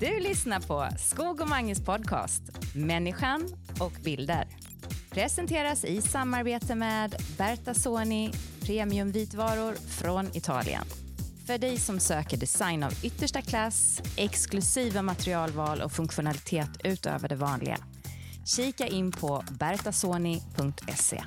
Du 0.00 0.20
lyssnar 0.20 0.60
på 0.60 0.88
Skog 0.98 1.40
och 1.40 1.48
Manges 1.48 1.84
podcast 1.84 2.42
Människan 2.74 3.48
och 3.80 3.92
bilder. 4.04 4.46
Presenteras 5.10 5.84
i 5.84 6.02
samarbete 6.02 6.74
med 6.74 7.14
Berta 7.38 7.74
Soni 7.74 8.32
premiumvitvaror 8.60 9.74
från 9.74 10.36
Italien. 10.36 10.84
För 11.46 11.58
dig 11.58 11.76
som 11.76 12.00
söker 12.00 12.36
design 12.36 12.82
av 12.82 12.92
yttersta 13.02 13.42
klass, 13.42 14.02
exklusiva 14.16 15.02
materialval 15.02 15.80
och 15.80 15.92
funktionalitet 15.92 16.70
utöver 16.84 17.28
det 17.28 17.36
vanliga. 17.36 17.78
Kika 18.44 18.86
in 18.86 19.12
på 19.12 19.44
bertasoni.se. 19.50 21.24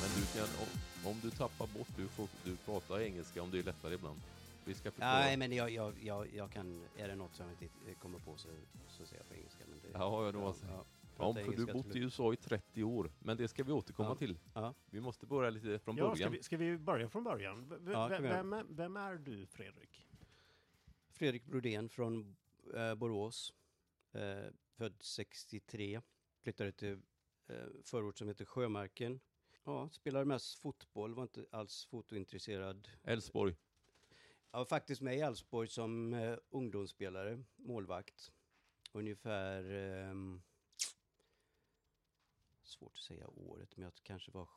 Men 0.00 0.10
du 0.16 0.38
kan, 0.38 0.48
om, 0.60 1.10
om 1.10 1.20
du 1.22 1.30
tappar 1.30 1.66
bort, 1.66 1.88
du 1.96 2.08
får 2.08 2.26
du 2.44 2.56
pratar 2.56 3.00
engelska 3.00 3.42
om 3.42 3.50
det 3.50 3.58
är 3.58 3.62
lättare 3.62 3.94
ibland. 3.94 4.18
Vi 4.68 4.74
ska 4.74 4.90
förstå. 4.90 5.04
Nej, 5.06 5.36
men 5.36 5.52
jag, 5.52 5.70
jag, 5.70 6.02
jag, 6.02 6.34
jag 6.34 6.52
kan, 6.52 6.86
är 6.96 7.08
det 7.08 7.16
något 7.16 7.34
som 7.34 7.46
jag 7.48 7.62
inte 7.62 7.94
kommer 7.94 8.18
på 8.18 8.36
så, 8.36 8.48
så 8.88 9.06
säger 9.06 9.22
jag 9.22 9.28
på 9.28 9.34
engelska. 9.34 9.64
Men 9.68 9.78
det, 9.80 9.88
Ja, 9.92 10.24
ja, 10.26 10.32
det 10.32 10.38
var 10.38 10.52
så. 10.52 10.66
ja, 10.66 10.84
Ja, 11.18 11.34
för 11.34 11.40
du 11.40 11.46
engelska 11.46 11.72
bott 11.72 11.96
i. 11.96 11.98
USA 11.98 12.32
i 12.32 12.36
30 12.36 12.84
år, 12.84 13.12
men 13.18 13.36
det 13.36 13.48
ska 13.48 13.64
vi 13.64 13.72
återkomma 13.72 14.08
Ja. 14.08 14.14
till. 14.14 14.38
Ja. 14.54 14.74
Vi 14.90 15.00
måste 15.00 15.26
börja 15.26 15.50
lite 15.50 15.78
från 15.78 15.96
Ja, 15.96 16.04
ska 16.04 16.12
början. 16.14 16.32
vi, 16.32 16.42
ska 16.42 16.56
vi 16.56 16.78
börja 16.78 17.08
från 17.08 17.24
början? 17.24 17.68
V- 17.68 17.90
Ja, 17.92 18.08
vem, 18.08 18.52
är, 18.52 18.64
vem 18.68 18.96
är 18.96 19.14
du, 19.16 19.46
Fredrik? 19.46 20.06
Fredrik 21.12 21.44
Brodén 21.44 21.88
från 21.88 22.36
eh, 22.74 22.94
Borås. 22.94 23.54
Eh, 24.12 24.52
född 24.76 25.02
63. 25.02 26.00
Flyttade 26.42 26.72
till 26.72 26.92
eh, 27.46 27.56
förort 27.84 28.18
som 28.18 28.28
heter 28.28 28.44
Sjömarken. 28.44 29.20
Ja, 29.64 29.88
spelade 29.92 30.24
mest 30.24 30.58
fotboll, 30.58 31.14
var 31.14 31.22
inte 31.22 31.46
alls 31.50 31.84
fotointresserad. 31.84 32.88
Elfsborg. 33.02 33.56
Jag 34.50 34.58
var 34.58 34.64
faktiskt 34.64 35.00
med 35.02 35.16
i 35.16 35.20
Elfsborg 35.20 35.68
som 35.68 36.14
eh, 36.14 36.38
ungdomsspelare, 36.50 37.44
målvakt. 37.56 38.32
Ungefär... 38.92 39.64
ehm, 39.72 40.42
svårt 42.62 42.92
att 42.92 43.04
säga 43.04 43.28
året, 43.28 43.76
men 43.76 43.84
jag 43.84 43.92
kanske 44.02 44.30
var 44.30 44.48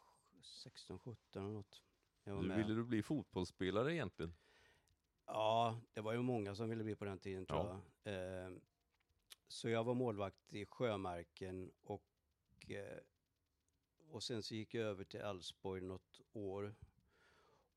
16-17 0.41 1.15
eller 1.33 1.41
något. 1.47 1.81
Jag 2.23 2.35
var 2.35 2.41
Du 2.41 2.47
med. 2.47 2.57
ville 2.57 2.73
du 2.73 2.83
bli 2.83 3.03
fotbollsspelare 3.03 3.93
egentligen? 3.93 4.33
Ja, 5.25 5.79
det 5.93 6.01
var 6.01 6.13
ju 6.13 6.21
många 6.21 6.55
som 6.55 6.69
ville 6.69 6.83
bli 6.83 6.95
på 6.95 7.05
den 7.05 7.19
tiden 7.19 7.45
tror 7.45 7.59
Ja. 7.59 7.81
jag. 8.11 8.45
Eh, 8.45 8.51
så 9.47 9.69
jag 9.69 9.83
var 9.83 9.93
målvakt 9.93 10.53
i 10.53 10.65
Sjömarken 10.65 11.71
och, 11.83 12.03
eh, 12.71 12.97
och 14.09 14.23
sen 14.23 14.43
så 14.43 14.55
gick 14.55 14.73
jag 14.73 14.83
över 14.85 15.03
till 15.03 15.19
Elfsborg 15.19 15.81
något 15.81 16.21
år. 16.33 16.75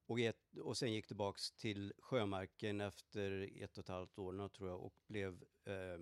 Och, 0.07 0.21
ett, 0.21 0.57
och 0.57 0.77
sen 0.77 0.93
gick 0.93 1.07
tillbaks 1.07 1.53
till 1.53 1.93
Sjömarken 1.99 2.81
efter 2.81 3.51
ett 3.63 3.79
och 3.79 3.85
ett 3.85 3.89
halvt 3.89 4.19
år 4.19 4.49
tror 4.49 4.69
jag 4.69 4.85
och 4.85 4.95
blev 5.07 5.45
eh, 5.65 6.01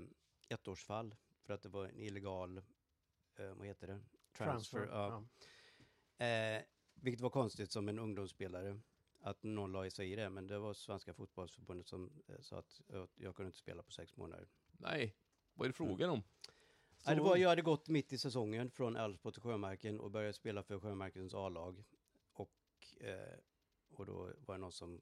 ettårsfall 0.48 1.14
för 1.42 1.54
att 1.54 1.62
det 1.62 1.68
var 1.68 1.84
en 1.84 2.00
illegal, 2.00 2.58
eh, 3.36 3.54
vad 3.54 3.66
heter 3.66 3.86
det? 3.86 4.00
Transfer. 4.32 4.88
ja. 4.90 5.24
ja. 6.18 6.26
Eh, 6.26 6.62
vilket 6.94 7.20
var 7.20 7.30
konstigt 7.30 7.70
som 7.70 7.88
en 7.88 7.98
ungdomsspelare 7.98 8.80
att 9.20 9.42
någon 9.42 9.72
la 9.72 9.86
i 9.86 9.90
sig 9.90 10.12
i 10.12 10.16
det, 10.16 10.30
men 10.30 10.46
det 10.46 10.58
var 10.58 10.74
Svenska 10.74 11.14
fotbollsförbundet 11.14 11.86
som 11.86 12.22
eh, 12.28 12.40
sa 12.40 12.58
att 12.58 12.80
jag 13.14 13.36
kunde 13.36 13.46
inte 13.46 13.58
spela 13.58 13.82
på 13.82 13.92
sex 13.92 14.16
månader. 14.16 14.48
Nej, 14.72 15.16
vad 15.54 15.66
är 15.66 15.68
det 15.68 15.76
frågan 15.76 16.10
om? 16.10 16.22
Nej, 17.06 17.16
det 17.16 17.22
var, 17.22 17.36
jag 17.36 17.48
hade 17.48 17.62
gått 17.62 17.88
mitt 17.88 18.12
i 18.12 18.18
säsongen 18.18 18.70
från 18.70 18.96
Elfsborg 18.96 19.32
till 19.32 19.42
Sjömarken 19.42 20.00
och 20.00 20.10
började 20.10 20.32
spela 20.32 20.62
för 20.62 20.80
Sjömarkens 20.80 21.34
A-lag. 21.34 21.84
Och, 22.32 22.52
eh, 23.00 23.38
och 23.94 24.06
då 24.06 24.32
var 24.46 24.54
det 24.54 24.60
någon 24.60 24.72
som 24.72 25.00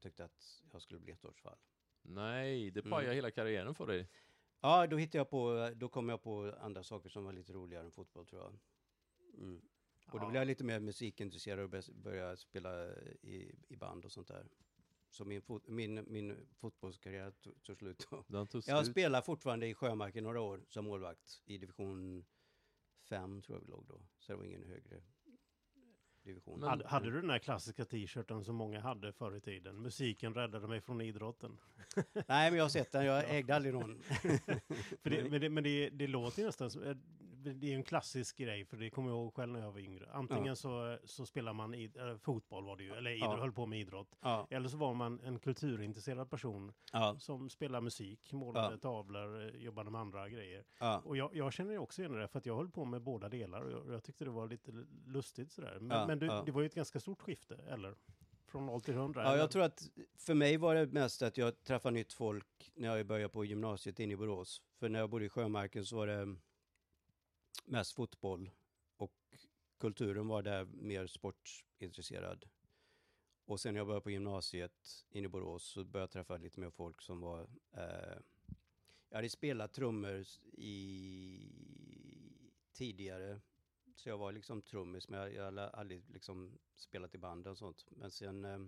tyckte 0.00 0.24
att 0.24 0.62
jag 0.72 0.82
skulle 0.82 1.00
bli 1.00 1.12
ett 1.12 1.24
årsfall. 1.24 1.58
Nej, 2.02 2.70
det 2.70 2.82
pajar 2.82 3.02
Mm. 3.04 3.14
hela 3.14 3.30
karriären 3.30 3.74
för 3.74 3.86
dig. 3.86 4.08
Ja, 4.60 4.86
då 4.86 4.96
hittade 4.96 5.18
jag 5.18 5.30
på, 5.30 5.70
då 5.76 5.88
kom 5.88 6.08
jag 6.08 6.22
på 6.22 6.54
andra 6.60 6.82
saker 6.82 7.08
som 7.08 7.24
var 7.24 7.32
lite 7.32 7.52
roligare 7.52 7.84
än 7.84 7.90
fotboll 7.92 8.26
tror 8.26 8.42
jag. 8.42 8.58
Mm. 9.38 9.62
Och 10.12 10.20
då 10.20 10.26
blev 10.28 10.40
jag 10.40 10.46
lite 10.46 10.64
mer 10.64 10.80
musikintresserad 10.80 11.64
och 11.64 11.82
började- 11.94 12.36
spela 12.36 12.90
i, 13.22 13.54
i 13.68 13.76
band 13.76 14.04
och 14.04 14.12
sånt 14.12 14.28
där. 14.28 14.46
Så 15.10 15.24
min, 15.24 15.42
fot, 15.42 15.68
min, 15.68 16.04
min 16.12 16.36
fotbollskarriär 16.54 17.30
tog, 17.30 17.62
tog 17.62 17.76
slut 17.78 18.06
då. 18.10 18.24
Den 18.28 18.46
tog 18.46 18.62
Jag 18.66 18.84
slut. 18.84 18.90
spelar 18.94 19.22
fortfarande 19.22 19.66
i 19.66 19.74
Sjömarken 19.74 20.24
några 20.24 20.40
år 20.40 20.64
som 20.68 20.84
målvakt 20.84 21.42
i 21.44 21.58
division 21.58 22.24
5 23.02 23.42
tror 23.42 23.56
jag 23.58 23.60
vi 23.64 23.70
låg 23.70 23.86
då. 23.86 24.00
Så 24.18 24.32
det 24.32 24.36
var 24.36 24.44
ingen 24.44 24.62
högre 24.62 25.02
division. 26.24 26.60
Men- 26.60 26.68
Hade, 26.68 26.86
hade 26.88 27.10
du 27.10 27.20
den 27.20 27.30
här 27.30 27.38
klassiska 27.38 27.84
t-shirten 27.84 28.44
som 28.44 28.56
många 28.56 28.80
hade 28.80 29.12
förr 29.12 29.36
i 29.36 29.40
tiden? 29.40 29.82
Musiken 29.82 30.34
räddade 30.34 30.68
mig 30.68 30.80
från 30.80 31.00
idrotten. 31.00 31.58
Nej, 32.12 32.50
men 32.50 32.54
jag 32.54 32.64
har 32.64 32.68
sett 32.68 32.92
den. 32.92 33.04
Jag 33.04 33.24
ägde 33.36 33.56
aldrig 33.56 33.74
någon. 33.74 34.02
För 35.02 35.10
det, 35.10 35.30
men 35.30 35.40
det, 35.40 35.48
men 35.48 35.64
det, 35.64 35.90
det 35.90 36.06
låter 36.06 36.40
ju 36.40 36.46
nästan 36.46 36.70
som... 36.70 36.82
Det 37.42 37.72
är 37.72 37.76
en 37.76 37.82
klassisk 37.82 38.36
grej, 38.36 38.64
för 38.64 38.76
det 38.76 38.90
kommer 38.90 39.10
jag 39.10 39.16
ihåg 39.18 39.34
själv 39.34 39.52
när 39.52 39.60
jag 39.60 39.72
var 39.72 39.80
yngre. 39.80 40.12
Antingen 40.12 40.46
Ja. 40.46 40.54
så, 40.56 40.98
så 41.04 41.26
spelar 41.26 41.52
man 41.52 41.74
id, 41.74 41.96
eller 41.96 42.16
fotboll, 42.16 42.64
var 42.64 42.76
det 42.76 42.82
ju, 42.84 42.94
eller 42.94 43.10
idrott, 43.10 43.30
Ja. 43.34 43.40
höll 43.40 43.52
på 43.52 43.66
med 43.66 43.80
idrott. 43.80 44.16
Ja, 44.20 44.46
Eller 44.50 44.68
så 44.68 44.76
var 44.76 44.94
man 44.94 45.20
en 45.20 45.38
kulturintresserad 45.38 46.30
person 46.30 46.72
som 47.18 47.50
spelar 47.50 47.80
musik, 47.80 48.32
målade 48.32 48.78
tavlor, 48.78 49.50
jobbade 49.56 49.90
med 49.90 50.00
andra 50.00 50.28
grejer. 50.28 50.64
Och 51.04 51.16
jag, 51.16 51.36
jag 51.36 51.52
känner 51.52 51.72
ju 51.72 51.78
också 51.78 52.02
igen 52.02 52.12
det, 52.12 52.28
för 52.28 52.38
att 52.38 52.46
jag 52.46 52.56
höll 52.56 52.70
på 52.70 52.84
med 52.84 53.02
båda 53.02 53.28
delar 53.28 53.60
och 53.62 53.70
jag, 53.72 53.94
jag 53.94 54.04
tyckte 54.04 54.24
det 54.24 54.30
var 54.30 54.48
lite 54.48 54.72
lustigt 55.06 55.52
sådär. 55.52 55.78
Men, 55.80 56.06
men 56.06 56.18
du, 56.18 56.26
det 56.46 56.52
var 56.52 56.60
ju 56.60 56.66
ett 56.66 56.74
ganska 56.74 57.00
stort 57.00 57.22
skifte, 57.22 57.54
eller? 57.68 57.94
Från 58.46 58.66
0 58.66 58.82
till 58.82 58.94
100? 58.94 59.22
Ja, 59.22 59.28
eller? 59.28 59.38
jag 59.38 59.50
tror 59.50 59.62
att 59.62 59.90
för 60.18 60.34
mig 60.34 60.56
var 60.56 60.74
det 60.74 60.86
mest 60.86 61.22
att 61.22 61.36
jag 61.38 61.62
träffade 61.62 61.94
nytt 61.94 62.12
folk 62.12 62.72
när 62.74 62.96
jag 62.96 63.06
började 63.06 63.28
på 63.32 63.44
gymnasiet 63.44 64.00
inne 64.00 64.12
i 64.12 64.16
Borås. 64.16 64.62
För 64.78 64.88
när 64.88 64.98
jag 64.98 65.10
bodde 65.10 65.24
i 65.24 65.28
Sjömarken 65.28 65.84
så 65.84 65.96
var 65.96 66.06
det 66.06 66.36
mest 67.64 67.92
fotboll 67.92 68.50
och 68.96 69.14
kulturen 69.78 70.28
var 70.28 70.42
där 70.42 70.64
mer 70.64 71.06
sportintresserad. 71.06 72.44
Och 73.44 73.60
sen 73.60 73.74
när 73.74 73.80
jag 73.80 73.86
började 73.86 74.04
på 74.04 74.10
gymnasiet 74.10 75.04
inne 75.10 75.24
i 75.24 75.28
Borås 75.28 75.64
så 75.64 75.84
började 75.84 76.02
jag 76.02 76.10
träffa 76.10 76.36
lite 76.36 76.60
mer 76.60 76.70
folk 76.70 77.02
som 77.02 77.20
var... 77.20 77.40
Eh, 77.72 78.18
jag 79.08 79.18
hade 79.18 79.28
spelat 79.28 79.72
trummor 79.72 80.24
i 80.52 81.52
tidigare, 82.72 83.40
så 83.96 84.08
jag 84.08 84.18
var 84.18 84.32
liksom 84.32 84.62
trummis, 84.62 85.08
men 85.08 85.20
jag, 85.20 85.34
jag 85.34 85.44
hade 85.44 85.68
aldrig 85.68 86.10
liksom 86.10 86.58
spelat 86.74 87.14
i 87.14 87.18
band 87.18 87.46
och 87.46 87.58
sånt. 87.58 87.86
Men 87.90 88.10
sen, 88.10 88.44
eh, 88.44 88.58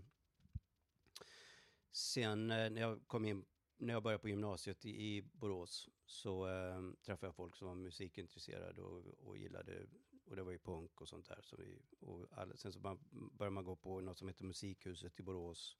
sen 1.93 2.51
eh, 2.51 2.71
när 2.71 2.81
jag 2.81 3.07
kom 3.07 3.25
in, 3.25 3.45
när 3.85 3.95
jag 3.95 4.03
började 4.03 4.23
på 4.23 4.29
gymnasiet 4.29 4.85
i, 4.85 4.91
i 4.91 5.23
Borås, 5.23 5.89
så 6.07 6.49
eh, 6.49 6.81
träffade 7.03 7.27
jag 7.27 7.35
folk 7.35 7.57
som 7.57 7.69
var 7.69 7.75
musikintresserade 7.75 8.83
och, 8.83 9.03
och 9.27 9.39
gillade, 9.39 9.87
och 10.25 10.37
det 10.37 10.43
var 10.43 10.53
ju 10.53 10.59
punk 10.59 11.01
och 11.01 11.09
sånt 11.09 11.29
där. 11.29 11.41
Så 11.43 11.57
vi, 11.57 11.83
och 12.01 12.27
alla, 12.31 12.57
sen 12.57 12.73
så 12.73 12.81
började 13.11 13.55
man 13.55 13.65
gå 13.65 13.77
på 13.77 14.01
något 14.01 14.19
som 14.19 14.29
heter 14.29 14.45
Musikhuset 14.45 15.21
i 15.21 15.23
Borås. 15.23 15.77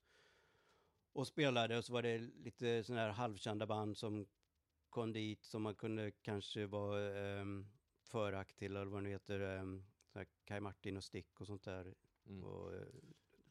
Och 1.13 1.27
spelade, 1.27 1.77
och 1.77 1.85
så 1.85 1.93
var 1.93 2.01
det 2.01 2.17
lite 2.17 2.83
sådana 2.83 3.01
här 3.01 3.11
halvkända 3.11 3.65
band 3.65 3.97
som 3.97 4.25
kom 4.89 5.13
dit, 5.13 5.43
som 5.43 5.61
man 5.61 5.75
kunde 5.75 6.11
kanske 6.11 6.65
vara 6.65 7.39
eh, 7.39 7.45
förakt 8.03 8.57
till, 8.57 8.75
eller 8.75 8.85
vad 8.85 8.99
det 8.99 9.03
nu 9.03 9.09
heter, 9.09 9.57
eh, 9.57 10.23
Kai 10.43 10.59
Martin 10.59 10.97
och 10.97 11.03
Stick 11.03 11.41
och 11.41 11.47
sånt 11.47 11.63
där. 11.63 11.95
Mm. 12.27 12.43
Och 12.43 12.71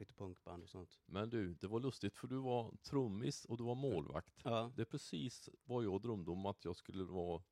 lite 0.04 0.14
punkband 0.14 0.62
och 0.62 0.68
sånt. 0.68 0.98
Men 1.06 1.30
du, 1.30 1.54
det 1.54 1.66
var 1.68 1.80
lustigt 1.80 2.16
för 2.16 2.28
du 2.28 2.36
var 2.36 2.72
trummis 2.82 3.44
och 3.44 3.56
du 3.56 3.64
var 3.64 3.74
målvakt. 3.74 4.34
Ja, 4.44 4.70
Det 4.76 4.82
är 4.82 4.86
precis 4.86 5.48
vad 5.64 5.84
jag 5.84 6.02
drömde 6.02 6.30
om 6.30 6.46
att 6.46 6.64
jag 6.64 6.76
skulle 6.76 7.04
vara. 7.04 7.42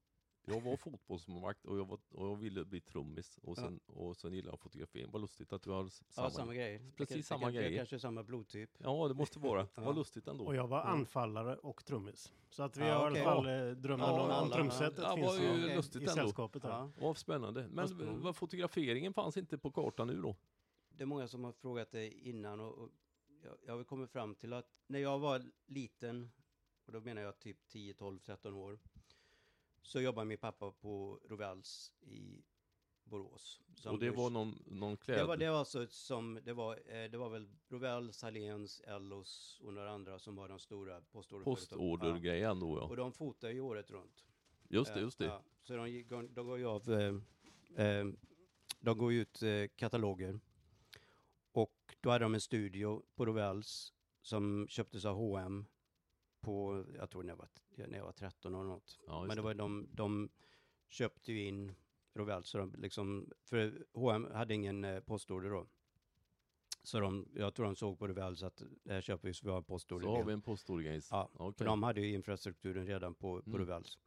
Jag 0.44 0.60
var 0.60 0.76
fotbollsmålvakt 0.76 1.64
och 1.66 1.78
jag, 1.78 1.84
var, 1.84 1.98
och 2.10 2.26
jag 2.26 2.36
ville 2.36 2.64
bli 2.64 2.80
trummis 2.80 3.38
och 3.42 3.56
sen, 3.56 3.80
och 3.86 4.16
sen 4.16 4.32
gillade 4.34 4.52
jag 4.52 4.60
fotografering. 4.60 5.10
Vad 5.10 5.20
lustigt 5.20 5.52
att 5.52 5.62
du 5.62 5.70
har 5.70 5.88
samma. 5.88 6.26
ja 6.26 6.30
samma 6.30 6.54
grej. 6.54 6.80
Precis 6.96 7.26
samma 7.26 7.50
grej. 7.50 7.76
kanske 7.76 7.96
är 7.96 7.98
samma 7.98 8.22
blodtyp. 8.22 8.70
Ja, 8.78 9.08
det 9.08 9.14
måste 9.14 9.38
vara. 9.38 9.66
Ja. 9.74 9.82
Vad 9.82 9.96
lustigt 9.96 10.26
ändå. 10.28 10.44
Och 10.46 10.54
jag 10.56 10.68
var 10.68 10.82
anfallare 10.82 11.56
och 11.56 11.84
trummis. 11.84 12.32
Så 12.50 12.62
att 12.62 12.76
vi 12.76 12.88
Ja, 12.88 12.94
har 12.98 13.10
okej. 13.10 13.22
i 13.22 13.24
alla 13.26 13.34
fall 13.42 13.68
eh, 13.68 13.70
drömmen 13.76 14.06
Ja, 14.06 14.12
om, 14.12 14.20
om 14.24 14.30
alla- 14.30 14.56
trumsetet 14.56 14.98
Ja, 15.02 15.14
finns 15.14 15.26
var 15.26 15.34
ju 15.38 15.44
i, 15.44 15.64
Okej. 15.64 15.76
lustigt 15.76 16.02
i 16.02 16.04
ändå. 16.04 16.12
sällskapet. 16.14 16.62
Här. 16.62 16.70
Ja. 16.70 16.90
Vad 17.00 17.16
spännande. 17.16 17.68
Men 17.68 18.20
vad 18.22 18.36
fotograferingen 18.36 19.12
fanns 19.14 19.36
inte 19.36 19.58
på 19.58 19.70
kartan 19.70 20.06
nu 20.06 20.20
då? 20.22 20.36
Det 20.96 21.02
är 21.02 21.06
många 21.06 21.28
som 21.28 21.44
har 21.44 21.52
frågat 21.52 21.90
det 21.90 22.10
innan 22.10 22.60
och, 22.60 22.78
och 22.78 22.90
jag, 23.42 23.56
jag 23.66 23.76
har 23.76 23.84
kommit 23.84 24.10
fram 24.10 24.34
till 24.34 24.52
att 24.52 24.66
när 24.86 24.98
jag 24.98 25.18
var 25.18 25.42
liten, 25.66 26.30
och 26.86 26.92
då 26.92 27.00
menar 27.00 27.22
jag 27.22 27.38
typ 27.38 27.68
10, 27.68 27.94
12, 27.94 28.18
13 28.18 28.54
år, 28.54 28.78
så 29.82 30.00
jobbade 30.00 30.26
min 30.26 30.38
pappa 30.38 30.70
på 30.72 31.20
Rovells 31.24 31.92
i 32.00 32.44
Borås. 33.04 33.60
och 33.86 33.98
det 33.98 34.10
var 34.10 34.30
någon, 34.30 34.62
någon 34.66 34.96
kläd... 34.96 35.18
Det 35.18 35.24
var, 35.24 35.36
det 35.36 35.50
var 35.50 35.58
alltså 35.58 35.86
som, 35.86 36.40
det 36.44 36.52
var, 36.52 36.74
eh, 36.86 37.10
det 37.10 37.18
var 37.18 37.28
väl 37.28 37.48
Rovell, 37.68 38.12
Saléns, 38.12 38.80
Ellos 38.80 39.60
och 39.64 39.74
några 39.74 39.90
andra 39.90 40.18
som 40.18 40.36
var 40.36 40.48
de 40.48 40.58
stora 40.58 41.00
postorderföretagen. 41.00 41.54
Postordergrejen 41.54 42.60
då 42.60 42.78
ja. 42.78 42.82
Och 42.82 42.96
de 42.96 43.12
fotar 43.12 43.50
ju 43.50 43.60
året 43.60 43.90
runt. 43.90 44.24
Just 44.68 44.94
det, 44.94 45.00
Eh, 45.00 45.04
just 45.04 45.18
det. 45.18 45.24
Ja, 45.24 45.42
så 45.62 45.76
de, 45.76 46.28
de 46.34 46.46
går 46.46 46.58
ju 46.58 46.66
av, 46.66 46.92
eh, 47.76 48.06
de 48.80 48.98
går 48.98 49.12
ut 49.12 49.42
eh, 49.42 49.66
kataloger. 49.76 50.40
Och 51.52 51.96
då 52.00 52.10
hade 52.10 52.24
de 52.24 52.34
en 52.34 52.40
studio 52.40 53.02
på 53.14 53.26
Rovells 53.26 53.92
som 54.20 54.66
köptes 54.68 55.04
av 55.04 55.16
H&M 55.16 55.66
på, 56.40 56.84
jag 56.96 57.10
tror 57.10 57.22
när 57.22 57.30
jag 57.32 57.36
var, 57.36 57.48
när 57.88 57.98
jag 57.98 58.04
var 58.04 58.12
13 58.12 58.54
och 58.54 58.66
något. 58.66 58.98
Ja, 59.06 59.24
Men 59.24 59.36
det 59.36 59.42
var 59.42 59.54
de, 59.54 59.88
de 59.92 60.30
köpte 60.88 61.32
ju 61.32 61.46
in 61.48 61.74
Rovell, 62.14 62.44
så 62.44 62.58
de 62.58 62.74
liksom, 62.78 63.30
för 63.44 63.86
H&M 63.92 64.28
hade 64.34 64.54
ingen 64.54 64.84
eh, 64.84 65.00
postorder 65.00 65.50
då. 65.50 65.66
Så 66.82 67.00
de, 67.00 67.28
jag 67.34 67.54
tror 67.54 67.66
de 67.66 67.76
såg 67.76 67.98
på 67.98 68.08
Rovell 68.08 68.36
så 68.36 68.46
att 68.46 68.62
det 68.84 68.92
här 68.92 69.00
köper 69.00 69.28
vi 69.28 69.34
så 69.34 69.46
vi 69.46 69.50
har 69.50 69.58
en 69.58 69.64
postorder. 69.64 70.06
Så 70.06 70.16
har 70.16 70.24
vi 70.24 70.32
en 70.32 70.42
postordergris. 70.42 71.08
Ja, 71.10 71.30
Okej. 71.34 71.58
För 71.58 71.64
de 71.64 71.82
hade 71.82 72.00
ju 72.00 72.14
infrastrukturen 72.14 72.86
redan 72.86 73.14
på, 73.14 73.42
på 73.42 73.50
Mm. 73.50 73.58
Rovells. 73.58 73.98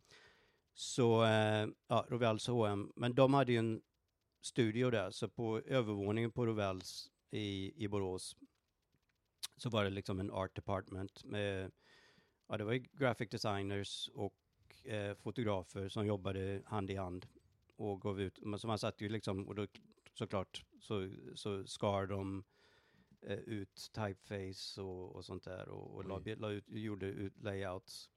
Så, 0.73 1.23
eh, 1.23 1.67
ja, 1.87 2.05
Rovells 2.09 2.47
H&M. 2.47 2.91
Men 2.95 3.15
de 3.15 3.33
hade 3.33 3.51
ju 3.51 3.57
en 3.57 3.81
studio 4.41 4.89
där, 4.91 5.11
så 5.11 5.29
på 5.29 5.59
övervåningen 5.59 6.31
på 6.31 6.45
Rovells 6.45 7.11
i, 7.35 7.73
i 7.83 7.87
Borås 7.87 8.35
så 9.57 9.69
var 9.69 9.83
det 9.83 9.89
liksom 9.89 10.19
en 10.19 10.31
art 10.31 10.55
department 10.55 11.23
med, 11.23 11.71
ja 12.47 12.57
det 12.57 12.63
var 12.63 12.73
ju 12.73 12.85
graphic 12.93 13.29
designers 13.29 14.09
och 14.13 14.35
eh, 14.83 15.15
fotografer 15.15 15.89
som 15.89 16.05
jobbade 16.05 16.61
hand 16.65 16.91
i 16.91 16.95
hand 16.95 17.27
och 17.75 18.01
gav 18.01 18.21
ut, 18.21 18.39
men 18.41 18.59
så 18.59 18.67
man 18.67 18.79
satt 18.79 19.01
ju 19.01 19.09
liksom, 19.09 19.47
och 19.47 19.55
då 19.55 19.67
såklart 20.13 20.65
så, 20.79 21.09
så 21.35 21.65
skar 21.67 22.05
de 22.07 22.43
eh, 23.21 23.39
ut 23.39 23.91
typeface 23.93 24.81
och, 24.81 25.15
och 25.15 25.25
sånt 25.25 25.43
där 25.43 25.69
och, 25.69 25.95
och 25.95 26.05
la, 26.05 26.21
la 26.37 26.51
ut, 26.51 26.65
gjorde 26.67 27.05
ut 27.05 27.43
layouts. 27.43 28.09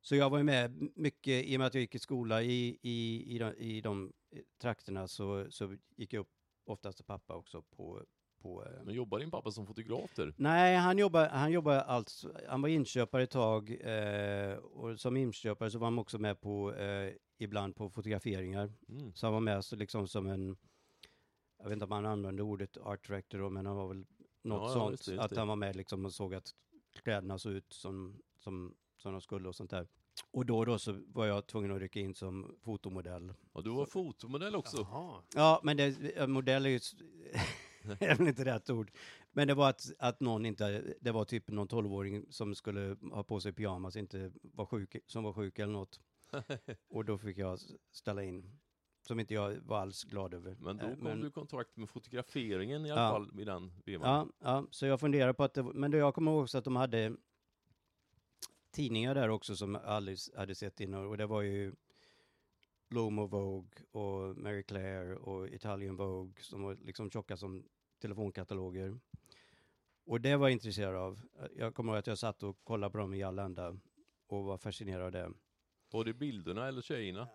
Så 0.00 0.16
jag 0.16 0.30
var 0.30 0.38
ju 0.38 0.44
med 0.44 0.90
mycket, 0.94 1.44
i 1.44 1.56
och 1.56 1.58
med 1.58 1.66
att 1.66 1.74
jag 1.74 1.80
gick 1.80 1.94
i 1.94 1.98
skola 1.98 2.42
i, 2.42 2.78
i, 2.82 3.24
i, 3.34 3.38
de, 3.38 3.54
i 3.54 3.80
de 3.80 4.12
trakterna 4.58 5.08
så, 5.08 5.50
så 5.50 5.76
gick 5.96 6.12
jag 6.12 6.20
upp 6.20 6.37
oftast 6.68 7.06
pappa 7.06 7.34
också 7.36 7.62
på, 7.62 8.02
på 8.42 8.64
eh, 8.64 8.82
Men 8.84 8.94
jobbar 8.94 9.18
din 9.18 9.30
pappa 9.30 9.50
som 9.50 9.66
fotograf 9.66 10.14
där? 10.14 10.34
Nej, 10.36 10.76
han 10.76 10.98
jobbar, 10.98 11.28
han 11.28 11.52
jobbar 11.52 11.74
alltså, 11.74 12.32
han 12.48 12.62
var 12.62 12.68
inköpare 12.68 13.22
ett 13.22 13.30
tag 13.30 13.70
eh, 13.80 14.56
och 14.56 15.00
som 15.00 15.16
inköpare 15.16 15.70
så 15.70 15.78
var 15.78 15.86
han 15.86 15.98
också 15.98 16.18
med 16.18 16.40
på, 16.40 16.74
eh, 16.74 17.14
ibland 17.38 17.76
på 17.76 17.90
fotograferingar. 17.90 18.72
Mm. 18.88 19.14
Så 19.14 19.26
han 19.26 19.32
var 19.34 19.40
med 19.40 19.64
så 19.64 19.76
liksom 19.76 20.08
som 20.08 20.26
en, 20.26 20.56
jag 21.58 21.64
vet 21.64 21.72
inte 21.72 21.84
om 21.84 21.92
han 21.92 22.06
använde 22.06 22.42
ordet 22.42 22.76
art 22.76 23.06
director 23.06 23.38
då, 23.38 23.50
men 23.50 23.66
han 23.66 23.76
var 23.76 23.88
väl 23.88 24.06
något 24.42 24.62
Ja, 24.62 24.68
ja, 24.68 24.72
sånt. 24.72 24.90
just 24.90 25.04
det, 25.06 25.12
just 25.12 25.22
att 25.24 25.30
det. 25.30 25.38
han 25.38 25.48
var 25.48 25.56
med 25.56 25.76
liksom 25.76 26.04
och 26.04 26.12
såg 26.12 26.34
att 26.34 26.54
kläderna 27.02 27.38
såg 27.38 27.52
ut 27.52 27.72
som, 27.72 28.20
som, 28.38 28.74
som 28.96 29.12
de 29.12 29.20
skulle 29.20 29.48
och 29.48 29.56
sånt 29.56 29.70
där. 29.70 29.88
Och 30.30 30.46
då 30.46 30.58
och 30.58 30.66
då 30.66 30.78
så 30.78 31.00
var 31.06 31.26
jag 31.26 31.46
tvungen 31.46 31.72
att 31.72 31.78
rycka 31.80 32.00
in 32.00 32.14
som 32.14 32.56
fotomodell. 32.64 33.32
Ja, 33.54 33.60
du 33.60 33.70
var 33.70 33.86
fotomodell 33.86 34.56
också. 34.56 34.76
Jaha. 34.76 35.22
Ja, 35.34 35.60
men 35.62 35.76
det, 35.76 36.28
modell 36.28 36.66
är 36.66 36.70
ju 36.70 36.76
är 38.00 38.14
väl 38.18 38.28
inte 38.28 38.44
rätt 38.44 38.70
ord. 38.70 38.90
Men 39.32 39.48
det 39.48 39.54
var 39.54 39.68
att, 39.70 39.92
att 39.98 40.20
någon 40.20 40.46
inte, 40.46 40.94
det 41.00 41.12
var 41.12 41.24
typ 41.24 41.48
någon 41.50 41.68
tolvåring 41.68 42.24
som 42.30 42.54
skulle 42.54 42.96
ha 43.12 43.22
på 43.22 43.40
sig 43.40 43.52
pyjamas, 43.52 43.96
inte 43.96 44.32
var 44.42 44.66
sjuk, 44.66 44.96
som 45.06 45.24
var 45.24 45.32
sjuk 45.32 45.58
eller 45.58 45.72
något. 45.72 46.00
Och 46.88 47.04
då 47.04 47.18
fick 47.18 47.38
jag 47.38 47.58
ställa 47.92 48.22
in, 48.22 48.58
som 49.06 49.20
inte 49.20 49.34
jag 49.34 49.56
var 49.56 49.78
alls 49.78 50.04
glad 50.04 50.34
över. 50.34 50.56
Men 50.60 50.76
då 50.76 50.86
Eh, 50.86 50.96
kom 50.96 51.20
du 51.20 51.28
i 51.28 51.30
kontakt 51.30 51.76
med 51.76 51.90
fotograferingen 51.90 52.86
i 52.86 52.90
alla 52.90 53.02
Ja. 53.02 53.10
fall 53.10 53.30
vid 53.34 53.46
den 53.46 53.72
vevan. 53.84 54.32
Ja, 54.40 54.48
ja, 54.50 54.66
så 54.70 54.86
jag 54.86 55.00
funderar 55.00 55.32
på 55.32 55.44
att 55.44 55.54
det, 55.54 55.62
men 55.62 55.90
då 55.90 55.98
jag 55.98 56.14
kommer 56.14 56.32
ihåg 56.32 56.42
också 56.42 56.58
att 56.58 56.64
de 56.64 56.76
hade 56.76 57.16
tidningar 58.78 59.14
där 59.14 59.28
också 59.28 59.56
som 59.56 59.76
s- 60.08 60.30
hade 60.36 60.54
sett 60.54 60.80
innan 60.80 61.06
och 61.06 61.16
det 61.16 61.26
var 61.26 61.42
ju 61.42 61.74
Lomo 62.90 63.26
Vogue 63.26 63.84
och 63.90 64.36
Mary 64.36 64.62
Claire 64.62 65.16
och 65.16 65.48
Italian 65.48 65.96
Vogue 65.96 66.42
som 66.42 66.62
var 66.62 66.74
liksom 66.74 67.10
tjocka 67.10 67.36
som 67.36 67.64
telefonkataloger. 68.00 68.98
Och 70.06 70.20
det 70.20 70.36
var 70.36 70.48
jag 70.48 70.52
intresserad 70.52 70.96
av. 70.96 71.20
Jag 71.56 71.74
kommer 71.74 71.92
ihåg 71.92 71.98
att 71.98 72.06
jag 72.06 72.18
satt 72.18 72.42
och 72.42 72.64
kollade 72.64 72.92
på 72.92 72.98
dem 72.98 73.14
i 73.14 73.22
all 73.22 73.38
ända 73.38 73.76
och 74.26 74.44
var 74.44 74.58
fascinerad 74.58 75.02
av 75.04 75.12
det. 75.12 75.32
Var 75.90 76.04
det 76.04 76.14
bilderna 76.14 76.68
eller 76.68 76.82
tjejerna? 76.82 77.28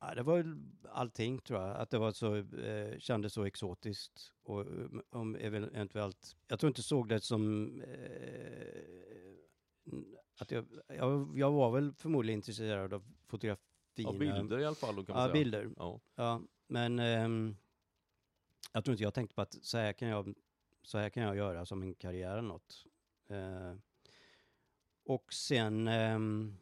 Ja, 0.00 0.14
det 0.14 0.22
var 0.22 0.56
allting 0.88 1.38
tror 1.38 1.60
jag, 1.60 1.76
att 1.76 1.90
det 1.90 1.98
var 1.98 2.12
så, 2.12 2.36
eh, 2.36 2.98
kändes 2.98 3.32
så 3.32 3.44
exotiskt. 3.44 4.32
Och 4.42 4.60
eh, 4.60 4.86
om 5.10 5.36
eventuellt, 5.36 6.36
jag 6.48 6.60
tror 6.60 6.68
inte 6.68 6.82
såg 6.82 7.08
det 7.08 7.20
som 7.20 7.66
eh, 7.82 8.84
att 10.38 10.50
jag, 10.50 10.66
jag, 10.88 11.38
jag 11.38 11.52
var 11.52 11.70
väl 11.70 11.92
förmodligen 11.92 12.38
intresserad 12.38 12.92
av 12.94 13.04
fotografi. 13.26 13.62
Ja, 13.96 14.12
bilder 14.12 14.58
i 14.58 14.64
alla 14.64 14.74
fall 14.76 14.94
kan 15.06 15.14
man 15.14 15.22
Ja, 15.22 15.22
säga. 15.24 15.32
bilder. 15.32 15.70
Ja. 15.76 16.00
Ja, 16.14 16.42
men 16.66 16.98
ehm, 16.98 17.56
jag 18.72 18.84
tror 18.84 18.92
inte 18.92 19.02
jag 19.02 19.14
tänkte 19.14 19.34
på 19.34 19.40
att 19.42 19.56
så 19.64 19.78
här 19.78 19.92
kan 19.92 20.08
jag, 20.08 20.34
så 20.82 20.98
här 20.98 21.10
kan 21.10 21.22
jag 21.22 21.36
göra 21.36 21.66
som 21.66 21.82
en 21.82 21.94
karriär 21.94 22.32
eller 22.32 22.48
något. 22.48 22.86
Eh, 23.28 23.74
och 25.04 25.32
sen, 25.32 25.88
ehm, 25.88 26.56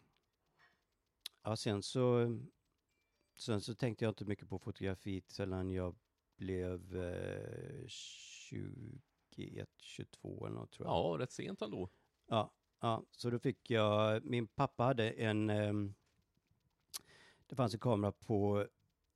ja 1.42 1.56
sen 1.56 1.82
så, 1.82 2.38
sen 3.36 3.60
så 3.60 3.74
tänkte 3.74 4.04
jag 4.04 4.10
inte 4.10 4.24
mycket 4.24 4.48
på 4.48 4.58
fotografi 4.58 5.22
sedan 5.26 5.70
jag 5.70 5.96
blev 6.36 6.96
eh, 7.02 7.86
21, 7.88 9.68
22 9.78 10.46
eller 10.46 10.56
något 10.56 10.70
tror 10.70 10.88
jag. 10.88 10.94
ja, 10.96 11.16
rätt 11.18 11.32
sent 11.32 11.62
ändå. 11.62 11.90
Ja, 12.26 12.52
ja, 12.82 13.04
så 13.10 13.30
då 13.30 13.38
fick 13.38 13.70
jag, 13.70 14.24
min 14.24 14.46
pappa 14.46 14.84
hade 14.84 15.10
en, 15.10 15.50
ehm, 15.50 15.94
det 17.46 17.56
fanns 17.56 17.74
en 17.74 17.80
kamera 17.80 18.12
på 18.12 18.66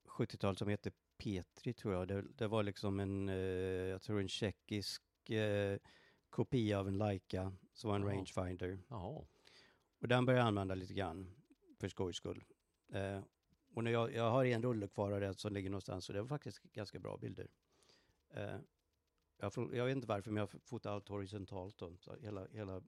70-talet 0.05 0.59
som 0.59 0.69
hette 0.69 0.91
Petri 1.17 1.73
tror 1.73 1.95
jag. 1.95 2.09
Det, 2.09 2.23
det 2.23 2.47
var 2.47 2.63
liksom 2.63 3.01
en, 3.01 3.29
eh, 3.29 3.37
jag 3.91 4.03
tror 4.03 4.21
en 4.21 4.29
tjeckisk 4.29 5.31
eh, 5.31 5.79
kopia 6.31 6.79
av 6.79 6.89
en 6.89 6.99
Leica 6.99 7.53
som 7.73 7.91
var 7.91 7.97
en 7.97 8.03
Jaha. 8.03 8.13
rangefinder. 8.13 8.79
Jaha. 8.89 9.25
Och 9.99 10.09
den 10.09 10.27
började 10.27 10.41
jag 10.41 10.49
använda 10.49 10.75
lite 10.75 10.95
grann 10.95 11.35
för 11.79 11.89
skojs 11.89 12.17
skull. 12.17 12.45
Eh, 12.93 13.21
och 13.75 13.85
när 13.85 13.91
jag, 13.91 14.15
jag 14.15 14.31
har 14.31 14.45
en 14.45 14.63
rulle 14.63 14.89
kvar 14.89 15.13
av 15.13 15.21
det 15.21 15.35
som 15.35 15.53
ligger 15.53 15.71
någonstans 15.71 16.05
så 16.05 16.13
det 16.13 16.21
var 16.21 16.29
faktiskt 16.29 16.63
ganska 16.63 16.99
bra 16.99 17.17
bilder. 17.17 17.49
Jag, 19.39 19.53
jag 19.73 19.85
vet 19.85 19.97
inte 19.97 20.09
varför 20.09 20.31
men 20.31 20.41
jag 20.41 20.63
fotar 20.63 20.91
allt 20.91 21.09
horisontalt 21.09 21.79
då. 21.79 21.97
Så 21.97 22.17
hela, 22.17 22.47
hela, 22.47 22.83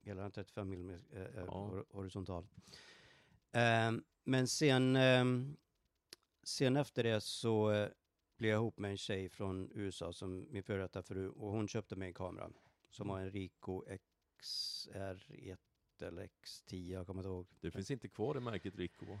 hela 0.00 0.22
den 0.22 0.30
35 0.30 0.72
mm 0.72 1.00
är 1.12 1.32
Ja. 1.46 1.52
hor- 1.52 1.84
horisontal. 1.90 2.46
Eh, 3.52 3.92
men 4.24 4.48
sen, 4.48 4.96
eh, 4.96 5.24
sen 6.42 6.76
efter 6.76 7.02
det 7.02 7.20
så 7.20 7.70
eh, 7.70 7.88
blev 8.36 8.50
jag 8.50 8.58
ihop 8.58 8.78
med 8.78 8.90
en 8.90 8.96
tjej 8.98 9.28
från 9.28 9.70
USA 9.74 10.12
som 10.12 10.46
min 10.50 10.62
före 10.62 10.82
detta 10.82 11.02
fru 11.02 11.28
och 11.28 11.50
hon 11.52 11.68
köpte 11.68 11.96
mig 11.96 12.08
en 12.08 12.14
kamera 12.14 12.50
som 12.90 13.08
var 13.08 13.20
en 13.20 13.30
Ricoh 13.30 13.84
XR1 14.42 15.56
eller 16.02 16.22
X10, 16.42 16.92
jag 16.92 17.06
kommer 17.06 17.20
inte 17.20 17.28
ihåg. 17.28 17.46
Det 17.60 17.70
finns 17.70 17.90
inte 17.90 18.08
kvar 18.08 18.36
i 18.36 18.40
märket 18.40 18.76
Rico? 18.76 19.18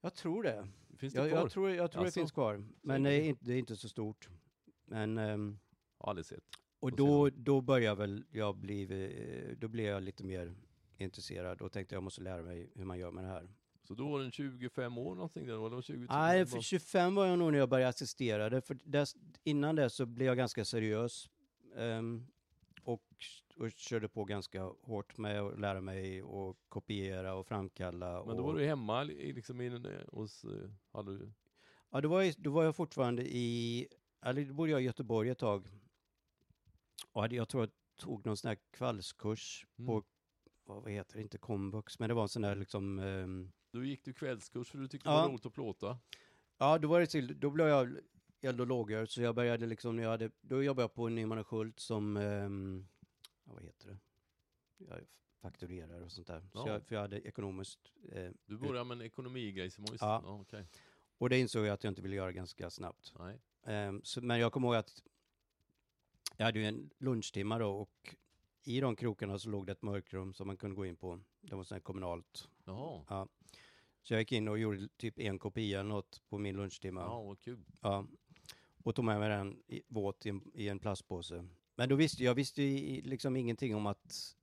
Jag 0.00 0.14
tror 0.14 0.42
det. 0.42 0.68
Finns 0.96 1.14
det 1.14 1.20
Jag, 1.20 1.28
kvar? 1.30 1.38
jag 1.40 1.50
tror, 1.50 1.70
jag 1.70 1.76
tror 1.92 2.02
Alltså, 2.02 2.18
det 2.20 2.20
finns 2.22 2.32
kvar. 2.32 2.64
Men 2.82 3.02
det 3.02 3.12
är, 3.12 3.20
inte, 3.22 3.44
det 3.44 3.52
är 3.52 3.58
inte 3.58 3.76
så 3.76 3.88
stort. 3.88 4.28
Men, 4.84 5.18
ehm, 5.18 5.58
Aldrig 6.00 6.26
sett. 6.26 6.44
Och 6.80 6.92
då, 6.96 7.30
då 7.30 7.60
börjar 7.60 7.94
väl 7.94 8.24
jag 8.32 8.56
bli, 8.56 8.82
eh, 8.82 9.56
då 9.58 9.68
blir 9.68 9.84
jag 9.84 10.02
lite 10.02 10.24
mer 10.24 10.54
intresserad 10.98 11.62
och 11.62 11.72
tänkte 11.72 11.94
jag 11.94 12.02
måste 12.02 12.22
lära 12.22 12.42
mig 12.42 12.70
hur 12.74 12.84
man 12.84 12.98
gör 12.98 13.10
med 13.10 13.24
det 13.24 13.28
här. 13.30 13.48
Så 13.82 13.94
då 13.94 14.08
var 14.08 14.20
den 14.20 14.30
25 14.32 14.98
år 14.98 15.14
någonting 15.14 15.46
där, 15.46 15.52
eller 15.52 15.68
var 15.68 15.82
20? 15.82 16.06
Nej, 16.10 16.46
för 16.46 16.60
25 16.60 17.14
var 17.14 17.26
jag 17.26 17.38
nog 17.38 17.52
när 17.52 17.58
jag 17.58 17.68
började 17.68 17.88
assistera. 17.88 18.60
För 18.60 18.78
dess, 18.84 19.16
innan 19.44 19.76
det 19.76 19.90
så 19.90 20.06
blev 20.06 20.26
jag 20.26 20.36
ganska 20.36 20.64
seriös. 20.64 21.30
ehm, 21.76 22.26
och, 22.82 23.02
och 23.56 23.70
körde 23.70 24.08
på 24.08 24.24
ganska 24.24 24.62
hårt 24.82 25.18
med 25.18 25.40
att 25.40 25.60
lära 25.60 25.80
mig 25.80 26.22
och 26.22 26.56
kopiera 26.68 27.34
och 27.34 27.46
framkalla. 27.46 28.24
Men 28.26 28.36
då 28.36 28.42
och, 28.42 28.48
var 28.52 28.60
du 28.60 28.66
hemma 28.66 29.04
i- 29.04 29.32
liksom 29.32 29.60
i, 29.60 29.66
en, 29.66 29.86
eh, 29.86 29.92
hos, 30.12 30.44
eh, 30.44 30.70
hade 30.92 31.18
du, 31.18 31.32
Ja, 31.90 32.00
då 32.00 32.08
var, 32.08 32.22
jag, 32.22 32.34
då 32.38 32.50
var 32.50 32.64
jag 32.64 32.76
fortfarande 32.76 33.22
i, 33.36 33.86
eller 34.22 34.44
då 34.44 34.54
bodde 34.54 34.70
jag 34.70 34.82
i 34.82 34.84
Göteborg 34.84 35.28
ett 35.30 35.38
tag. 35.38 35.66
Och 37.12 37.32
jag 37.32 37.48
tror 37.48 37.62
jag 37.62 37.70
tog 37.96 38.26
någon 38.26 38.36
sån 38.36 38.48
här 38.48 38.58
kvällskurs 38.70 39.66
Mm. 39.78 39.86
på, 39.86 40.04
vad 40.64 40.90
heter 40.90 41.16
det, 41.16 41.22
inte 41.22 41.38
komvux, 41.38 41.98
men 41.98 42.08
det 42.08 42.14
var 42.14 42.22
en 42.22 42.28
sån 42.28 42.42
där 42.42 42.56
liksom, 42.56 42.98
ehm, 42.98 43.52
då 43.72 43.84
gick 43.84 44.04
du 44.04 44.12
kvällskurs 44.12 44.70
för 44.70 44.78
du 44.78 44.88
tyckte 44.88 45.08
Ja. 45.08 45.16
det 45.16 45.22
var 45.22 45.28
roligt 45.28 45.46
att 45.46 45.52
plåta. 45.54 45.98
ja 46.58 46.78
då 46.78 46.88
var 46.88 47.00
det 47.00 47.06
till, 47.06 47.40
då 47.40 47.50
blev 47.50 47.68
jag 47.68 47.96
eld 48.40 48.60
och 48.60 48.66
lågor, 48.66 49.06
så 49.06 49.22
jag 49.22 49.34
började 49.34 49.66
liksom, 49.66 49.96
när 49.96 50.02
jag 50.02 50.10
hade, 50.10 50.30
då 50.40 50.62
jobbade 50.62 50.82
jag 50.82 50.94
på 50.94 51.08
Nyman 51.08 51.38
och 51.38 51.46
Schult 51.46 51.80
som, 51.80 52.16
ja, 53.44 53.52
vad 53.52 53.62
heter 53.62 53.86
det, 53.88 53.98
jag 54.78 55.00
fakturerar 55.40 56.00
och 56.00 56.12
sånt 56.12 56.26
där. 56.26 56.40
Så 56.40 56.58
Ja. 56.58 56.68
jag, 56.72 56.86
för 56.86 56.94
jag 56.94 57.02
hade 57.02 57.20
ekonomiskt, 57.28 57.92
eh, 58.12 58.30
Du 58.46 58.56
började 58.58 58.84
med 58.84 58.94
en 58.94 59.02
ekonomigrej 59.06 59.70
som 59.70 59.84
Ja. 59.84 59.96
ja. 60.00 60.40
okej. 60.40 60.66
och 61.18 61.28
det 61.30 61.38
insåg 61.38 61.66
jag 61.66 61.72
att 61.74 61.84
jag 61.84 61.90
inte 61.90 62.02
ville 62.02 62.16
göra 62.16 62.32
ganska 62.32 62.70
snabbt. 62.70 63.12
Nej. 63.18 63.38
Ehm, 63.66 64.00
så, 64.04 64.20
men 64.20 64.40
jag 64.40 64.52
kommer 64.52 64.68
ihåg 64.68 64.76
att 64.76 65.02
jag 66.38 66.46
hade 66.46 66.58
ju 66.58 66.64
en 66.64 66.90
lunchtimma 66.98 67.58
då 67.58 67.70
och 67.70 68.16
i 68.64 68.80
de 68.80 68.96
krokarna 68.96 69.38
så 69.38 69.48
låg 69.48 69.66
det 69.66 69.72
ett 69.72 69.82
mörkrum 69.82 70.34
som 70.34 70.46
man 70.46 70.56
kunde 70.56 70.76
gå 70.76 70.86
in 70.86 70.96
på. 70.96 71.20
Det 71.40 71.54
var 71.54 71.64
sånt 71.64 71.84
kommunalt. 71.84 72.48
Jaha. 72.64 73.04
Ja. 73.08 73.28
Så 74.02 74.14
jag 74.14 74.20
gick 74.20 74.32
in 74.32 74.48
och 74.48 74.58
gjorde 74.58 74.88
typ 74.96 75.18
en 75.18 75.38
kopia 75.38 75.80
eller 75.80 75.88
något 75.88 76.22
på 76.28 76.38
min 76.38 76.56
lunchtimma. 76.56 77.00
Ja, 77.00 77.22
vad 77.22 77.40
kul. 77.40 77.64
Ja. 77.80 78.06
Och 78.84 78.94
tog 78.94 79.04
med 79.04 79.18
mig 79.18 79.28
den 79.28 79.62
i, 79.66 79.82
våt 79.88 80.26
i 80.26 80.28
en, 80.28 80.50
i 80.54 80.68
en 80.68 80.78
plastpåse. 80.78 81.48
Men 81.74 81.88
då 81.88 81.96
visste 81.96 82.24
jag 82.24 82.34
visste 82.34 82.62
liksom 83.04 83.36
ingenting 83.36 83.74
om 83.74 83.86
att, 83.86 84.36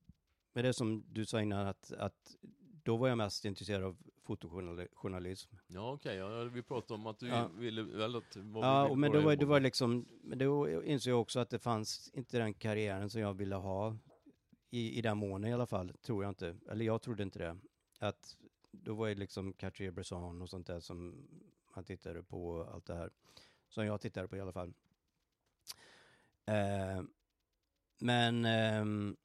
med 0.54 0.66
det 0.66 0.74
som 0.74 1.04
du 1.08 1.26
sa 1.26 1.42
innan, 1.42 1.68
att, 1.68 1.92
att 1.92 2.36
då 2.84 2.98
var 2.98 3.08
jag 3.08 3.18
mest 3.18 3.46
intresserad 3.46 3.84
av 3.84 3.98
fotojournalism. 4.26 5.56
Ja 5.68 5.94
okej, 5.94 6.16
ja, 6.16 6.44
vi 6.44 6.62
pratade 6.64 6.94
om 6.94 7.08
att 7.08 7.20
du 7.20 7.28
Ja. 7.28 7.48
ville 7.48 7.84
väl 7.84 8.16
att... 8.16 8.36
Ja, 8.54 8.90
och 8.90 8.98
men 8.98 9.12
då 9.12 9.22
var, 9.22 9.36
det 9.36 9.46
var 9.46 9.60
liksom, 9.60 10.06
men 10.24 10.38
då 10.38 10.84
insåg 10.84 11.12
jag 11.12 11.22
också 11.22 11.40
att 11.40 11.50
det 11.50 11.60
fanns 11.60 12.12
inte 12.14 12.38
den 12.38 12.54
karriären 12.54 13.10
som 13.10 13.22
jag 13.22 13.34
ville 13.34 13.56
ha 13.56 13.98
i, 14.70 14.98
i 14.98 15.02
den 15.02 15.18
månen 15.18 15.50
i 15.50 15.54
alla 15.54 15.68
fall, 15.68 15.94
tror 16.02 16.24
jag 16.24 16.32
inte. 16.32 16.58
Eller 16.70 16.86
jag 16.86 17.02
trodde 17.02 17.24
inte 17.24 17.40
det. 17.40 17.58
Att 18.00 18.38
då 18.72 18.94
var 18.96 19.08
det 19.08 19.16
liksom 19.16 19.54
Cartier-Bresson 19.54 20.42
och 20.42 20.50
sånt 20.50 20.68
där 20.68 20.80
som 20.80 21.28
man 21.76 21.84
tittade 21.84 22.24
på 22.24 22.48
och 22.48 22.74
allt 22.74 22.86
det 22.86 22.96
här. 22.96 23.10
Som 23.70 23.86
jag 23.86 24.02
tittade 24.02 24.28
på 24.28 24.38
i 24.38 24.42
alla 24.42 24.52
fall. 24.54 24.74
Eh, 26.46 27.04
men 28.00 28.46
ehm, 28.46 29.16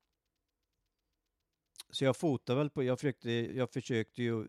så 1.91 2.05
jag 2.05 2.17
fotade 2.17 2.59
väl 2.59 2.71
på, 2.71 2.83
jag 2.83 2.99
försökte, 2.99 3.31
jag 3.31 3.71
försökte 3.71 4.23
ju 4.23 4.47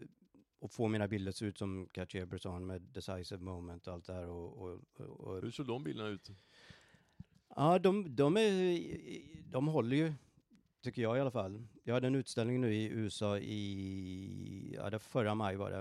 att 0.62 0.74
få 0.74 0.88
mina 0.88 1.08
bilder 1.08 1.30
att 1.30 1.36
se 1.36 1.46
ut 1.46 1.58
som 1.58 1.88
Cartier-Bresson 1.88 2.66
med 2.66 2.82
decisive 2.82 3.44
moment 3.44 3.88
och 3.88 3.94
allt 3.94 4.06
det 4.06 4.14
här 4.14 4.30
och, 4.30 4.58
och, 4.58 4.80
och, 4.98 5.20
och 5.20 5.42
Hur 5.42 5.52
såg 5.52 5.68
de 5.68 5.84
bilderna 5.84 6.10
ut? 6.10 6.30
Ja, 7.56 7.80
de, 7.80 8.16
de, 8.16 8.38
är, 8.38 8.82
de 9.52 9.68
håller 9.68 9.98
ju, 9.98 10.14
tycker 10.82 11.02
jag 11.02 11.18
i 11.18 11.20
alla 11.20 11.32
fall. 11.32 11.68
Jag 11.84 11.94
hade 11.94 12.08
en 12.08 12.16
utställning 12.16 12.62
nu 12.62 12.76
i 12.76 12.86
USA 12.86 13.38
i, 13.38 14.74
ja 14.76 14.90
det 14.90 15.00
förra 15.00 15.36
maj 15.36 15.56
var 15.56 15.72
det, 15.72 15.80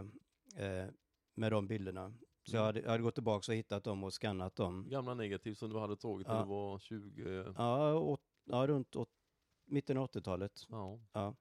eh, 0.66 0.88
med 1.34 1.52
de 1.52 1.66
bilderna. 1.66 2.14
Så 2.42 2.56
jag 2.56 2.64
hade, 2.64 2.80
jag 2.80 2.90
hade 2.90 3.02
gått 3.02 3.14
tillbaka 3.14 3.52
och 3.52 3.56
hittat 3.56 3.84
dem 3.84 4.04
och 4.04 4.14
skannat 4.14 4.56
dem. 4.56 4.88
Gamla 4.88 5.14
negativ 5.14 5.54
som 5.54 5.70
du 5.70 5.78
hade 5.78 5.96
tagit 5.96 6.26
Ja. 6.26 6.34
när 6.34 6.42
du 6.42 6.48
var 6.48 6.78
20... 6.78 7.54
Ja, 7.56 7.94
åt, 7.94 8.22
ja 8.44 8.66
runt 8.66 8.96
åt, 8.96 9.10
mitten 9.64 9.96
av 9.96 10.10
80-talet. 10.10 10.66
Ja. 10.68 11.00
Ja. 11.12 11.34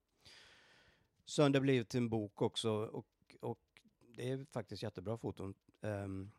Sen 1.26 1.52
det 1.52 1.62
blivit 1.62 1.96
en 1.96 2.10
bok 2.10 2.42
också 2.42 2.70
och, 2.72 2.96
och 2.96 3.08
det 4.20 4.32
är 4.32 4.46
faktiskt 4.52 4.84
jättebra 4.84 5.18
foton. 5.18 5.54
Ehm, 5.82 6.32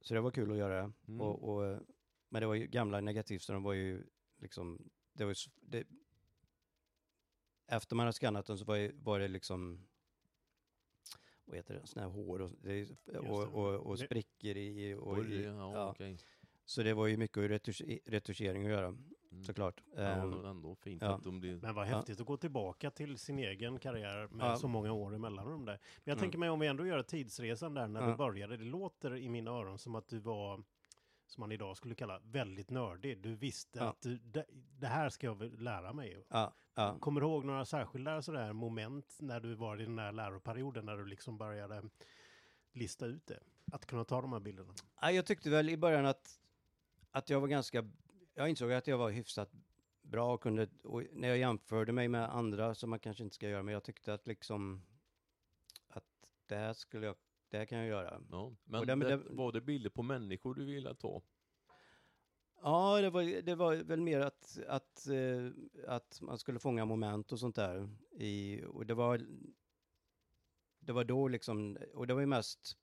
så 0.00 0.14
det 0.14 0.20
var 0.20 0.30
kul 0.30 0.50
att 0.50 0.58
göra. 0.58 0.92
Mm. 1.08 1.20
Och, 1.20 1.48
och, 1.48 1.80
men 2.28 2.40
det 2.40 2.46
var 2.46 2.54
ju 2.54 2.66
gamla 2.66 3.00
negativ 3.00 3.38
så 3.38 3.52
de 3.52 3.62
var 3.62 3.72
ju 3.72 4.04
liksom, 4.36 4.90
det 5.12 5.24
var 5.24 5.30
ju, 5.30 5.50
det, 5.60 5.86
efter 7.66 7.96
man 7.96 8.06
har 8.06 8.12
skannat 8.12 8.46
dem 8.46 8.58
så 8.58 8.64
var, 8.64 8.92
var 8.94 9.20
det 9.20 9.28
liksom, 9.28 9.86
vad 11.44 11.56
heter 11.56 11.74
det, 11.74 11.86
sådana 11.86 12.08
här 12.08 12.14
hår 12.14 12.40
och, 12.40 12.50
det, 12.62 12.88
och, 13.18 13.42
och, 13.42 13.74
och 13.74 13.98
sprickor 13.98 14.56
i, 14.56 14.94
och 14.94 15.24
i, 15.24 15.44
ja. 15.44 15.96
Så 16.64 16.82
det 16.82 16.94
var 16.94 17.06
ju 17.06 17.16
mycket 17.16 17.50
retusch, 17.50 17.82
retuschering 18.04 18.64
att 18.64 18.70
göra. 18.70 18.96
Såklart. 19.42 19.82
Ja, 19.96 20.02
Ehm, 20.02 20.30
men 20.30 20.44
ändå 20.44 20.74
fint 20.74 21.02
ja. 21.02 21.14
att 21.14 21.22
de 21.24 21.40
blir... 21.40 21.56
Men 21.62 21.74
vad 21.74 21.88
Ja. 21.88 21.96
häftigt 21.96 22.20
att 22.20 22.26
gå 22.26 22.36
tillbaka 22.36 22.90
till 22.90 23.18
sin 23.18 23.38
egen 23.38 23.78
karriär 23.78 24.28
med 24.28 24.46
Ja. 24.46 24.56
så 24.56 24.68
många 24.68 24.92
år 24.92 25.14
emellan 25.14 25.50
dem 25.50 25.64
där. 25.64 25.72
Men 25.72 25.80
jag 26.04 26.12
Mm. 26.12 26.20
tänker 26.20 26.38
mig 26.38 26.50
om 26.50 26.60
vi 26.60 26.66
ändå 26.66 26.86
gör 26.86 27.02
tidsresan 27.02 27.74
där 27.74 27.88
när 27.88 28.00
Ja. 28.00 28.06
du 28.10 28.16
började. 28.16 28.56
Det 28.56 28.64
låter 28.64 29.16
i 29.16 29.28
mina 29.28 29.50
öron 29.50 29.78
som 29.78 29.94
att 29.94 30.08
du 30.08 30.18
var, 30.18 30.62
som 31.26 31.40
man 31.40 31.52
idag 31.52 31.76
skulle 31.76 31.94
kalla, 31.94 32.20
väldigt 32.24 32.70
nördig. 32.70 33.18
Du 33.22 33.34
visste 33.34 33.78
Ja. 33.78 33.84
att 33.84 34.00
du, 34.00 34.18
det, 34.18 34.44
det 34.78 34.86
här 34.86 35.08
ska 35.08 35.26
jag 35.26 35.62
lära 35.62 35.92
mig. 35.92 36.24
ja, 36.28 36.52
ja. 36.74 36.98
Kommer 37.00 37.20
du 37.20 37.26
ihåg 37.26 37.44
några 37.44 37.64
särskilda 37.64 38.22
sådär 38.22 38.52
moment 38.52 39.16
när 39.20 39.40
du 39.40 39.54
var 39.54 39.80
i 39.80 39.84
den 39.84 39.98
här 39.98 40.12
läroperioden 40.12 40.86
när 40.86 40.96
du 40.96 41.06
liksom 41.06 41.38
började 41.38 41.82
lista 42.72 43.06
ut 43.06 43.26
det? 43.26 43.40
Att 43.72 43.86
kunna 43.86 44.04
ta 44.04 44.20
de 44.20 44.32
här 44.32 44.40
bilderna. 44.40 44.74
Ja, 45.00 45.10
jag 45.10 45.26
tyckte 45.26 45.50
väl 45.50 45.68
i 45.70 45.76
början 45.76 46.06
att, 46.06 46.40
att 47.10 47.30
jag 47.30 47.40
var 47.40 47.48
ganska, 47.48 47.84
jag 48.36 48.48
insåg 48.48 48.72
att 48.72 48.86
jag 48.86 48.98
var 48.98 49.10
hyfsat 49.10 49.50
bra 50.02 50.34
och 50.34 50.42
kunde, 50.42 50.68
och 50.82 51.02
när 51.12 51.28
jag 51.28 51.38
jämförde 51.38 51.92
mig 51.92 52.08
med 52.08 52.34
andra 52.34 52.74
som 52.74 52.90
man 52.90 52.98
kanske 52.98 53.22
inte 53.24 53.34
ska 53.34 53.48
göra, 53.48 53.62
men 53.62 53.74
jag 53.74 53.84
tyckte 53.84 54.14
att 54.14 54.26
liksom, 54.26 54.82
att 55.88 56.04
det 56.46 56.56
här 56.56 56.72
skulle 56.72 57.06
jag, 57.06 57.16
det 57.48 57.58
här 57.58 57.64
kan 57.64 57.78
jag 57.78 57.88
göra. 57.88 58.22
Ja. 58.30 58.56
Men 58.64 58.80
det- 58.86 58.94
det- 59.08 59.16
var 59.36 59.52
det 59.52 59.60
bilder 59.60 59.90
på 59.90 60.02
människor 60.02 60.54
du 60.54 60.64
ville 60.64 60.94
ta? 60.94 61.22
Ja, 62.62 63.00
det 63.00 63.10
var, 63.10 63.42
det 63.42 63.54
var 63.54 63.76
väl 63.76 64.00
mer 64.00 64.20
att, 64.20 64.58
att, 64.68 65.06
eh, 65.06 65.50
att 65.88 66.20
man 66.20 66.38
skulle 66.38 66.58
fånga 66.58 66.84
moment 66.84 67.32
och 67.32 67.40
sånt 67.40 67.56
där. 67.56 67.88
I, 68.10 68.64
och 68.64 68.86
det 68.86 68.94
var, 68.94 69.26
det 70.80 70.92
var 70.92 71.04
då 71.04 71.28
liksom, 71.28 71.78
och 71.94 72.06
det 72.06 72.14
var 72.14 72.20
ju 72.20 72.26
mest, 72.26 72.76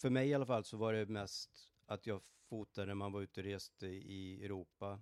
för 0.00 0.10
mig 0.10 0.28
i 0.28 0.34
alla 0.34 0.46
fall 0.46 0.64
så 0.64 0.76
var 0.76 0.92
det 0.92 1.06
mest 1.06 1.69
att 1.90 2.06
jag 2.06 2.20
fotade 2.48 2.86
när 2.86 2.94
man 2.94 3.12
var 3.12 3.20
ute 3.20 3.40
och 3.40 3.44
reste 3.44 3.86
i 3.86 4.44
Europa, 4.44 5.00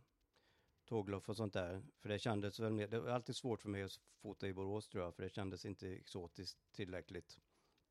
tågluff 0.84 1.28
och 1.28 1.36
sånt 1.36 1.52
där. 1.52 1.82
För 1.98 2.08
det 2.08 2.18
kändes 2.18 2.60
väl 2.60 2.72
mer, 2.72 2.88
det 2.88 3.00
var 3.00 3.10
alltid 3.10 3.36
svårt 3.36 3.62
för 3.62 3.68
mig 3.68 3.82
att 3.82 4.00
fota 4.22 4.48
i 4.48 4.52
Borås 4.52 4.88
tror 4.88 5.04
jag, 5.04 5.14
för 5.14 5.22
det 5.22 5.28
kändes 5.28 5.64
inte 5.64 5.88
exotiskt 5.88 6.58
tillräckligt. 6.72 7.38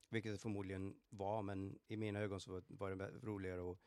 Vilket 0.09 0.31
det 0.33 0.37
förmodligen 0.37 0.99
var, 1.09 1.41
men 1.41 1.79
i 1.87 1.97
mina 1.97 2.19
ögon 2.19 2.39
så 2.39 2.51
var- 2.51 2.63
var 2.67 2.95
det 2.95 3.09
roligare 3.23 3.71
att 3.71 3.77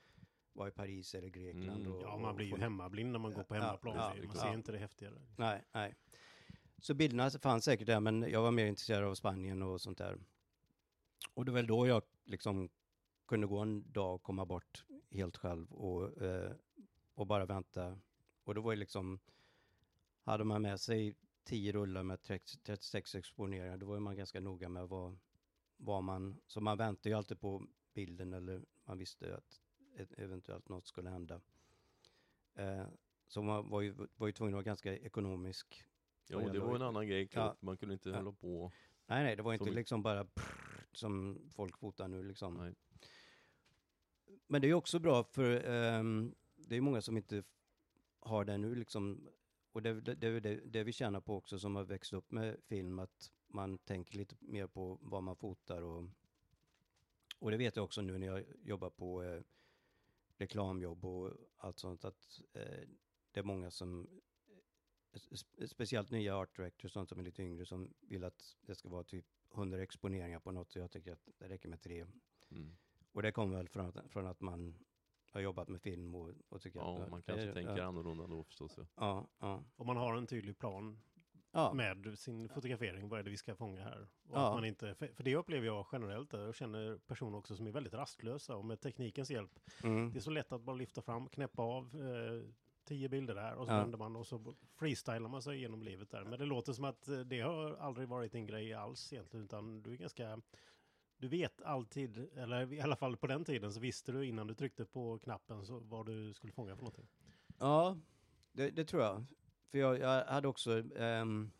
vara 0.52 0.68
i 0.68 0.72
Paris 0.72 1.14
eller 1.14 1.28
Grekland. 1.28 1.80
Mm. 1.86 1.92
Och, 1.92 2.02
Ja, 2.02 2.18
man 2.18 2.36
blir 2.36 2.46
ju 2.46 2.56
hemmablind 2.56 3.12
när 3.12 3.18
man 3.18 3.32
går 3.32 3.42
på 3.42 3.54
hemmaplan. 3.54 3.96
ja, 3.96 4.14
man 4.26 4.36
ja. 4.36 4.42
ser 4.42 4.54
inte 4.54 4.72
det 4.72 4.78
häftigare. 4.78 5.14
Nej, 5.36 5.64
nej. 5.72 5.94
Så 6.78 6.94
bilderna 6.94 7.30
fanns 7.30 7.64
säkert 7.64 7.86
där, 7.86 8.00
men 8.00 8.22
jag 8.22 8.42
var 8.42 8.50
mer 8.50 8.66
intresserad 8.66 9.04
av 9.04 9.14
Spanien 9.14 9.62
och 9.62 9.80
sånt 9.80 9.98
där. 9.98 10.18
Och 11.34 11.44
det 11.44 11.50
var 11.50 11.56
väl 11.58 11.66
då 11.66 11.86
jag 11.86 12.02
liksom 12.24 12.68
kunde 13.26 13.46
gå 13.46 13.58
en 13.58 13.92
dag 13.92 14.14
och 14.14 14.22
komma 14.22 14.46
bort 14.46 14.84
helt 15.10 15.36
själv 15.36 15.72
och, 15.72 16.22
eh, 16.22 16.52
och 17.14 17.26
bara 17.26 17.46
vänta. 17.46 17.98
Och 18.44 18.54
då 18.54 18.60
var 18.60 18.70
det 18.72 18.76
liksom, 18.78 19.20
hade 20.22 20.44
man 20.44 20.62
med 20.62 20.80
sig 20.80 21.16
10 21.44 21.72
rullar 21.72 22.02
med 22.02 22.22
30 22.22 22.58
36 22.62 23.14
exponeringar, 23.14 23.76
då 23.76 23.86
var 23.86 24.00
man 24.00 24.16
ganska 24.16 24.40
noga 24.40 24.68
med 24.68 24.88
vad, 24.88 25.18
vad 25.76 26.04
man, 26.04 26.40
så 26.46 26.60
man 26.60 26.78
väntade 26.78 27.08
ju 27.08 27.14
alltid 27.14 27.40
på 27.40 27.66
bilden 27.94 28.32
eller 28.32 28.64
man 28.84 28.98
visste 28.98 29.36
att 29.36 29.60
ett, 29.96 30.12
eventuellt 30.18 30.68
något 30.68 30.86
skulle 30.86 31.10
hända. 31.10 31.40
Eh, 32.54 32.86
så 33.28 33.42
man 33.42 33.68
var 33.68 33.80
ju, 33.80 33.94
var 34.16 34.26
ju 34.26 34.32
tvungen 34.32 34.54
att 34.54 34.56
vara 34.56 34.62
ganska 34.64 34.96
ekonomisk. 34.96 35.84
Vad 36.32 36.52
det 36.52 36.58
var 36.60 36.74
en 36.76 36.82
annan 36.82 37.06
grej. 37.08 37.28
Ja. 37.32 37.56
Man 37.60 37.76
kunde 37.76 37.92
inte 37.92 38.08
Ja. 38.08 38.16
hålla 38.16 38.32
på. 38.32 38.72
Nej, 39.06 39.24
nej, 39.24 39.36
det 39.36 39.42
var 39.42 39.52
inte 39.52 39.64
Som- 39.64 39.74
liksom 39.74 40.02
bara 40.02 40.24
prrr, 40.24 40.86
som 40.92 41.38
folk 41.54 41.78
fotar 41.78 42.08
nu 42.08 42.22
liksom. 42.22 42.54
Nej. 42.54 42.74
Men 44.50 44.62
det 44.62 44.68
är 44.68 44.74
också 44.74 44.98
bra 44.98 45.24
för 45.24 45.66
um, 45.98 46.34
det 46.56 46.76
är 46.76 46.80
många 46.80 47.02
som 47.02 47.16
inte 47.16 47.42
har 48.20 48.44
det 48.44 48.58
nu 48.58 48.74
liksom. 48.74 49.28
Och 49.72 49.82
det, 49.82 50.00
det, 50.00 50.14
det, 50.14 50.26
är 50.26 50.40
det, 50.40 50.60
det 50.64 50.84
vi 50.84 50.92
tjänar 50.92 51.20
på 51.20 51.36
också 51.36 51.58
som 51.58 51.76
har 51.76 51.84
växt 51.84 52.12
upp 52.12 52.30
med 52.30 52.56
film, 52.66 52.98
att 52.98 53.32
man 53.46 53.78
tänker 53.78 54.18
lite 54.18 54.36
mer 54.40 54.66
på 54.66 54.98
vad 55.02 55.22
man 55.22 55.36
fotar 55.36 55.82
och, 55.82 56.04
och 57.38 57.50
det 57.50 57.56
vet 57.56 57.76
jag 57.76 57.84
också 57.84 58.02
nu 58.02 58.18
när 58.18 58.26
jag 58.26 58.44
jobbar 58.62 58.90
på 58.90 59.22
eh, 59.22 59.40
reklamjobb 60.36 61.04
och 61.04 61.32
allt 61.56 61.78
sånt, 61.78 62.04
att 62.04 62.40
eh, 62.52 62.88
det 63.32 63.40
är 63.40 63.44
många 63.44 63.70
som, 63.70 64.08
eh, 65.12 65.66
speciellt 65.66 66.10
nya 66.10 66.36
art 66.36 66.56
directors, 66.56 66.92
sånt 66.92 67.08
som 67.08 67.18
är 67.18 67.24
lite 67.24 67.42
yngre, 67.42 67.66
som 67.66 67.94
vill 68.00 68.24
att 68.24 68.56
det 68.60 68.74
ska 68.74 68.88
vara 68.88 69.04
typ 69.04 69.26
100 69.54 69.82
exponeringar 69.82 70.40
på 70.40 70.52
något, 70.52 70.72
så 70.72 70.78
jag 70.78 70.90
tycker 70.90 71.12
att 71.12 71.28
det 71.38 71.48
räcker 71.48 71.68
med 71.68 71.80
tre. 71.80 72.06
Mm. 72.50 72.76
Och 73.12 73.22
det 73.22 73.32
kommer 73.32 73.56
väl 73.56 73.68
från 73.68 73.86
att, 73.86 74.10
från 74.10 74.26
att 74.26 74.40
man 74.40 74.74
har 75.32 75.40
jobbat 75.40 75.68
med 75.68 75.80
film 75.82 76.14
och, 76.14 76.30
och 76.48 76.60
tycker 76.62 76.78
Ja, 76.78 77.02
att... 77.02 77.10
man 77.10 77.20
det 77.20 77.26
kanske 77.26 77.48
är- 77.48 77.52
tänker 77.52 77.76
ja, 77.76 77.84
annorlunda 77.84 78.26
då 78.26 78.44
förstås. 78.44 78.76
Ja. 78.78 78.86
ja, 78.96 79.26
ja. 79.40 79.64
Om 79.76 79.86
man 79.86 79.96
har 79.96 80.16
en 80.16 80.26
tydlig 80.26 80.58
plan 80.58 81.00
ja. 81.52 81.72
med 81.74 82.18
sin 82.18 82.48
fotografering, 82.48 83.08
vad 83.08 83.18
är 83.20 83.24
det 83.24 83.30
vi 83.30 83.36
ska 83.36 83.54
fånga 83.54 83.82
här? 83.82 84.08
Och 84.28 84.36
Ja. 84.38 84.48
att 84.48 84.54
man 84.54 84.64
inte, 84.64 84.94
för 84.94 85.06
för 85.06 85.24
det 85.24 85.36
upplever 85.36 85.66
jag 85.66 85.86
generellt, 85.92 86.32
jag 86.32 86.54
känner 86.54 86.98
personer 86.98 87.38
också 87.38 87.56
som 87.56 87.66
är 87.66 87.70
väldigt 87.70 87.94
rastlösa 87.94 88.56
och 88.56 88.64
med 88.64 88.80
teknikens 88.80 89.30
hjälp, 89.30 89.58
Mm. 89.84 90.12
det 90.12 90.18
är 90.18 90.20
så 90.20 90.30
lätt 90.30 90.52
att 90.52 90.62
bara 90.62 90.76
lyfta 90.76 91.02
fram, 91.02 91.28
knäppa 91.28 91.62
av 91.62 91.84
eh, 91.84 92.50
tio 92.84 93.08
bilder 93.08 93.34
där 93.34 93.54
och 93.54 93.66
så 93.66 93.72
Ja. 93.72 93.78
vänder 93.78 93.98
man 93.98 94.16
och 94.16 94.26
så 94.26 94.54
freestylar 94.78 95.28
man 95.28 95.42
sig 95.42 95.60
genom 95.60 95.82
livet 95.82 96.10
där. 96.10 96.24
Men 96.24 96.38
det 96.38 96.44
låter 96.46 96.72
som 96.72 96.84
att 96.84 97.08
eh, 97.08 97.18
det 97.20 97.40
har 97.40 97.74
aldrig 97.76 98.08
varit 98.08 98.34
en 98.34 98.46
grej 98.46 98.72
alls 98.74 99.12
egentligen, 99.12 99.44
utan 99.44 99.82
du 99.82 99.92
är 99.92 99.96
ganska 99.96 100.40
du 101.20 101.28
vet 101.28 101.62
alltid, 101.62 102.28
eller 102.36 102.72
i 102.72 102.80
alla 102.80 102.96
fall 102.96 103.16
på 103.16 103.26
den 103.26 103.44
tiden 103.44 103.72
så 103.72 103.80
visste 103.80 104.12
du 104.12 104.26
innan 104.26 104.46
du 104.46 104.54
tryckte 104.54 104.84
på 104.84 105.18
knappen 105.18 105.66
så 105.66 105.78
vad 105.78 106.06
du 106.06 106.34
skulle 106.34 106.52
fånga 106.52 106.76
för 106.76 106.82
någonting. 106.82 107.08
Ja, 107.58 107.98
det, 108.52 108.70
det 108.70 108.84
tror 108.84 109.02
jag. 109.02 109.24
För 109.70 109.78
jag, 109.78 109.98
jag 109.98 110.24
hade 110.24 110.48
också, 110.48 110.70
um, 110.70 111.50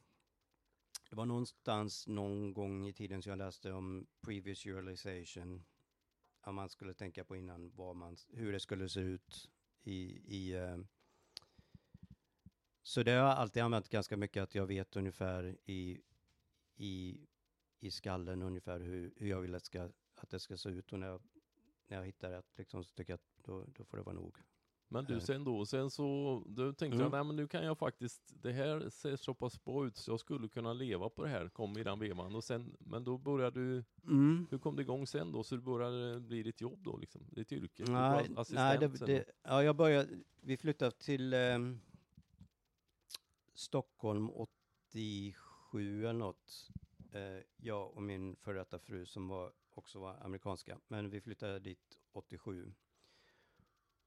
det 1.11 1.17
var 1.17 1.27
någonstans 1.27 2.07
någon 2.07 2.55
gång 2.55 2.87
i 2.87 2.93
tiden 2.93 3.23
som 3.23 3.31
jag 3.31 3.39
läste 3.39 3.73
om 3.73 4.07
previous 4.21 4.67
realization. 4.67 5.65
Att 6.41 6.55
man 6.55 6.69
skulle 6.69 6.95
tänka 6.95 7.25
på 7.25 7.37
innan 7.37 7.71
vad 7.75 7.97
man, 7.97 8.17
hur 8.33 8.53
det 8.53 8.61
skulle 8.61 8.89
se 8.89 9.01
ut 9.01 9.51
i, 9.83 10.23
i 10.37 10.55
um, 10.57 10.89
så 12.83 13.03
det 13.03 13.11
har 13.11 13.19
jag 13.19 13.39
alltid 13.39 13.63
använt 13.63 13.89
ganska 13.89 14.17
mycket, 14.17 14.43
att 14.43 14.55
jag 14.55 14.67
vet 14.67 14.97
ungefär 14.97 15.57
i, 15.65 16.01
i, 16.77 17.21
i 17.81 17.91
skallen 17.91 18.43
ungefär 18.43 18.81
hur, 18.81 19.13
hur 19.17 19.29
jag 19.29 19.41
vill 19.41 19.55
att, 19.55 19.65
ska, 19.65 19.91
att 20.15 20.31
det 20.31 20.41
ska 20.41 20.57
se 20.57 20.69
ut. 20.69 20.93
Och 20.93 20.99
när 20.99 21.07
jag, 21.07 21.23
när 21.89 21.97
jag 21.97 22.05
hittar 22.05 22.31
rätt 22.31 22.59
liksom, 22.59 22.85
så 22.85 22.95
tycker 22.95 23.13
jag 23.13 23.17
att 23.19 23.45
då, 23.45 23.67
då 23.77 23.85
får 23.85 23.97
det 23.97 24.03
vara 24.03 24.15
nog. 24.17 24.37
Men 24.93 25.05
du, 25.05 25.15
Eh. 25.15 25.21
sen 25.21 25.45
då, 25.45 25.67
sen 25.67 25.91
så, 25.91 26.43
då 26.47 26.73
tänkte 26.73 26.87
Mm. 26.87 27.01
jag, 27.01 27.11
nej 27.13 27.25
men 27.25 27.37
nu 27.37 27.49
kan 27.49 27.65
jag 27.65 27.79
faktiskt, 27.79 28.33
det 28.43 28.53
här 28.53 28.89
ser 28.91 29.17
så 29.17 29.35
pass 29.35 29.65
bra 29.65 29.87
ut 29.87 29.97
så 29.97 30.11
jag 30.13 30.21
skulle 30.21 30.49
kunna 30.49 30.73
leva 30.73 31.09
på 31.11 31.23
det 31.23 31.29
här, 31.29 31.49
kom 31.49 31.79
i 31.79 31.83
den 31.85 31.99
vevan. 31.99 32.35
Och 32.35 32.45
sen, 32.45 32.77
men 32.81 33.05
då 33.05 33.19
började 33.19 33.61
du, 33.61 33.85
Mm. 34.05 34.47
hur 34.51 34.59
kom 34.59 34.77
det 34.77 34.83
igång 34.83 35.07
sen 35.07 35.33
då? 35.33 35.43
Så 35.43 35.55
det 35.55 35.61
började 35.63 36.21
bli 36.21 36.43
ditt 36.43 36.61
jobb 36.61 36.83
då 36.85 36.97
liksom, 36.97 37.27
ditt 37.31 37.53
yrke? 37.53 37.85
Nej, 37.85 38.29
nej 38.51 38.79
det, 38.79 39.07
det, 39.07 39.25
ja, 39.43 39.63
jag 39.63 39.77
började, 39.77 40.09
vi 40.41 40.57
flyttade 40.57 40.91
till 40.91 41.33
ehm, 41.35 41.81
Stockholm 43.55 44.31
87 44.31 46.05
eller 46.07 46.13
något. 46.19 46.71
Eh, 47.13 47.43
jag 47.57 47.97
och 47.97 48.03
min 48.03 48.37
före 48.37 48.59
detta 48.59 48.79
fru 48.79 49.07
som 49.07 49.29
var, 49.29 49.53
också 49.71 50.01
var 50.01 50.15
amerikanska. 50.15 50.81
Men 50.89 51.11
vi 51.11 51.21
flyttade 51.21 51.59
dit 51.59 51.99
87. 52.13 52.75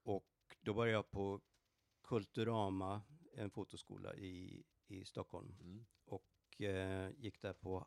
Och 0.02 0.56
då 0.60 0.74
började 0.74 0.92
jag 0.92 1.10
på 1.10 1.40
Kulturama, 2.02 3.02
en 3.32 3.50
fotoskola 3.50 4.14
i, 4.14 4.64
i 4.86 5.04
Stockholm. 5.04 5.56
Mm. 5.60 5.86
Och 6.04 6.60
eh, 6.60 7.10
gick 7.16 7.40
där 7.40 7.52
på, 7.52 7.86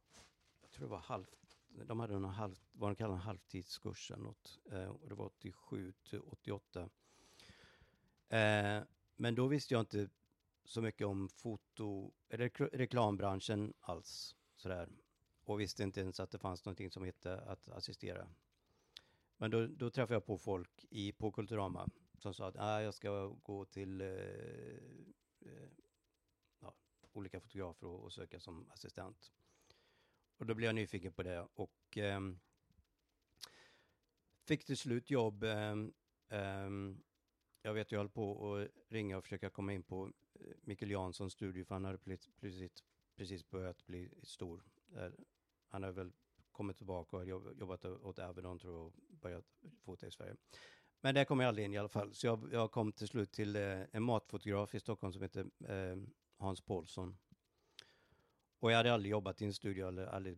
jag 0.61 0.71
tror 0.71 0.85
det 0.85 0.91
var 0.91 0.99
halv, 0.99 1.25
de 1.67 1.99
hade 1.99 2.19
någon 2.19 2.33
halv, 2.33 2.55
vad 2.71 2.89
de 2.89 2.95
kallar 2.95 3.13
en 3.13 3.21
halvtidskurs 3.21 4.11
eller 4.11 4.23
något. 4.23 4.59
Eh, 4.71 4.87
och 4.87 5.09
det 5.09 5.15
var 5.15 5.25
87 5.25 5.93
till 6.03 6.21
88. 6.21 6.89
Eh, 8.29 8.83
men 9.15 9.35
då 9.35 9.47
visste 9.47 9.73
jag 9.73 9.81
inte 9.81 10.09
så 10.63 10.81
mycket 10.81 11.07
om 11.07 11.29
foto, 11.29 12.13
eller 12.29 12.49
rekl- 12.49 12.77
reklambranschen 12.77 13.73
alls. 13.79 14.35
Sådär. 14.55 14.89
Och 15.47 15.59
visste 15.59 15.83
inte 15.83 16.01
ens 16.01 16.19
att 16.19 16.31
det 16.31 16.37
fanns 16.37 16.65
någonting 16.65 16.91
som 16.91 17.03
hette 17.03 17.41
att 17.41 17.69
assistera. 17.69 18.29
Men 19.37 19.51
då, 19.51 19.67
då 19.67 19.89
träffade 19.89 20.13
jag 20.15 20.25
på 20.25 20.37
folk 20.37 20.85
i, 20.89 21.11
på 21.11 21.31
Kulturama 21.31 21.89
som 22.17 22.33
sa 22.33 22.47
att 22.47 22.55
ah, 22.59 22.81
jag 22.81 22.93
ska 22.93 23.27
gå 23.27 23.65
till 23.65 24.01
eh, 24.01 24.07
eh, 25.39 25.69
ja, 26.59 26.75
olika 27.11 27.39
fotografer 27.39 27.87
och, 27.87 28.03
och 28.03 28.13
söka 28.13 28.39
som 28.39 28.69
assistent. 28.71 29.31
Och 30.37 30.45
då 30.45 30.53
blev 30.53 30.65
jag 30.67 30.75
nyfiken 30.75 31.13
på 31.13 31.23
det 31.23 31.47
och 31.53 31.97
eh, 31.97 32.19
fick 34.43 34.65
till 34.65 34.77
slut 34.77 35.09
jobb. 35.09 35.43
ehm, 35.43 35.93
ehm, 36.29 37.03
jag 37.61 37.73
vet, 37.73 37.91
jag 37.91 37.99
höll 37.99 38.09
på 38.09 38.55
att 38.55 38.69
ringa 38.89 39.17
och 39.17 39.23
försöka 39.23 39.49
komma 39.49 39.73
in 39.73 39.83
på 39.83 40.11
eh, 40.33 40.55
Mikael 40.61 40.91
Janssons 40.91 41.33
studio 41.33 41.65
för 41.65 41.75
han 41.75 41.85
hade 41.85 41.97
precis, 42.39 42.83
precis 43.15 43.49
börjat 43.49 43.85
bli 43.85 44.09
stor. 44.23 44.63
Eh, 44.95 45.11
han 45.67 45.83
har 45.83 45.91
väl 45.91 46.11
kommit 46.51 46.77
tillbaka 46.77 47.17
och 47.17 47.25
jobbat 47.27 47.85
åt 47.85 48.19
Avedon 48.19 48.59
tror 48.59 48.73
jag 48.73 48.85
och 48.85 48.93
börjat 49.21 49.45
fota 49.85 50.07
i 50.07 50.11
Sverige. 50.11 50.35
Men 51.01 51.15
där 51.15 51.25
kom 51.25 51.39
jag 51.39 51.47
aldrig 51.47 51.65
in 51.65 51.73
i 51.73 51.77
alla 51.77 51.89
fall. 51.89 52.13
Så 52.13 52.27
jag, 52.27 52.49
jag 52.51 52.71
kom 52.71 52.91
till 52.91 53.07
slut 53.07 53.31
till 53.31 53.55
eh, 53.55 53.81
en 53.91 54.03
matfotograf 54.03 54.75
i 54.75 54.79
Stockholm 54.79 55.13
som 55.13 55.21
heter 55.21 55.45
eh, 55.67 55.97
Hans 56.37 56.61
Paulsson. 56.61 57.17
Och 58.59 58.71
jag 58.71 58.77
hade 58.77 58.93
aldrig 58.93 59.11
jobbat 59.11 59.41
i 59.41 59.45
en 59.45 59.53
studio 59.53 59.87
eller 59.87 60.05
aldrig 60.05 60.37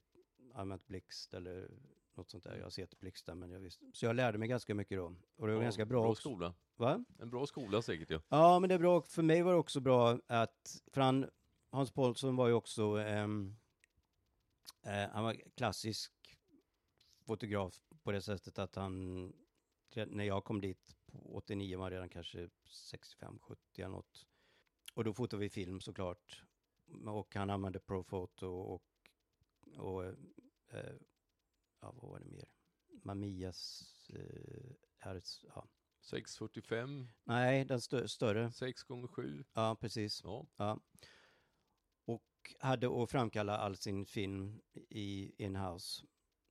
använt 0.53 0.87
blixt 0.87 1.33
eller 1.33 1.71
något 2.13 2.29
sånt 2.29 2.43
där. 2.43 2.55
Jag 2.55 2.63
har 2.63 2.69
sett 2.69 2.99
blixt 2.99 3.25
där, 3.25 3.35
men 3.35 3.51
jag 3.51 3.59
visste. 3.59 3.85
Så 3.93 4.05
jag 4.05 4.15
lärde 4.15 4.37
mig 4.37 4.47
ganska 4.47 4.75
mycket 4.75 4.97
då. 4.97 5.15
Och 5.35 5.47
det 5.47 5.53
var 5.53 5.61
Ja, 5.61 5.63
ganska 5.63 5.85
bra, 5.85 6.01
bra 6.01 6.11
också. 6.11 6.21
skola. 6.29 6.53
Va? 6.75 7.05
En 7.19 7.29
bra 7.29 7.45
skola 7.45 7.81
säkert 7.81 8.09
ja. 8.09 8.21
Ja, 8.29 8.59
men 8.59 8.69
det 8.69 8.75
är 8.75 8.79
bra. 8.79 9.01
För 9.01 9.21
mig 9.23 9.41
var 9.41 9.51
det 9.51 9.57
också 9.59 9.79
bra 9.79 10.19
att, 10.27 10.81
för 10.93 11.01
han, 11.01 11.29
Hans 11.71 11.91
Paulsson 11.91 12.35
var 12.35 12.47
ju 12.47 12.53
också, 12.53 12.83
ehm, 12.83 13.55
eh, 14.83 15.09
han 15.09 15.23
var 15.23 15.35
klassisk 15.55 16.13
fotograf 17.25 17.81
på 18.03 18.11
det 18.11 18.21
sättet 18.21 18.59
att 18.59 18.75
han, 18.75 19.23
när 20.07 20.23
jag 20.23 20.43
kom 20.43 20.61
dit 20.61 20.95
på 21.05 21.35
89 21.35 21.77
var 21.77 21.85
han 21.85 21.91
redan 21.91 22.09
kanske 22.09 22.49
65-70 22.67 23.55
eller 23.75 23.87
något. 23.87 24.27
Och 24.93 25.03
då 25.03 25.13
fotade 25.13 25.39
vi 25.41 25.49
film 25.49 25.81
såklart. 25.81 26.43
Och 27.07 27.35
han 27.35 27.49
använde 27.49 27.79
Profoto 27.79 28.47
och, 28.47 28.83
och 29.77 30.05
eh, 30.05 30.95
ja, 31.81 31.91
vad 31.91 32.09
var 32.11 32.19
det 32.19 32.25
mer? 32.25 32.45
Mamias, 33.03 33.83
eh, 34.09 34.71
herz, 34.97 35.45
ja. 35.55 35.67
645, 36.01 37.07
Nej, 37.23 37.65
den 37.65 37.79
stö- 37.79 38.07
större. 38.07 38.51
6 38.51 38.83
gånger 38.83 39.07
7 39.07 39.45
Ja, 39.53 39.75
precis. 39.81 40.21
Ja, 40.23 40.47
Ja. 40.57 40.79
Hade 42.59 43.03
att 43.03 43.11
framkalla 43.11 43.57
all 43.57 43.75
sin 43.75 44.05
film 44.05 44.61
i 44.89 45.33
in-house. 45.43 46.05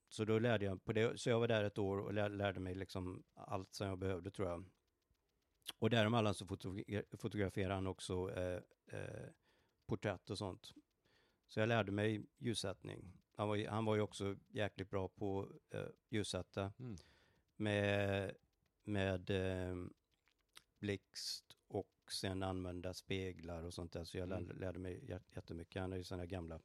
Så 0.09 0.25
då 0.25 0.39
lärde 0.39 0.65
jag 0.65 0.85
på 0.85 0.93
det. 0.93 1.21
Så 1.21 1.31
jag 1.31 1.41
var 1.41 1.49
där 1.49 1.65
ett 1.65 1.79
år 1.79 1.99
och 1.99 2.15
lär, 2.15 2.29
lärde 2.29 2.61
mig 2.61 2.75
liksom 2.75 3.23
allt 3.35 3.75
som 3.75 3.87
jag 3.89 3.99
behövde 3.99 4.31
tror 4.31 4.49
jag. 4.49 4.65
Och 5.79 5.91
däremellan 5.91 6.35
så 6.35 6.47
fotogra- 6.47 7.17
fotograferade 7.17 7.75
han 7.75 7.87
också 7.87 8.31
eh, 8.37 8.63
eh, 8.87 9.29
porträtt 9.87 10.31
och 10.31 10.39
sånt. 10.39 10.75
Så 11.49 11.61
jag 11.61 11.69
lärde 11.69 11.93
mig 11.93 12.27
ljussättning. 12.39 13.13
Han 13.33 13.49
var, 13.49 13.69
han 13.69 13.85
var 13.85 13.95
ju 13.95 14.01
också 14.01 14.37
jäkligt 14.49 14.91
bra 14.91 15.09
på 15.09 15.53
eh, 15.71 15.87
ljussätta 16.09 16.73
Mm. 16.79 16.97
med, 17.57 18.35
med 18.85 19.31
eh, 19.31 19.77
blixt 20.79 21.58
och 22.09 22.13
sen 22.13 22.43
använda 22.43 22.95
speglar 22.95 23.63
och 23.63 23.75
sånt 23.75 23.93
där. 23.93 24.05
Så 24.05 24.19
jag 24.19 24.33
Mm. 24.33 24.59
lärde 24.59 24.79
mig 24.79 25.01
jät- 25.09 25.35
jättemycket. 25.37 25.81
Han 25.83 25.91
har 25.93 25.99
ju 25.99 26.05
sådana 26.05 26.27
gamla 26.27 26.61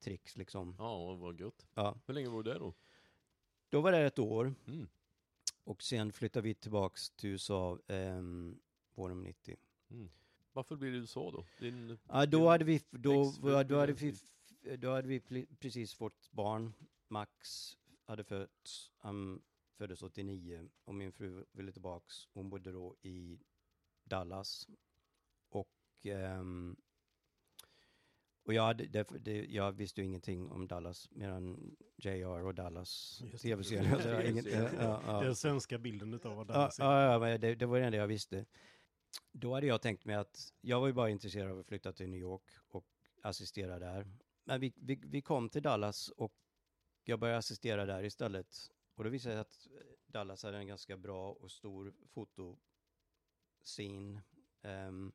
tricks 0.00 0.36
liksom. 0.36 0.74
ja 0.78 1.14
vad 1.14 1.40
gött. 1.40 1.66
Ja. 1.74 1.98
Hur 2.06 2.14
länge 2.14 2.28
var 2.28 2.42
du 2.42 2.52
där 2.52 2.58
då? 2.58 2.74
Då 3.68 3.80
var 3.80 3.92
det 3.92 3.98
ett 3.98 4.18
år 4.18 4.54
Mm. 4.66 4.88
och 5.64 5.82
sen 5.82 6.12
flyttade 6.12 6.42
vi 6.48 6.54
tillbaks 6.54 7.10
till 7.10 7.30
USA 7.30 7.78
ehm, 7.88 8.60
våren 8.94 9.22
90. 9.22 9.56
Mm. 9.90 10.10
Varför 10.52 10.76
blev 10.76 10.92
det 10.92 10.98
USA 10.98 11.30
då? 11.30 11.44
Din, 11.60 11.98
Ja, 12.08 12.26
då 12.26 12.38
din 12.38 12.46
hade 12.46 12.64
vi, 12.64 12.82
då, 12.90 13.32
då, 13.42 13.62
då 13.62 13.76
hade 13.78 13.92
vi, 13.92 14.14
då 14.78 14.90
hade 14.90 15.08
vi 15.08 15.20
precis 15.58 15.94
fått 15.94 16.30
barn. 16.30 16.72
Max 17.08 17.72
hade 18.04 18.24
fötts, 18.24 18.92
han 18.96 19.42
föddes 19.76 20.02
89 20.02 20.68
och 20.84 20.94
min 20.94 21.12
fru 21.12 21.44
ville 21.52 21.72
tillbaks. 21.72 22.28
Hon 22.32 22.50
bodde 22.50 22.72
då 22.72 22.96
i 23.02 23.38
Dallas. 24.08 24.68
Och, 25.48 25.68
ehm, 26.04 26.76
och 28.44 28.54
jag, 28.54 28.62
hade, 28.62 28.86
det, 28.86 29.06
det, 29.20 29.46
jag 29.46 29.72
visste 29.72 30.00
ju 30.00 30.06
ingenting 30.06 30.50
om 30.50 30.68
Dallas 30.68 31.10
mer 31.10 31.28
än 31.28 31.76
JR 31.96 32.44
och 32.44 32.54
Dallas 32.54 33.22
TV-serier. 33.42 34.72
ja, 34.80 35.02
ja. 35.06 35.20
Den 35.20 35.36
svenska 35.36 35.78
bilden 35.78 36.14
utav 36.14 36.36
vad 36.36 36.50
Ja, 36.50 36.52
Dallas 36.52 36.78
är. 36.78 36.84
ja, 36.84 37.12
ja, 37.12 37.18
men 37.18 37.40
det, 37.40 37.54
det 37.54 37.66
var 37.66 37.78
det 37.78 37.86
enda 37.86 37.98
jag 37.98 38.06
visste. 38.06 38.46
Då 39.32 39.54
hade 39.54 39.66
jag 39.66 39.82
tänkt 39.82 40.04
mig 40.04 40.16
att 40.16 40.52
jag 40.60 40.80
var 40.80 40.86
ju 40.86 40.92
bara 40.92 41.10
intresserad 41.10 41.50
av 41.50 41.58
att 41.58 41.66
flytta 41.66 41.92
till 41.92 42.08
New 42.08 42.20
York 42.20 42.42
och 42.68 42.86
assistera 43.22 43.78
där. 43.78 44.06
Men 44.44 44.60
vi, 44.60 44.72
vi, 44.76 45.00
vi 45.04 45.22
kom 45.22 45.48
till 45.48 45.62
Dallas 45.62 46.08
och 46.08 46.34
jag 47.04 47.20
började 47.20 47.38
assistera 47.38 47.86
där 47.86 48.04
istället. 48.04 48.70
Och 48.94 49.04
då 49.04 49.10
visade 49.10 49.34
det 49.34 49.44
sig 49.44 49.78
att 49.78 49.82
Dallas 50.06 50.42
hade 50.42 50.58
en 50.58 50.66
ganska 50.66 50.96
bra 50.96 51.32
och 51.32 51.50
stor 51.50 51.94
fotoscen. 53.68 54.20
Ehm, 54.62 55.12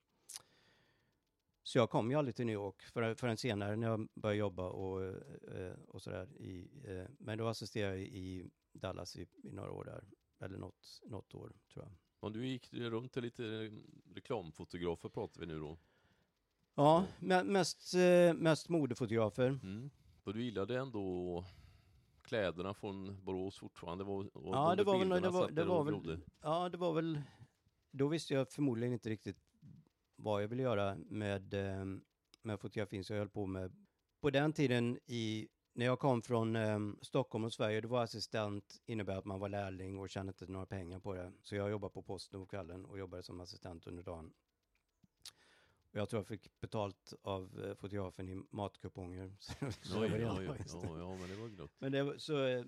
så 1.63 1.77
jag 1.77 1.89
kom 1.89 2.11
ju 2.11 2.17
aldrig 2.17 2.35
till 2.35 2.45
New 2.45 2.53
York 2.53 2.81
för, 2.81 3.15
förrän 3.15 3.37
senare 3.37 3.75
när 3.75 3.87
jag 3.87 4.07
började 4.13 4.39
jobba 4.39 4.69
och, 4.69 5.03
eh, 5.03 5.73
och 5.87 6.01
sådär. 6.01 6.27
I, 6.41 6.67
eh, 6.87 7.05
men 7.19 7.37
då 7.37 7.47
assisterade 7.47 7.97
jag 7.97 8.07
i 8.07 8.49
Dallas 8.73 9.15
i, 9.15 9.27
i 9.43 9.51
några 9.51 9.71
år 9.71 9.83
där. 9.85 10.03
Eller 10.45 10.57
något, 10.57 11.01
något 11.05 11.35
år, 11.35 11.51
tror 11.73 11.85
jag. 11.85 11.91
Och 12.19 12.31
du 12.31 12.47
gick 12.47 12.73
runt 12.73 13.13
till 13.13 13.21
lite 13.23 13.71
reklamfotografer 14.15 15.09
pratar 15.09 15.39
vi 15.41 15.47
nu 15.47 15.59
då. 15.59 15.77
Ja, 16.75 17.05
me- 17.19 17.43
mest, 17.43 17.93
eh, 17.93 18.33
mest 18.33 18.69
modefotografer. 18.69 19.47
Mm. 19.63 19.89
Och 20.23 20.33
du 20.33 20.43
gillade 20.43 20.79
ändå 20.79 21.45
kläderna 22.21 22.73
från 22.73 23.25
Borås 23.25 23.57
fortfarande? 23.57 24.03
Var, 24.03 24.37
och 24.37 24.55
Ja, 24.55 24.69
de 24.69 24.77
det 24.77 24.83
var 24.83 24.93
väl- 24.93 25.01
bilderna 25.01 25.21
det 25.21 25.29
var- 25.29 25.41
satt 25.41 25.55
det 25.55 25.61
där 25.61 25.65
var 25.65 25.79
och 25.79 25.85
väl- 25.87 25.93
glodde. 25.93 26.19
Ja, 26.41 26.69
det 26.69 26.77
var 26.77 26.93
väl... 26.93 27.21
Då 27.95 28.07
visste 28.07 28.33
jag 28.33 28.49
förmodligen 28.49 28.93
inte 28.93 29.09
riktigt 29.09 29.37
vad 30.15 30.43
jag 30.43 30.47
ville 30.47 30.63
göra 30.63 30.95
med, 30.95 31.53
eh, 31.53 31.85
med 32.41 32.59
fotografin, 32.59 33.03
så 33.03 33.13
jag 33.13 33.19
höll 33.19 33.29
på 33.29 33.45
med... 33.45 33.73
På 34.21 34.29
den 34.29 34.53
tiden, 34.53 34.99
i, 35.05 35.47
när 35.73 35.85
jag 35.85 35.99
kom 35.99 36.21
från 36.21 36.55
eh, 36.55 36.79
Stockholm 37.01 37.43
och 37.43 37.53
Sverige, 37.53 37.81
då 37.81 37.87
var 37.87 38.03
assistent 38.03 38.81
innebär 38.85 39.15
att 39.17 39.25
man 39.25 39.39
var 39.39 39.49
lärling 39.49 39.99
och 39.99 40.09
tjänade 40.09 40.29
inte 40.29 40.51
några 40.51 40.65
pengar 40.65 40.99
på 40.99 41.13
det. 41.13 41.31
Så 41.41 41.55
jag 41.55 41.69
jobbade 41.69 41.93
på 41.93 42.01
posten 42.01 42.39
på 42.39 42.45
kvällen 42.45 42.85
och 42.85 42.99
jobbade 42.99 43.23
som 43.23 43.41
assistent 43.41 43.87
under 43.87 44.03
dagen. 44.03 44.33
Och 45.91 45.99
jag 45.99 46.09
tror 46.09 46.19
jag 46.19 46.27
fick 46.27 46.59
betalt 46.59 47.13
av 47.21 47.63
eh, 47.65 47.75
fotografen 47.75 48.29
i 48.29 48.43
matkuponger. 48.49 49.35
Så 49.81 50.01
Oj, 50.01 50.09
var 50.09 50.39
oj, 50.39 50.49
oj, 50.49 50.57
det. 50.57 50.65
ja, 50.73 50.99
ja, 50.99 51.17
men 51.17 51.29
det 51.29 51.35
var 51.35 51.47
glott. 51.47 51.71
Men 51.79 51.91
det 51.91 52.19
så, 52.19 52.45
eh, 52.45 52.65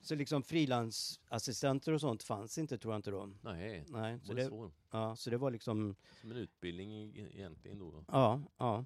så 0.00 0.14
liksom 0.14 0.42
frilansassistenter 0.42 1.92
och 1.92 2.00
sånt 2.00 2.22
fanns 2.22 2.58
inte 2.58 2.78
tror 2.78 2.94
jag 2.94 2.98
inte 2.98 3.10
då. 3.10 3.32
Nej, 3.42 3.84
Nej, 3.88 4.20
så 4.20 4.34
det 4.34 4.48
så? 4.48 4.72
ja, 4.90 5.16
så 5.16 5.30
det 5.30 5.36
var 5.36 5.50
liksom, 5.50 5.96
Som 6.20 6.30
en 6.30 6.36
utbildning 6.36 7.16
egentligen 7.16 7.78
då? 7.78 8.04
ja, 8.08 8.42
ja. 8.56 8.84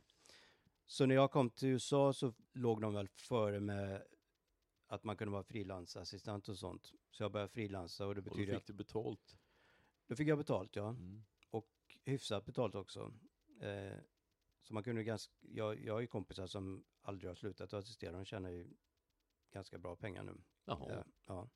Så 0.86 1.06
när 1.06 1.14
jag 1.14 1.30
kom 1.30 1.50
till 1.50 1.68
USA 1.68 2.12
så 2.12 2.32
låg 2.52 2.80
de 2.80 2.94
väl 2.94 3.08
före 3.08 3.60
med 3.60 4.02
att 4.86 5.04
man 5.04 5.16
kunde 5.16 5.32
vara 5.32 5.42
frilansassistent 5.42 6.48
och 6.48 6.58
sånt. 6.58 6.92
Så 7.10 7.22
jag 7.22 7.32
började 7.32 7.52
frilansa 7.52 8.06
och 8.06 8.14
det 8.14 8.20
Och 8.20 8.24
då 8.24 8.30
betyder 8.30 8.52
fick 8.52 8.60
att 8.60 8.66
du 8.66 8.72
betalt? 8.72 9.36
Då 10.06 10.16
fick 10.16 10.28
jag 10.28 10.38
betalt, 10.38 10.76
ja. 10.76 10.88
Mm. 10.88 11.24
Och 11.50 11.70
hyfsat 12.04 12.44
betalt 12.44 12.74
också. 12.74 13.12
Eh, 13.60 13.98
så 14.62 14.74
man 14.74 14.82
kunde 14.82 15.04
ganska, 15.04 15.32
jag, 15.40 15.84
jag 15.84 15.94
har 15.94 16.00
ju 16.00 16.06
kompisar 16.06 16.46
som 16.46 16.84
aldrig 17.02 17.30
har 17.30 17.34
slutat 17.34 17.72
att 17.72 17.84
assistera, 17.84 18.12
de 18.12 18.24
tjänar 18.24 18.50
ju 18.50 18.66
ganska 19.52 19.78
bra 19.78 19.96
pengar 19.96 20.22
nu. 20.22 20.34
Jaha. 20.64 21.04
Ja. 21.26 21.48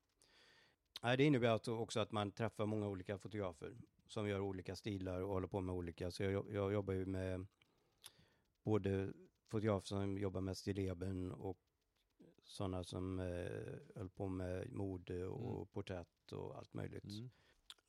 ja. 1.02 1.16
Det 1.16 1.24
innebär 1.24 1.68
också 1.70 2.00
att 2.00 2.12
man 2.12 2.32
träffar 2.32 2.66
många 2.66 2.88
olika 2.88 3.18
fotografer 3.18 3.76
som 4.06 4.28
gör 4.28 4.40
olika 4.40 4.76
stilar 4.76 5.20
och 5.20 5.28
håller 5.28 5.48
på 5.48 5.60
med 5.60 5.74
olika. 5.74 6.10
Så 6.10 6.22
jag, 6.22 6.52
jag 6.52 6.72
jobbar 6.72 6.94
ju 6.94 7.06
med 7.06 7.46
både 8.62 9.12
fotografer 9.48 9.86
som 9.86 10.18
jobbar 10.18 10.40
med 10.40 10.56
stilleben 10.56 11.32
och 11.32 11.58
sådana 12.42 12.84
som 12.84 13.20
eh, 13.20 13.96
höll 13.96 14.08
på 14.08 14.28
med 14.28 14.72
mode 14.72 15.26
och 15.26 15.54
Mm. 15.56 15.66
porträtt 15.66 16.32
och 16.32 16.56
allt 16.58 16.74
möjligt. 16.74 17.04
Mm. 17.04 17.30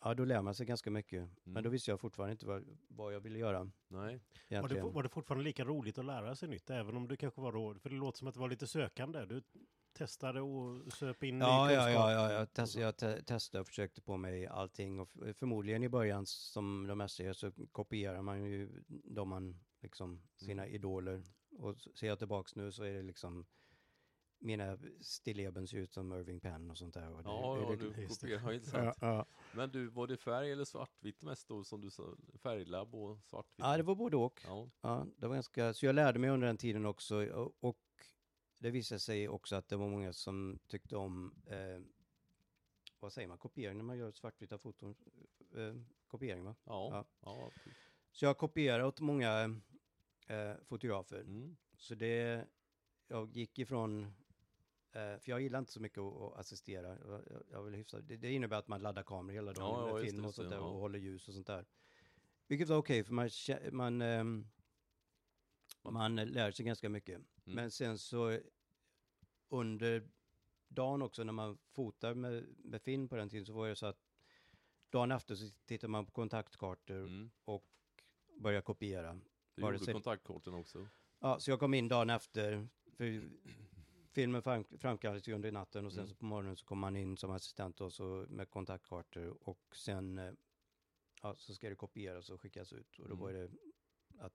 Ja, 0.03 0.13
då 0.13 0.25
lär 0.25 0.41
man 0.41 0.55
sig 0.55 0.65
ganska 0.65 0.91
mycket. 0.91 1.29
Men 1.43 1.51
Mm. 1.51 1.63
då 1.63 1.69
visste 1.69 1.91
jag 1.91 1.99
fortfarande 1.99 2.31
inte 2.31 2.45
vad, 2.45 2.77
vad 2.87 3.13
jag 3.13 3.19
ville 3.19 3.39
göra 3.39 3.71
Nej. 3.87 4.19
Var 4.49 4.69
det, 4.69 4.81
var 4.81 5.03
det 5.03 5.09
fortfarande 5.09 5.43
lika 5.43 5.65
roligt 5.65 5.97
att 5.97 6.05
lära 6.05 6.35
sig 6.35 6.49
nytt, 6.49 6.69
även 6.69 6.97
om 6.97 7.07
du 7.07 7.17
kanske 7.17 7.41
var 7.41 7.51
råd? 7.51 7.81
För 7.81 7.89
det 7.89 7.95
låter 7.95 8.17
som 8.17 8.27
att 8.27 8.33
det 8.33 8.39
var 8.39 8.49
lite 8.49 8.67
sökande. 8.67 9.25
Du 9.25 9.41
testade 9.97 10.41
och 10.41 10.93
söp 10.93 11.23
in 11.23 11.41
Ja, 11.41 11.67
ny 11.67 11.73
ja, 11.73 11.89
ja, 11.89 12.11
ja, 12.11 12.31
jag, 12.31 12.53
test, 12.53 12.75
jag 12.75 12.97
te, 12.97 13.21
testade 13.23 13.61
och 13.61 13.67
försökte 13.67 14.01
på 14.01 14.17
mig 14.17 14.47
allting 14.47 14.99
och 14.99 15.09
förmodligen 15.35 15.83
i 15.83 15.89
början 15.89 16.25
som 16.25 16.87
de 16.87 16.97
mesta 16.97 17.23
gör 17.23 17.33
så 17.33 17.51
kopierar 17.71 18.21
man 18.21 18.43
ju 18.43 18.83
de 18.87 19.29
man 19.29 19.59
liksom, 19.81 20.21
sina 20.35 20.63
Mm. 20.63 20.75
idoler. 20.75 21.23
Och 21.59 21.77
ser 21.95 22.07
jag 22.07 22.19
tillbaks 22.19 22.55
nu 22.55 22.71
så 22.71 22.83
är 22.83 22.93
det 22.93 23.01
liksom 23.01 23.45
mina 24.39 24.77
stilleben 25.01 25.67
ser 25.67 25.77
ut 25.77 25.93
som 25.93 26.13
Irving 26.13 26.39
Penn 26.39 26.71
och 26.71 26.77
sånt 26.77 26.93
där. 26.93 27.11
Och 27.11 27.23
det, 27.23 27.29
Ja, 27.29 27.55
det, 27.55 27.61
ja, 27.61 27.75
du 27.75 28.07
kopierar, 28.07 28.41
ja, 28.41 28.47
ja, 28.47 28.53
intressant. 28.53 28.97
ja. 29.01 29.25
Men 29.55 29.69
du, 29.71 29.87
var 29.87 30.07
det 30.07 30.17
färg 30.17 30.51
eller 30.51 30.65
svartvitt 30.65 31.23
mest 31.23 31.47
då, 31.47 31.63
som 31.63 31.81
du 31.81 31.89
sa? 31.89 32.03
Färglabb 32.43 32.95
och 32.95 33.19
svartvitt? 33.23 33.59
ja, 33.65 33.77
det 33.77 33.83
var 33.83 33.95
både 33.95 34.17
och. 34.17 34.41
Ja. 34.45 34.69
Ja, 34.81 35.05
det 35.17 35.27
var 35.27 35.33
ganska, 35.35 35.73
så 35.73 35.85
jag 35.85 35.95
lärde 35.95 36.19
mig 36.19 36.29
under 36.29 36.47
den 36.47 36.57
tiden 36.57 36.85
också 36.85 37.25
och, 37.31 37.53
och 37.59 37.77
det 38.59 38.71
visade 38.71 38.99
sig 38.99 39.29
också 39.29 39.55
att 39.55 39.69
det 39.69 39.75
var 39.75 39.89
många 39.89 40.13
som 40.13 40.59
tyckte 40.67 40.95
om, 40.95 41.41
eh, 41.47 41.81
vad 42.99 43.13
säger 43.13 43.27
man, 43.27 43.37
kopiering 43.37 43.77
när 43.77 43.83
man 43.83 43.97
gör 43.97 44.11
svartvita 44.11 44.57
foton? 44.57 44.95
Eh, 45.55 45.75
kopiering 46.07 46.43
va? 46.43 46.55
Ja. 46.63 46.89
Ja. 46.91 47.05
ja. 47.21 47.51
Så 48.11 48.25
jag 48.25 48.37
kopierar 48.37 48.83
åt 48.83 48.99
många 48.99 49.61
eh, 50.27 50.53
fotografer. 50.65 51.19
Mm. 51.19 51.57
Så 51.77 51.95
det, 51.95 52.47
jag 53.07 53.35
gick 53.35 53.59
ifrån, 53.59 54.03
eh, 54.91 55.17
för 55.17 55.29
jag 55.29 55.41
gillar 55.41 55.59
inte 55.59 55.71
så 55.71 55.79
mycket 55.79 55.99
att, 55.99 56.37
assistera. 56.37 56.87
Jag, 56.87 57.43
jag, 57.51 57.63
vill 57.63 57.75
hyfsa, 57.75 58.01
det, 58.01 58.17
det 58.17 58.31
innebär 58.31 58.57
att 58.57 58.67
man 58.67 58.81
laddar 58.81 59.03
kameror 59.03 59.35
hela 59.35 59.53
dagen 59.53 59.79
Ja, 59.79 59.87
ja, 59.87 59.93
med 59.93 60.03
just 60.03 60.11
film 60.15 60.25
och 60.25 60.35
sånt 60.35 60.49
där 60.49 60.57
ja. 60.57 60.63
och 60.63 60.79
håller 60.79 60.99
ljus 60.99 61.27
och 61.27 61.33
sånt 61.33 61.47
där. 61.47 61.65
Vilket 62.47 62.69
var 62.69 62.77
okej 62.77 63.03
för 63.03 63.13
man, 63.13 63.29
man, 63.71 64.01
ehm, 64.01 64.47
Man- 65.93 66.15
lär 66.15 66.51
sig 66.51 66.65
ganska 66.65 66.89
mycket. 66.89 67.15
Mm. 67.15 67.25
Men 67.55 67.71
sen 67.71 67.97
så 67.97 68.39
under 69.49 70.07
dagen 70.67 71.01
också 71.01 71.23
när 71.23 71.33
man 71.33 71.57
fotar 71.71 72.13
med, 72.13 72.45
med 72.57 72.81
film 72.81 73.09
på 73.09 73.15
den 73.15 73.29
tiden 73.29 73.45
så 73.45 73.53
var 73.53 73.67
det 73.67 73.75
så 73.75 73.85
att 73.85 73.99
dagen 74.89 75.11
efter 75.11 75.35
så 75.35 75.49
tittar 75.65 75.87
man 75.87 76.05
på 76.05 76.11
kontaktkartor 76.11 76.95
Mm. 76.97 77.29
och 77.45 77.65
börjar 78.39 78.61
kopiera. 78.61 79.19
Du 79.55 79.61
gjorde 79.61 79.79
sen- 79.79 79.93
kontaktkorten 79.93 80.53
också? 80.53 80.87
Ja, 81.19 81.39
så 81.39 81.51
jag 81.51 81.59
kom 81.59 81.73
in 81.73 81.87
dagen 81.87 82.09
efter. 82.09 82.67
För 82.97 83.29
filmen 84.11 84.41
fram, 84.41 84.63
framkallades 84.77 85.27
ju 85.27 85.33
under 85.33 85.51
natten 85.51 85.85
och 85.85 85.91
sen 85.93 85.99
Mm. 85.99 86.09
så 86.09 86.15
på 86.15 86.25
morgonen 86.25 86.55
så 86.55 86.65
kom 86.65 86.79
man 86.79 86.95
in 86.95 87.17
som 87.17 87.31
assistent 87.31 87.81
och 87.81 87.93
så 87.93 88.25
med 88.29 88.49
kontaktkartor 88.49 89.37
och 89.49 89.75
sen 89.75 90.17
eh, 90.17 90.33
ja, 91.21 91.35
så 91.35 91.53
ska 91.55 91.69
det 91.69 91.75
kopieras 91.75 92.29
och 92.29 92.41
skickas 92.41 92.73
ut 92.73 92.99
och 92.99 93.07
då 93.09 93.13
Mm. 93.15 93.19
var 93.19 93.33
det 93.33 93.49
att, 94.19 94.33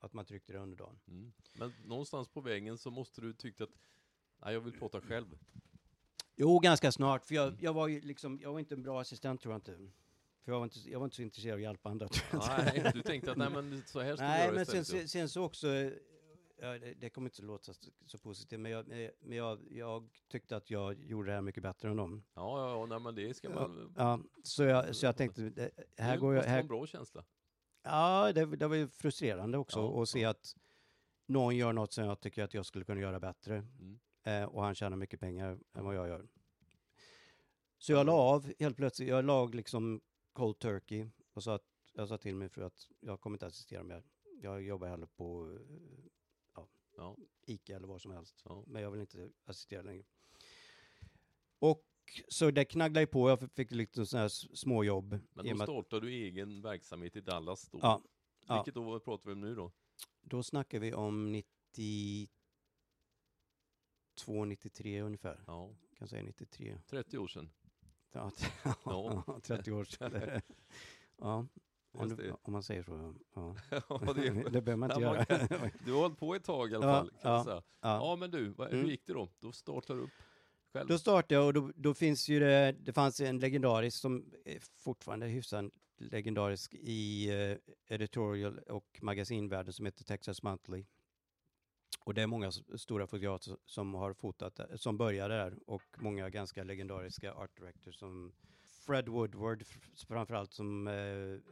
att 0.00 0.12
man 0.12 0.24
tryckte 0.24 0.52
det 0.52 0.58
under 0.58 0.76
dagen. 0.76 0.98
Mm. 1.08 1.32
Men 1.52 1.72
någonstans 1.84 2.28
på 2.28 2.40
vägen 2.40 2.78
så 2.78 2.90
måste 2.90 3.20
du 3.20 3.32
tyckt 3.32 3.60
att 3.60 3.70
Nej, 4.44 4.54
jag 4.54 4.60
vill 4.60 4.72
plåta 4.72 5.00
själv. 5.00 5.38
Jo, 6.36 6.58
ganska 6.58 6.92
snart, 6.92 7.24
för 7.24 7.34
jag, 7.34 7.54
jag 7.60 7.72
var 7.72 7.88
ju 7.88 8.00
liksom, 8.00 8.40
jag 8.42 8.52
var 8.52 8.58
inte 8.58 8.74
en 8.74 8.82
bra 8.82 9.00
assistent 9.00 9.40
tror 9.40 9.54
jag 9.54 9.58
inte. 9.58 9.76
För 10.44 10.52
jag 10.52 10.58
var 10.58 10.64
inte, 10.64 10.90
jag 10.90 10.98
var 10.98 11.06
inte 11.06 11.16
så 11.16 11.22
intresserad 11.22 11.52
av 11.52 11.58
att 11.58 11.62
hjälpa 11.62 11.90
andra. 11.90 12.08
Nej, 12.32 12.90
du 12.94 13.02
tänkte 13.02 13.30
att 13.30 13.38
nej 13.38 13.50
men 13.50 13.82
så 13.86 14.00
här 14.00 14.16
ska 14.16 14.24
Nej, 14.24 14.52
men 14.52 14.66
sen, 14.66 14.84
sen, 14.84 15.08
sen 15.08 15.28
så 15.28 15.42
också, 15.42 15.68
ja, 16.56 16.78
det, 16.78 16.94
det 16.94 17.10
kommer 17.10 17.30
inte 17.30 17.42
att 17.42 17.46
låta 17.46 17.74
så, 17.74 17.90
så 18.06 18.18
positivt, 18.18 18.60
men, 18.60 18.72
jag, 18.72 18.88
men 19.20 19.38
jag, 19.38 19.58
jag 19.70 20.08
tyckte 20.28 20.56
att 20.56 20.70
jag 20.70 21.04
gjorde 21.04 21.28
det 21.28 21.34
här 21.34 21.42
mycket 21.42 21.62
bättre 21.62 21.88
än 21.90 21.96
dem. 21.96 22.24
Ja, 22.34 22.60
ja, 22.60 22.70
ja, 22.70 22.86
nej 22.86 23.00
men 23.00 23.14
det 23.14 23.34
ska 23.34 23.50
man... 23.50 23.94
Ja, 23.96 24.20
så 24.42 24.62
jag, 24.62 24.96
så 24.96 25.06
jag 25.06 25.16
tänkte, 25.16 25.70
här 25.96 26.16
går 26.16 26.34
jag, 26.34 26.42
här, 26.42 26.60
en 26.60 26.68
bra 26.68 26.86
känsla. 26.86 27.24
Ja, 27.86 28.32
det, 28.32 28.46
det 28.56 28.68
var 28.68 28.76
ju 28.76 28.88
frustrerande 28.88 29.58
också 29.58 29.78
Ja, 29.78 30.02
att 30.02 30.08
se 30.08 30.20
ja. 30.20 30.30
att 30.30 30.56
någon 31.26 31.56
gör 31.56 31.72
något 31.72 31.92
som 31.92 32.04
jag 32.04 32.20
tycker 32.20 32.42
att 32.44 32.54
jag 32.54 32.66
skulle 32.66 32.84
kunna 32.84 33.00
göra 33.00 33.20
bättre. 33.20 33.56
Mm. 33.56 33.98
Eh, 34.22 34.44
och 34.44 34.62
han 34.62 34.74
tjänar 34.74 34.96
mycket 34.96 35.20
pengar 35.20 35.58
än 35.74 35.84
vad 35.84 35.94
jag 35.94 36.08
gör. 36.08 36.28
Så 37.78 37.92
jag 37.92 38.06
la 38.06 38.12
av 38.12 38.52
helt 38.58 38.76
plötsligt, 38.76 39.08
jag 39.08 39.24
lag 39.24 39.54
liksom 39.54 40.00
cold 40.32 40.58
turkey 40.58 41.08
och 41.32 41.42
sa 41.42 41.54
att, 41.54 41.64
jag 41.92 42.08
sa 42.08 42.18
till 42.18 42.34
min 42.34 42.50
fru 42.50 42.64
att 42.64 42.88
jag 43.00 43.20
kommer 43.20 43.34
inte 43.34 43.46
assistera 43.46 43.82
mer. 43.82 44.04
Jag 44.42 44.62
jobbar 44.62 44.88
hellre 44.88 45.06
på 45.06 45.58
ja, 46.54 46.68
Ja. 46.96 47.16
Ica 47.46 47.76
eller 47.76 47.88
vad 47.88 48.02
som 48.02 48.10
helst. 48.10 48.44
Men 48.66 48.82
jag 48.82 48.90
vill 48.90 49.00
inte 49.00 49.30
assistera 49.44 49.82
längre. 49.82 50.04
Och 51.58 51.84
så 52.28 52.50
det 52.50 52.64
knagglade 52.64 53.00
ju 53.00 53.06
på, 53.06 53.28
jag 53.30 53.50
fick 53.52 53.70
lite 53.70 54.06
sådana 54.06 54.22
här 54.22 54.28
småjobb. 54.28 55.18
Men 55.32 55.46
då 55.58 55.64
startade 55.64 56.06
du 56.06 56.12
egen 56.12 56.62
verksamhet 56.62 57.16
i 57.16 57.20
Dallas 57.20 57.68
då? 57.70 57.78
Ja, 57.82 58.00
ja. 58.46 58.54
Vilket 58.54 58.74
då 58.74 59.00
pratar 59.00 59.26
vi 59.26 59.32
om 59.32 59.40
nu 59.40 59.54
då? 59.54 59.72
då 60.22 60.42
snackar 60.42 60.78
vi 60.78 60.94
om 60.94 61.32
92, 61.32 62.28
93 64.44 65.00
ungefär. 65.02 65.40
Ja, 65.46 65.70
Kan 65.98 66.08
säga 66.08 66.22
93. 66.22 66.78
30 66.86 67.18
år 67.18 67.28
sedan. 67.28 67.50
Ja, 68.12 68.30
Ja. 68.64 69.24
ja. 69.26 69.40
30 69.42 69.72
år 69.72 69.84
sedan. 69.84 70.40
Ja, 71.18 71.46
om, 71.92 72.08
du, 72.08 72.34
om 72.42 72.52
man 72.52 72.62
säger 72.62 72.82
så. 72.82 73.14
Ja. 73.34 73.56
Ja, 73.70 73.98
det, 74.14 74.30
det 74.30 74.62
behöver 74.62 74.76
man 74.76 74.90
inte 74.90 75.02
Ja, 75.02 75.14
göra. 75.14 75.70
du 75.84 75.92
har 75.92 76.00
hållit 76.00 76.18
på 76.18 76.34
ett 76.34 76.44
tag 76.44 76.72
i 76.72 76.74
alla 76.74 76.86
Ja, 76.86 76.92
fall, 76.92 77.10
ja, 77.22 77.44
ja. 77.46 77.62
Ja, 77.80 78.16
men 78.16 78.30
du, 78.30 78.38
hur 78.44 78.74
Mm. 78.74 78.86
gick 78.86 79.06
det 79.06 79.12
då? 79.12 79.28
Då 79.40 79.52
startar 79.52 79.94
du 79.94 80.00
upp 80.00 80.10
själv? 80.76 80.88
Då 80.88 80.98
startade 80.98 81.34
jag 81.34 81.46
och 81.46 81.52
då, 81.52 81.72
då 81.76 81.94
finns 81.94 82.28
ju 82.28 82.40
det, 82.40 82.72
det 82.72 82.92
fanns 82.92 83.20
en 83.20 83.38
legendarisk 83.38 83.98
som 83.98 84.32
är 84.44 84.58
fortfarande 84.60 85.26
hyfsat 85.26 85.64
legendarisk 85.98 86.74
i 86.74 87.30
uh, 87.32 87.56
editorial 87.88 88.58
och 88.58 88.98
magasinvärlden 89.02 89.72
som 89.72 89.84
heter 89.86 90.04
Texas 90.04 90.42
Monthly. 90.42 90.84
Och 92.04 92.14
det 92.14 92.22
är 92.22 92.26
många 92.26 92.52
stora 92.76 93.06
fotografer 93.06 93.56
som 93.64 93.94
har 93.94 94.12
fotat, 94.12 94.60
som 94.74 94.96
började 94.96 95.34
där 95.34 95.58
och 95.66 95.82
många 95.98 96.30
ganska 96.30 96.64
legendariska 96.64 97.32
art 97.32 97.56
directors 97.56 97.98
som 97.98 98.32
Fred 98.86 99.08
Woodward 99.08 99.64
framförallt 100.08 100.52
som 100.52 100.86
eh, 100.86 100.92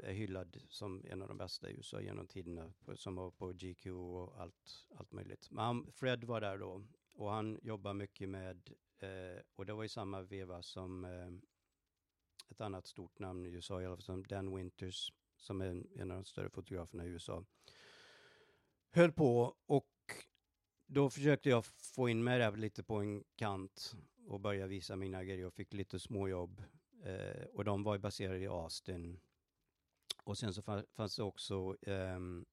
är 0.08 0.12
hyllad 0.12 0.56
som 0.68 1.04
en 1.10 1.22
av 1.22 1.28
de 1.28 1.38
bästa 1.38 1.70
i 1.70 1.74
USA 1.74 2.00
genom 2.00 2.26
tiderna, 2.26 2.72
på- 2.84 2.96
som 2.96 3.14
var 3.16 3.30
på 3.30 3.52
GQ 3.52 3.86
och 3.86 4.40
allt, 4.40 4.86
allt 4.96 5.12
möjligt. 5.12 5.50
Men 5.50 5.64
han, 5.64 5.86
Fred 5.92 6.24
var 6.24 6.40
där 6.40 6.58
då 6.58 6.82
och 7.14 7.30
han 7.30 7.58
jobbar 7.62 7.94
mycket 7.94 8.28
med, 8.28 8.70
eh, 8.98 9.42
och 9.56 9.66
det 9.66 9.72
var 9.72 9.84
i 9.84 9.88
samma 9.88 10.22
veva 10.22 10.62
som 10.62 11.04
eh, 11.04 11.28
ett 12.50 12.60
annat 12.60 12.86
stort 12.86 13.18
namn 13.18 13.46
i 13.46 13.48
USA, 13.48 13.82
i 13.82 13.86
alla 13.86 13.96
fall 13.96 14.02
som 14.02 14.26
Dan 14.26 14.56
Winters, 14.56 15.12
som 15.36 15.60
är 15.60 15.66
en, 15.66 15.88
en 15.96 16.10
av 16.10 16.16
de 16.16 16.24
större 16.24 16.50
fotograferna 16.50 17.04
i 17.04 17.08
USA, 17.08 17.44
höll 18.90 19.12
på 19.12 19.56
och 19.66 19.90
då 20.86 21.10
försökte 21.10 21.48
jag 21.48 21.64
få 21.64 22.08
in 22.08 22.24
mig 22.24 22.38
där 22.38 22.56
lite 22.56 22.82
på 22.82 22.96
en 22.96 23.24
kant 23.36 23.94
och 24.26 24.40
börja 24.40 24.66
visa 24.66 24.96
mina 24.96 25.24
grejer 25.24 25.46
och 25.46 25.54
fick 25.54 25.72
lite 25.72 25.98
småjobb. 25.98 26.62
Eh, 27.04 27.44
och 27.44 27.64
de 27.64 27.82
var 27.82 27.98
baserade 27.98 28.38
i 28.38 28.46
Austin. 28.46 29.20
Och 30.24 30.38
sen 30.38 30.54
så 30.54 30.62
fanns 30.94 31.16
det 31.16 31.22
också 31.22 31.76
ehm, 31.82 32.46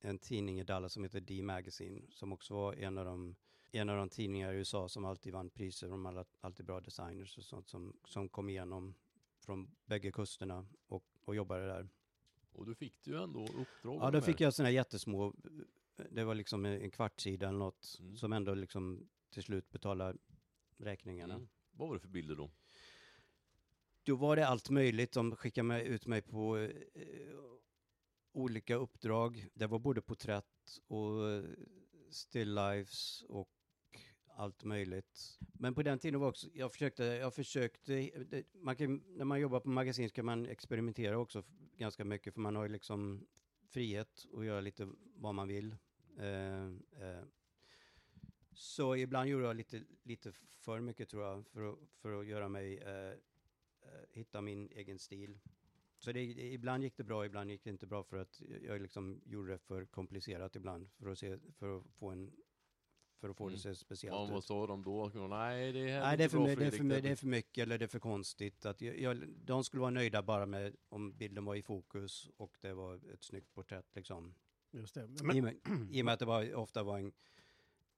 en 0.00 0.18
tidning 0.18 0.60
i 0.60 0.64
Dallas 0.64 0.92
som 0.92 1.02
heter 1.02 1.20
D-Magazine 1.20 2.02
som 2.10 2.32
också 2.32 2.54
var 2.54 2.74
en 2.74 2.98
av 2.98 3.04
de 3.04 3.36
en 3.72 3.88
av 3.88 3.96
de 3.96 4.08
tidningar 4.08 4.52
i 4.52 4.56
USA 4.56 4.88
som 4.88 5.04
alltid 5.04 5.32
vann 5.32 5.50
priser. 5.50 5.88
De 5.88 6.04
hade 6.04 6.24
alltid 6.40 6.66
bra 6.66 6.80
designers 6.80 7.38
och 7.38 7.44
sånt 7.44 7.68
som, 7.68 7.96
som 8.04 8.28
kom 8.28 8.48
igenom 8.48 8.94
från 9.40 9.70
bägge 9.86 10.12
kusterna 10.12 10.66
och, 10.86 11.04
och 11.24 11.34
jobbade 11.34 11.66
där. 11.66 11.88
Och 12.52 12.66
du 12.66 12.74
fick 12.74 13.06
ju 13.06 13.22
ändå 13.22 13.42
uppdrag 13.42 14.02
Ja, 14.02 14.10
då 14.10 14.20
fick 14.20 14.40
jag 14.40 14.54
sådana 14.54 14.70
jättesmå, 14.70 15.34
det 16.10 16.24
var 16.24 16.34
liksom 16.34 16.64
en 16.64 16.90
kvartssida 16.90 17.48
eller 17.48 17.58
något 17.58 17.96
Mm. 18.00 18.16
som 18.16 18.32
ändå 18.32 18.54
liksom 18.54 19.08
till 19.30 19.42
slut 19.42 19.70
betalar 19.70 20.16
räkningarna. 20.76 21.34
Mm. 21.34 21.48
Vad 21.70 21.88
var 21.88 21.94
det 21.94 22.00
för 22.00 22.08
bilder 22.08 22.34
då? 22.34 22.50
Då 24.02 24.16
var 24.16 24.36
det 24.36 24.46
allt 24.48 24.70
möjligt. 24.70 25.12
De 25.12 25.36
skickade 25.36 25.62
mig, 25.62 25.86
ut 25.86 26.06
mig 26.06 26.22
på 26.22 26.56
eh, 26.58 26.72
olika 28.32 28.74
uppdrag. 28.74 29.48
Det 29.54 29.66
var 29.66 29.78
både 29.78 30.02
porträtt 30.02 30.80
och 30.86 31.30
eh, 31.30 31.44
still 32.10 32.54
lifes 32.54 33.22
och 33.28 33.50
allt 34.38 34.64
möjligt. 34.64 35.38
Men 35.52 35.74
på 35.74 35.82
den 35.82 35.98
tiden 35.98 36.20
var 36.20 36.28
också, 36.28 36.48
jag 36.54 36.72
försökte, 36.72 37.04
jag 37.04 37.34
försökte, 37.34 38.10
det- 38.24 38.46
man 38.54 38.76
kan, 38.76 39.02
när 39.08 39.24
man 39.24 39.40
jobbar 39.40 39.60
på 39.60 39.68
magasin 39.68 40.10
kan 40.10 40.24
man 40.24 40.46
experimentera 40.46 41.18
också 41.18 41.42
ganska 41.76 42.04
mycket, 42.04 42.34
för 42.34 42.40
man 42.40 42.56
har 42.56 42.62
ju 42.62 42.68
liksom 42.68 43.26
frihet 43.68 44.26
att 44.34 44.44
göra 44.44 44.60
lite 44.60 44.88
vad 45.14 45.34
man 45.34 45.48
vill. 45.48 45.76
Eh, 46.18 46.66
eh. 46.66 47.24
Så 48.52 48.96
ibland 48.96 49.28
gjorde 49.30 49.44
jag 49.44 49.56
lite, 49.56 49.84
lite 50.02 50.32
för 50.58 50.80
mycket 50.80 51.08
tror 51.08 51.22
jag, 51.24 51.46
för 51.46 51.72
att, 51.72 51.78
för 51.96 52.20
att 52.20 52.26
göra 52.26 52.48
mig, 52.48 52.78
eh, 52.78 53.12
eh 53.12 54.04
hitta 54.10 54.40
min 54.40 54.68
egen 54.72 54.98
stil. 54.98 55.38
Så 55.98 56.12
det, 56.12 56.22
ibland 56.24 56.82
gick 56.82 56.96
det 56.96 57.04
bra, 57.04 57.26
ibland 57.26 57.50
gick 57.50 57.64
det 57.64 57.70
inte 57.70 57.86
bra 57.86 58.04
för 58.04 58.16
att 58.16 58.42
jag 58.62 58.80
liksom 58.80 59.20
gjorde 59.24 59.52
det 59.52 59.58
för 59.58 59.84
komplicerat 59.84 60.56
ibland 60.56 60.88
för 60.98 61.10
att, 61.10 61.18
se, 61.18 61.38
för 61.58 61.78
att 61.78 61.84
få 61.94 62.10
en 62.10 62.32
för 63.18 63.28
att 63.28 63.36
få 63.36 63.48
det 63.48 63.52
Mm. 63.52 63.56
att 63.56 63.62
se 63.62 63.68
Ja, 63.68 63.74
speciellt 63.74 64.30
vad 64.30 64.38
ut. 64.38 64.44
sa 64.44 64.66
de 64.66 64.82
då? 64.84 65.10
Nej, 65.28 65.72
det 65.72 65.82
Nej, 65.82 65.92
är 65.94 66.16
det 66.16 66.28
för, 66.28 66.38
det, 66.46 66.52
är 66.52 66.56
det 66.56 67.00
det 67.00 67.22
är 67.22 67.26
mycket 67.26 67.62
eller 67.62 67.78
det 67.78 67.84
är 67.84 67.88
för 67.88 67.98
konstigt. 67.98 68.66
Att 68.66 68.80
jag, 68.80 69.00
jag, 69.00 69.28
de 69.28 69.64
skulle 69.64 69.80
vara 69.80 69.90
nöjda 69.90 70.22
bara 70.22 70.46
med 70.46 70.76
om 70.88 71.12
bilden 71.12 71.44
var 71.44 71.54
i 71.54 71.62
fokus 71.62 72.30
och 72.36 72.56
det 72.60 72.74
var 72.74 73.00
ett 73.12 73.22
snyggt 73.24 73.54
porträtt 73.54 73.94
liksom. 73.94 74.34
Just 74.70 74.94
det. 74.94 75.04
I, 75.04 75.08
Men, 75.22 75.36
och 75.38 75.44
med, 75.44 75.56
I 75.92 76.00
och 76.00 76.04
med 76.04 76.14
att 76.14 76.20
det 76.20 76.26
var, 76.26 76.54
ofta 76.54 76.82
var 76.82 76.98
en 76.98 77.12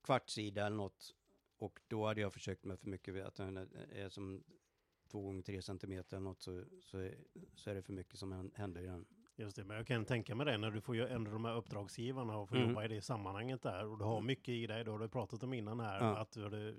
kvartssida 0.03 0.67
eller 0.67 0.77
något. 0.77 1.15
Och 1.57 1.81
då 1.89 2.07
hade 2.07 2.21
jag 2.21 2.33
försökt 2.33 2.65
med 2.65 2.81
för 2.81 2.89
mycket, 2.89 3.25
att 3.25 3.35
den 3.35 3.57
är 3.93 4.09
som 4.09 4.45
två 5.11 5.23
gånger 5.23 5.43
tre 5.43 5.63
centimeter 5.63 6.17
eller 6.17 6.25
något 6.25 6.43
så, 6.43 6.65
så, 6.81 6.99
är, 6.99 7.15
så 7.55 7.71
är 7.71 7.75
det 7.75 7.83
för 7.83 7.93
mycket 7.93 8.19
som 8.19 8.33
hän- 8.33 8.53
händer 8.55 8.83
i 8.83 8.87
den. 8.87 9.07
Just 9.43 9.57
det, 9.57 9.65
men 9.65 9.77
jag 9.77 9.87
kan 9.87 10.05
tänka 10.05 10.35
mig 10.35 10.47
det 10.47 10.59
när 10.59 10.71
du 10.71 10.81
får 10.81 10.97
ju 10.97 11.07
ändå 11.07 11.31
de 11.31 11.45
här 11.45 11.57
uppdragsgivarna 11.57 12.37
och 12.37 12.49
får 12.49 12.57
Mm. 12.57 12.69
jobba 12.69 12.85
i 12.85 12.89
det 12.89 13.03
sammanhanget 13.03 13.63
där 13.63 13.87
och 13.87 13.99
du 13.99 14.05
har 14.05 14.21
mycket 14.21 14.49
i 14.49 14.67
dig, 14.67 14.85
det 14.85 14.91
har 14.91 14.99
du 14.99 15.09
pratat 15.09 15.43
om 15.43 15.53
innan 15.53 15.81
här, 15.81 16.01
Ja. 16.01 16.17
att 16.17 16.33
du 16.33 16.43
har 16.43 16.75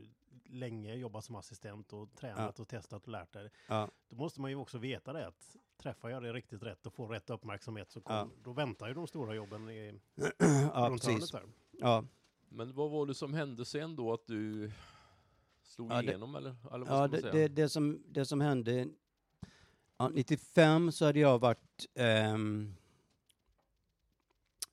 länge 0.46 0.96
jobbat 0.96 1.26
som 1.26 1.36
assistent 1.36 1.94
och 1.94 2.14
tränat 2.16 2.60
och 2.60 2.68
testat 2.68 3.04
och 3.04 3.10
lärt 3.12 3.34
dig. 3.34 3.50
Ja, 3.68 3.90
Då 4.10 4.16
måste 4.16 4.42
man 4.42 4.52
ju 4.52 4.58
också 4.58 4.78
veta 4.78 5.14
det 5.14 5.28
att 5.28 5.56
träffar 5.78 6.10
jag 6.10 6.24
det 6.24 6.34
riktigt 6.34 6.64
rätt 6.64 6.86
och 6.86 6.94
får 6.94 7.08
rätt 7.08 7.30
uppmärksamhet 7.30 7.92
så 7.92 8.02
kom, 8.02 8.16
Ja. 8.16 8.30
då 8.44 8.54
väntar 8.54 8.88
ju 8.88 8.94
de 8.94 9.08
stora 9.08 9.34
jobben 9.36 9.70
i, 9.70 10.00
ja 10.74 10.88
runt 10.90 11.02
precis. 11.02 11.08
hörnet 11.08 11.32
där. 11.32 11.44
Ja, 11.72 12.04
Men 12.50 12.74
vad 12.74 12.92
var 12.92 13.06
det 13.06 13.16
som 13.16 13.34
hände 13.34 13.66
sen 13.66 13.96
då 13.96 14.14
att 14.14 14.28
du 14.28 14.72
slog 15.64 15.92
Ja, 15.92 15.96
det- 16.02 16.04
igenom 16.04 16.36
eller? 16.36 16.56
eller 16.74 16.86
vad 16.86 16.98
ja 17.04 17.08
det, 17.08 17.22
säga? 17.22 17.34
det, 17.34 17.48
det, 17.48 17.70
som, 17.70 18.04
det 18.08 18.26
som 18.26 18.42
hände, 18.42 18.88
ja, 20.02 20.10
95 20.10 20.92
så 20.92 21.06
hade 21.06 21.20
jag 21.20 21.40
varit, 21.40 21.88
Um, 22.34 22.76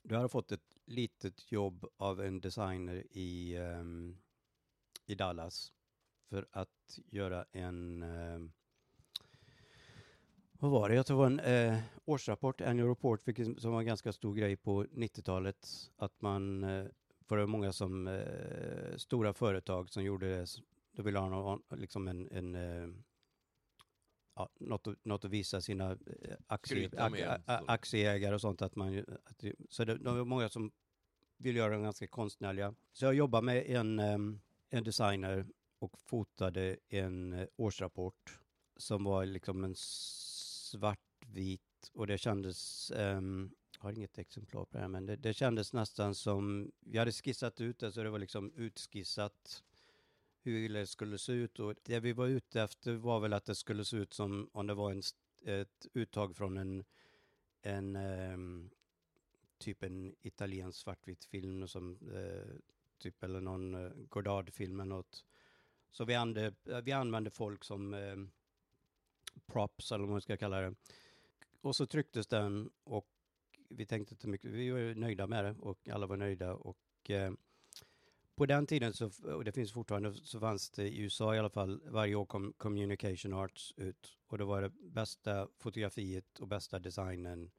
du 0.03 0.17
hade 0.17 0.29
fått 0.29 0.53
ett 0.53 0.77
litet 0.85 1.53
jobb 1.53 1.87
av 1.97 2.21
en 2.21 2.41
designer 2.41 3.05
i, 3.11 3.57
um, 3.59 4.19
i 5.07 5.15
Dallas 5.15 5.73
för 6.29 6.47
att 6.53 6.99
göra 7.11 7.45
en, 7.53 8.03
Um, 8.03 8.53
vad 10.53 10.71
var 10.71 10.89
det? 10.89 10.95
Jag 10.95 11.07
tror 11.07 11.17
det 11.29 11.37
var 11.37 11.45
en 11.47 11.75
eh, 11.75 11.81
årsrapport, 12.05 12.61
annual 12.61 12.89
report, 12.89 13.29
vilket 13.29 13.61
som 13.61 13.73
var 13.73 13.81
en 13.81 13.87
ganska 13.87 14.13
stor 14.13 14.35
grej 14.35 14.57
på 14.57 14.85
90-talet. 14.85 15.91
Att 15.97 16.23
man, 16.23 16.65
eh, 16.65 16.87
för 17.27 17.37
det 17.37 17.43
var 17.43 17.47
många 17.47 17.73
som, 17.73 18.07
eh, 18.07 18.97
stora 18.97 19.33
företag 19.33 19.91
som 19.91 20.05
gjorde 20.05 20.37
det, 20.37 20.47
då 20.93 21.03
ville 21.03 21.19
ha 21.19 21.29
någon, 21.29 21.63
liksom 21.71 22.09
en, 22.09 22.29
en 22.31 22.55
eh, 22.55 22.89
ja, 24.39 24.49
något, 24.61 24.87
att, 24.87 25.05
något 25.05 25.25
att 25.25 25.31
visa 25.31 25.61
sina 25.61 25.91
eh, 25.93 26.37
aktie, 26.47 26.91
med, 27.11 27.43
aktieägare 27.47 28.35
och 28.35 28.41
sånt. 28.41 28.63
Att 28.63 28.77
man, 28.77 29.05
att, 29.25 29.45
så 29.69 29.85
det, 29.85 29.99
det 29.99 30.11
var 30.11 30.25
många 30.25 30.49
som 30.49 30.73
ville 31.37 31.59
göra 31.59 31.73
dem 31.73 31.83
ganska 31.83 32.07
konstnärliga. 32.07 32.75
Så 32.93 33.05
jag 33.05 33.15
jobbade 33.15 33.45
med 33.45 33.67
en, 33.67 33.99
em, 33.99 34.41
en 34.71 34.85
designer 34.85 35.47
och 35.79 35.99
fotade 35.99 36.77
en 36.89 37.33
eh, 37.33 37.47
årsrapport 37.57 38.41
som 38.77 39.05
var 39.05 39.27
liksom 39.27 39.65
en 39.65 39.75
svartvit 39.77 41.63
och 41.93 42.07
det 42.07 42.19
kändes, 42.19 42.91
ehm, 42.91 43.51
jag 43.79 43.83
har 43.83 43.93
inget 43.93 44.19
exemplar 44.19 44.65
på 44.65 44.77
det 44.77 44.81
här, 44.81 44.89
men 44.89 45.07
det, 45.07 45.17
det 45.17 45.35
kändes 45.35 45.73
nästan 45.73 46.15
som, 46.15 46.73
vi 46.81 46.99
hade 46.99 47.13
skissat 47.13 47.61
ut 47.61 47.79
det 47.79 47.93
så 47.93 48.03
det 48.03 48.11
var 48.11 48.19
liksom 48.19 48.53
utskissat 48.53 49.63
hur 50.43 50.69
det 50.69 50.87
skulle 50.87 51.19
se 51.19 51.33
ut 51.33 51.59
och 51.59 51.75
det 51.83 52.01
vi 52.01 52.13
var 52.13 52.27
ute 52.27 52.63
efter 52.63 52.95
var 52.95 53.21
väl 53.21 53.33
att 53.33 53.45
det 53.45 53.55
skulle 53.55 53.85
se 53.85 53.97
ut 53.97 54.15
som 54.15 54.51
om 54.53 54.67
det 54.67 54.75
var 54.75 54.91
en, 54.91 55.03
ett 55.45 55.87
uttag 55.95 56.37
från 56.37 56.57
en, 56.57 56.85
en 57.63 57.97
um, 57.97 58.71
typ 59.59 59.83
en 59.83 60.15
italiensk 60.21 60.81
svartvit 60.81 61.25
film 61.25 61.69
som 61.69 61.99
uh, 62.13 62.57
typ 62.99 63.23
eller 63.23 63.41
någon 63.41 63.75
uh, 63.75 63.93
Godard-film 64.09 64.81
eller 64.81 64.95
något. 64.95 65.25
Så 65.91 66.05
vi, 66.05 66.15
ande, 66.15 66.55
vi 66.83 66.93
använde 66.93 67.31
folk 67.31 67.65
som 67.65 67.95
uh, 67.95 68.27
props 69.47 69.93
eller 69.93 70.05
vad 70.05 70.13
man 70.13 70.21
ska 70.21 70.37
kalla 70.37 70.61
det. 70.61 70.75
Och 71.61 71.77
så 71.77 71.87
trycktes 71.87 72.27
den 72.27 72.71
och 72.85 73.09
vi 73.69 73.87
tänkte 73.87 74.15
inte 74.15 74.29
mycket, 74.29 74.51
vi 74.51 74.71
var 74.71 74.79
ju 74.79 74.95
nöjda 74.95 75.27
med 75.27 75.45
det 75.45 75.55
och 75.61 75.89
alla 75.89 76.07
var 76.07 76.17
nöjda 76.17 76.55
och 76.55 77.11
eh, 77.11 77.33
på 78.39 78.47
den 78.47 78.67
tiden, 78.67 78.93
så, 78.93 79.11
och 79.25 79.45
det 79.45 79.53
finns 79.53 79.73
fortfarande, 79.73 80.15
så 80.15 80.41
fanns 80.41 80.71
det 80.71 80.89
i 80.89 80.99
USA 80.99 81.35
i 81.35 81.39
alla 81.39 81.51
fall, 81.51 81.81
varje 81.85 82.15
år 82.15 82.27
kom 82.27 82.53
Communication 82.53 83.33
Arts 83.35 83.75
ut. 83.77 84.19
Och 84.27 84.39
det 84.39 84.45
var 84.45 84.63
det 84.63 84.69
bästa 84.69 85.49
fotografiet 85.59 86.39
och 86.41 86.49
bästa 86.49 86.79
designen 86.79 87.51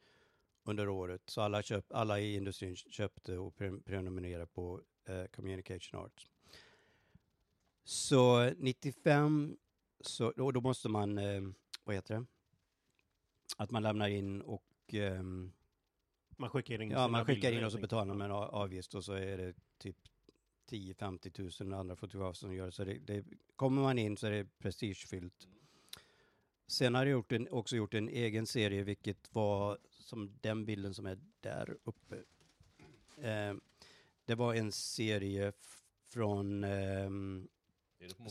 under 0.64 0.90
året. 0.90 1.22
Så 1.26 1.42
alla, 1.42 1.62
köp, 1.64 1.86
alla 1.94 2.20
i 2.20 2.36
industrin 2.36 2.76
köpte 2.76 3.38
och 3.38 3.56
pre 3.56 3.80
prenumererade 3.80 4.48
på 4.48 4.82
eh, 5.06 5.26
Communication 5.26 6.06
Arts. 6.06 6.30
Så 7.84 8.50
95, 8.58 9.58
så, 10.02 10.28
och 10.28 10.54
då 10.54 10.62
måste 10.62 10.90
man, 10.90 11.18
eh, 11.18 11.42
vad 11.84 11.96
heter 11.96 12.16
det? 12.16 12.26
Att 13.58 13.72
man 13.72 13.84
lämnar 13.84 14.08
in 14.08 14.42
och 14.42 14.64
ehm, 14.88 15.52
Man 16.38 16.50
skickar 16.50 16.82
in 16.82 16.92
Ja, 16.92 17.08
man 17.08 17.26
skickar 17.26 17.52
in 17.52 17.64
och 17.64 17.72
så 17.72 17.78
betalar 17.78 18.14
man 18.14 18.22
en 18.22 18.32
avgift 18.32 18.96
och 18.96 19.06
så 19.06 19.14
är 19.14 19.38
det 19.38 19.54
typ 19.78 19.98
10-50 20.70 21.30
tusen 21.30 21.74
andra 21.74 21.96
fotografer 21.96 22.34
som 22.34 22.54
gör. 22.54 22.72
Så 22.72 22.84
det, 22.84 22.94
det, 23.00 23.26
kommer 23.56 23.82
man 23.82 24.00
in 24.00 24.18
så 24.18 24.28
är 24.28 24.32
det 24.32 24.48
prestigefyllt. 24.60 25.48
Sen 26.68 26.96
har 26.96 27.06
jag 27.06 27.12
gjort 27.12 27.32
en, 27.32 27.50
också 27.50 27.76
gjort 27.76 27.94
en 27.94 28.10
egen 28.10 28.48
serie, 28.48 28.84
vilket 28.84 29.36
var 29.36 29.78
som 29.90 30.38
den 30.42 30.66
bilden 30.66 30.94
som 30.94 31.06
är 31.06 31.20
där 31.42 31.78
uppe. 31.84 32.16
Eh, 33.18 33.54
det 34.26 34.36
var 34.36 34.54
en 34.54 34.72
serie 34.72 35.54
från 36.10 36.64
ehm, 36.64 37.48
Är 38.00 38.08
det 38.08 38.16
på 38.18 38.30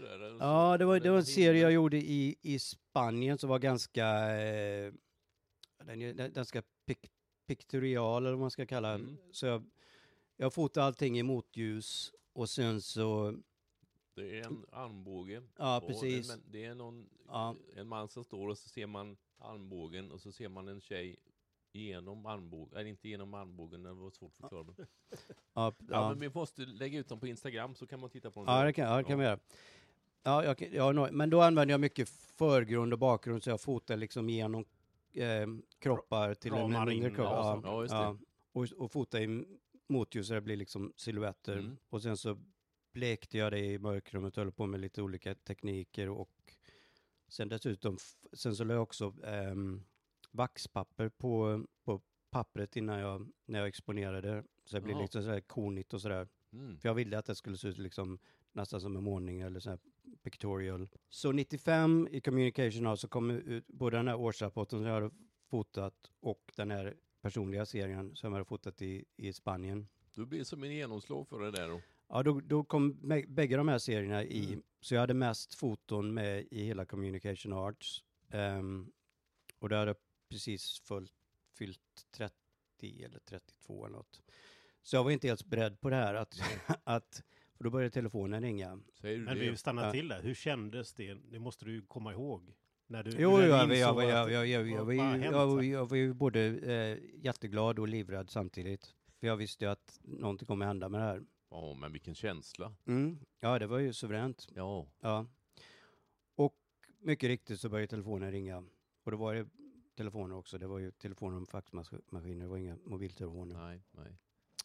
där? 0.00 0.14
eller 0.14 0.44
Ja, 0.44 0.78
det 0.78 0.84
var, 0.84 1.00
det 1.00 1.10
var 1.10 1.16
en 1.18 1.24
serie 1.24 1.62
jag 1.62 1.72
gjorde 1.72 1.96
i, 1.96 2.36
i 2.42 2.58
Spanien 2.58 3.38
som 3.38 3.50
var 3.50 3.58
ganska, 3.58 4.06
eh, 4.36 4.92
den 5.84 6.16
den- 6.16 6.32
ganska 6.32 6.62
pik, 6.86 7.10
piktorial 7.46 8.22
eller 8.22 8.32
vad 8.32 8.40
man 8.40 8.50
ska 8.50 8.66
kalla 8.66 8.94
Mm. 8.94 9.16
Så 9.32 9.46
jag, 9.46 9.64
jag 10.36 10.52
fotade 10.54 10.86
allting 10.86 11.18
i 11.18 11.22
motljus 11.22 12.12
och 12.32 12.48
sen 12.48 12.80
så, 12.80 13.36
Det 14.14 14.38
är 14.40 14.46
en 14.46 14.64
armbåge. 14.72 15.42
ja 15.58 15.82
precis. 15.86 16.30
En, 16.30 16.42
det 16.50 16.64
är 16.64 16.74
någon, 16.74 17.08
Ja. 17.28 17.54
en 17.76 17.88
man 17.88 18.08
som 18.08 18.24
står 18.24 18.48
och 18.48 18.58
så 18.58 18.68
ser 18.68 18.86
man 18.86 19.16
armbågen 19.38 20.10
och 20.12 20.20
så 20.20 20.32
ser 20.32 20.48
man 20.48 20.68
en 20.68 20.80
tjej 20.80 21.16
genom 21.72 22.26
armbågen, 22.26 22.76
eller 22.78 22.90
inte 22.90 23.08
genom 23.08 23.34
armbågen, 23.34 23.82
det 23.82 23.92
var 23.92 24.10
svårt 24.10 24.32
att 24.32 24.40
förklara. 24.40 24.66
Ja, 24.78 24.84
Ja, 25.54 25.72
ja. 25.78 25.84
ja. 25.88 26.08
men 26.08 26.18
vi 26.20 26.30
måste 26.34 26.62
lägga 26.62 26.98
ut 26.98 27.08
dem 27.08 27.20
på 27.20 27.26
Instagram 27.26 27.74
så 27.74 27.86
kan 27.86 28.00
man 28.00 28.10
titta 28.10 28.30
på 28.30 28.40
dem. 28.44 28.54
Ja, 28.54 28.64
det 28.64 28.72
kan, 28.72 28.88
ja, 28.88 28.96
det 28.96 29.04
kan 29.04 29.18
vi 29.18 29.24
göra. 29.24 29.38
Ja, 30.22 30.44
jag, 30.44 30.68
ja, 30.72 31.08
men 31.12 31.30
då 31.30 31.40
använder 31.42 31.72
jag 31.72 31.80
mycket 31.80 32.08
förgrund 32.08 32.92
och 32.92 32.98
bakgrund 32.98 33.42
så 33.42 33.50
jag 33.50 33.60
fotar 33.60 33.96
liksom 33.96 34.28
genom 34.30 34.64
eh, 35.12 35.46
kroppar 35.78 36.34
till 36.34 36.52
en 36.52 36.58
Ramar 36.58 36.86
mindre 36.86 37.08
in 37.08 37.14
kropp. 37.14 37.26
och 37.28 37.34
Ja. 37.34 37.60
Ja, 37.64 37.82
just 37.82 37.92
det. 37.92 37.96
ja. 37.98 38.16
Och, 38.52 38.66
och 38.76 38.92
fota 38.92 39.20
i 39.22 39.44
motljus 39.88 40.28
det 40.28 40.40
blir 40.40 40.56
liksom 40.56 40.92
silhuetter. 40.96 41.58
Mm. 41.58 41.76
Och 41.88 42.02
sen 42.02 42.16
så 42.16 42.38
blekte 42.92 43.38
jag 43.38 43.52
det 43.52 43.58
i 43.58 43.78
mörkrummet 43.78 44.36
och 44.36 44.44
höll 44.44 44.52
på 44.52 44.66
med 44.66 44.80
lite 44.80 45.02
olika 45.02 45.34
tekniker 45.34 46.08
och 46.08 46.54
sen 47.28 47.48
dessutom, 47.48 47.98
sen 48.32 48.56
så 48.56 48.64
la 48.64 48.74
jag 48.74 48.82
också 48.82 49.14
ehm, 49.24 49.84
vaxpapper 50.30 51.08
på, 51.08 51.64
på 51.84 52.02
pappret 52.30 52.76
innan 52.76 52.98
jag, 52.98 53.32
när 53.46 53.58
jag 53.58 53.68
exponerade. 53.68 54.44
Så 54.64 54.76
det 54.76 54.80
blir 54.80 54.94
Jaha. 54.94 55.02
lite 55.02 55.22
sådär 55.22 55.40
konigt 55.40 55.94
och 55.94 56.00
sådär. 56.00 56.28
Mm. 56.52 56.78
För 56.78 56.88
jag 56.88 56.94
ville 56.94 57.18
att 57.18 57.26
det 57.26 57.34
skulle 57.34 57.56
se 57.56 57.68
ut 57.68 57.78
liksom 57.78 58.18
nästan 58.52 58.80
som 58.80 58.96
en 58.96 59.04
målning 59.04 59.40
eller 59.40 59.60
sån 59.60 59.70
här 59.70 59.80
pictorial. 60.22 60.88
Så 61.08 61.32
95 61.32 62.08
i 62.10 62.20
Communication 62.20 62.86
House 62.86 63.00
så 63.00 63.08
kom 63.08 63.30
ut 63.30 63.66
både 63.66 63.96
den 63.96 64.08
här 64.08 64.16
årsrapporten 64.16 64.78
som 64.78 64.86
jag 64.86 64.94
hade 64.94 65.10
fotat 65.50 66.10
och 66.20 66.52
den 66.56 66.70
här 66.70 66.96
personliga 67.26 67.66
serien 67.66 68.16
som 68.16 68.26
jag 68.28 68.32
hade 68.32 68.44
fotat 68.44 68.82
i, 68.82 69.04
i 69.16 69.32
Spanien. 69.32 69.88
Du 70.14 70.26
blir 70.26 70.44
som 70.44 70.62
en 70.62 70.72
genomslag 70.74 71.28
för 71.28 71.40
det 71.40 71.50
där 71.50 71.68
då. 71.68 71.80
Ja, 72.08 72.22
då, 72.22 72.40
då 72.40 72.64
kom 72.64 72.94
bä- 72.94 73.26
bägge 73.28 73.56
de 73.56 73.68
här 73.68 73.78
serierna 73.78 74.24
i, 74.24 74.46
Mm. 74.46 74.62
så 74.80 74.94
jag 74.94 75.00
hade 75.00 75.14
mest 75.14 75.54
foton 75.54 76.14
med 76.14 76.46
i 76.50 76.64
hela 76.64 76.84
Communication 76.84 77.52
Arts. 77.52 78.04
Ehm, 78.30 78.92
och 79.58 79.68
det 79.68 79.76
hade 79.76 79.94
precis 80.28 80.80
fullt, 80.80 81.12
fyllt 81.58 82.06
30 82.10 82.34
eller 83.04 83.18
32 83.18 83.86
eller 83.86 83.96
något. 83.96 84.22
Så 84.82 84.96
jag 84.96 85.04
var 85.04 85.10
inte 85.10 85.28
helt 85.28 85.46
beredd 85.46 85.80
på 85.80 85.90
det 85.90 85.96
här, 85.96 86.14
att, 86.14 86.34
att 86.84 87.22
För 87.56 87.64
då 87.64 87.70
började 87.70 87.90
telefonen 87.90 88.42
ringa. 88.42 88.80
Säger 89.00 89.18
du 89.18 89.24
Men 89.24 89.38
det? 89.38 89.50
vi 89.50 89.56
stannar 89.56 89.84
Ja. 89.86 89.92
till 89.92 90.08
där. 90.08 90.22
Hur 90.22 90.34
kändes 90.34 90.92
det? 90.94 91.14
Det 91.14 91.38
måste 91.38 91.64
du 91.64 91.82
komma 91.82 92.12
ihåg. 92.12 92.54
När 92.88 93.02
du, 93.02 93.10
Jo, 93.18 93.30
när 93.30 93.42
du 93.42 93.48
jag, 93.48 93.70
jag, 93.72 94.10
jag, 94.10 94.30
jag, 94.30 94.46
jag, 94.48 94.68
jag, 94.68 94.94
jag, 94.94 95.22
jag, 95.22 95.64
jag 95.64 95.86
var 95.88 95.96
ju 95.96 96.14
både 96.14 96.40
eh, 96.46 96.98
jätteglad 97.24 97.78
och 97.78 97.88
livrädd 97.88 98.30
samtidigt. 98.30 98.94
För 99.20 99.26
jag 99.26 99.36
visste 99.36 99.64
ju 99.64 99.70
att 99.70 100.00
någonting 100.02 100.46
kommer 100.46 100.66
hända 100.66 100.88
med 100.88 101.00
det 101.00 101.04
här. 101.04 101.22
Ja, 101.50 101.74
men 101.80 101.92
vilken 101.92 102.14
känsla. 102.14 102.74
Mm. 102.86 103.18
Ja, 103.40 103.58
det 103.58 103.66
var 103.66 103.78
ju 103.78 103.92
suveränt. 103.92 104.48
Ja, 104.54 104.86
Ja. 105.00 105.26
Och 106.34 106.56
mycket 106.98 107.28
riktigt 107.28 107.60
så 107.60 107.68
började 107.68 107.86
telefonen 107.86 108.30
ringa. 108.32 108.64
Och 109.04 109.10
då 109.10 109.16
var 109.16 109.34
det 109.34 109.46
telefoner 109.96 110.36
också. 110.36 110.58
Det 110.58 110.66
var 110.66 110.78
ju 110.78 110.90
telefoner 110.90 111.42
och 111.42 111.48
faxmaskiner. 111.48 112.44
Det 112.44 112.46
var 112.50 112.56
inga 112.56 112.76
mobiltelefoner. 112.84 113.56
nej, 113.56 113.82
nej. 113.90 114.18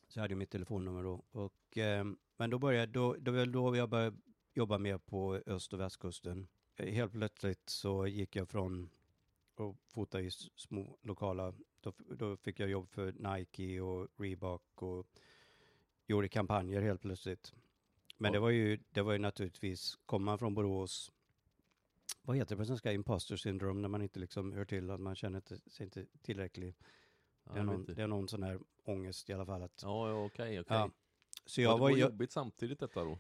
Så 0.07 0.19
jag 0.19 0.23
hade 0.23 0.35
mitt 0.35 0.49
telefonnummer 0.49 1.03
då. 1.03 1.23
Och, 1.31 1.77
eh, 1.77 2.05
men 2.37 2.49
då 2.49 2.59
började, 2.59 2.91
då, 2.91 3.13
det 3.13 3.31
var 3.31 3.45
då 3.45 3.75
jag 3.75 3.89
började 3.89 4.17
jobba 4.53 4.77
mer 4.77 4.97
på 4.97 5.41
öst 5.45 5.73
och 5.73 5.79
västkusten. 5.79 6.47
Eh, 6.75 6.93
Helt 6.93 7.11
plötsligt 7.11 7.69
så 7.69 8.07
gick 8.07 8.35
jag 8.35 8.49
från 8.49 8.89
att 9.55 9.75
fota 9.93 10.21
i 10.21 10.31
små 10.55 10.97
lokala, 11.01 11.53
då, 11.81 11.93
då 12.09 12.37
fick 12.37 12.59
jag 12.59 12.69
jobb 12.69 12.89
för 12.89 13.11
Nike 13.37 13.81
och 13.81 14.07
Reebok 14.17 14.81
och 14.81 15.07
gjorde 16.07 16.29
kampanjer 16.29 16.81
helt 16.81 17.01
plötsligt. 17.01 17.53
Men 18.17 18.29
Ja. 18.29 18.33
det 18.33 18.39
var 18.39 18.49
ju, 18.49 18.79
det 18.91 19.01
var 19.01 19.11
ju 19.13 19.19
naturligtvis, 19.19 19.99
kommer 20.05 20.25
man 20.25 20.39
från 20.39 20.53
Borås, 20.53 21.11
vad 22.21 22.37
heter 22.37 22.55
det 22.55 22.59
på 22.59 22.65
svenska, 22.65 22.93
imposter 22.93 23.35
syndrome, 23.35 23.81
när 23.81 23.89
man 23.89 24.01
inte 24.01 24.19
liksom 24.19 24.53
hör 24.53 24.65
till, 24.65 24.89
att 24.89 24.99
man 24.99 25.15
känner 25.15 25.37
inte, 25.37 25.69
sig 25.69 25.83
inte 25.83 26.05
tillräcklig. 26.21 26.75
Ja, 27.43 27.51
Det 27.53 27.53
är, 27.53 27.57
jag 27.57 27.65
någon, 27.65 27.85
det 27.85 28.01
är 28.01 28.07
någon 28.07 28.27
sån 28.27 28.43
här 28.43 28.59
ångest 28.83 29.29
i 29.29 29.33
alla 29.33 29.45
fall. 29.45 29.61
Att, 29.61 29.81
Ja, 29.83 30.09
ja 30.09 30.25
okej, 30.25 30.59
okej. 30.59 30.77
Ja. 30.77 30.91
Så 31.45 31.61
Ja, 31.61 31.63
jag 31.63 31.77
det 31.77 31.81
var, 31.81 31.89
var 31.89 31.97
jag, 31.97 32.09
jobbigt 32.11 32.31
samtidigt 32.31 32.79
detta 32.79 33.03
då? 33.03 33.19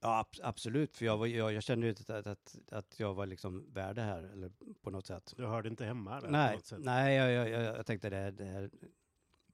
Ja, 0.00 0.18
ab- 0.20 0.40
absolut, 0.42 0.96
för 0.96 1.04
jag, 1.04 1.16
var, 1.18 1.26
jag, 1.26 1.52
jag 1.52 1.62
kände 1.62 1.86
ju 1.86 1.92
att, 1.92 2.10
att, 2.10 2.26
att, 2.26 2.56
att 2.72 3.00
jag 3.00 3.14
var 3.14 3.26
liksom 3.26 3.72
värd 3.72 3.96
det 3.96 4.02
här, 4.02 4.22
eller 4.22 4.52
på 4.82 4.90
något 4.90 5.06
sätt. 5.06 5.34
Du 5.36 5.46
hörde 5.46 5.68
inte 5.68 5.84
hemma 5.84 6.14
där 6.14 6.20
på 6.20 6.30
Nej, 6.32 6.54
något 6.54 6.66
sätt. 6.66 6.78
nej 6.82 7.16
jag, 7.16 7.32
jag, 7.32 7.48
jag, 7.48 7.76
jag 7.78 7.86
tänkte 7.86 8.10
det, 8.10 8.16
här- 8.16 8.30
det 8.32 8.44
här, 8.44 8.70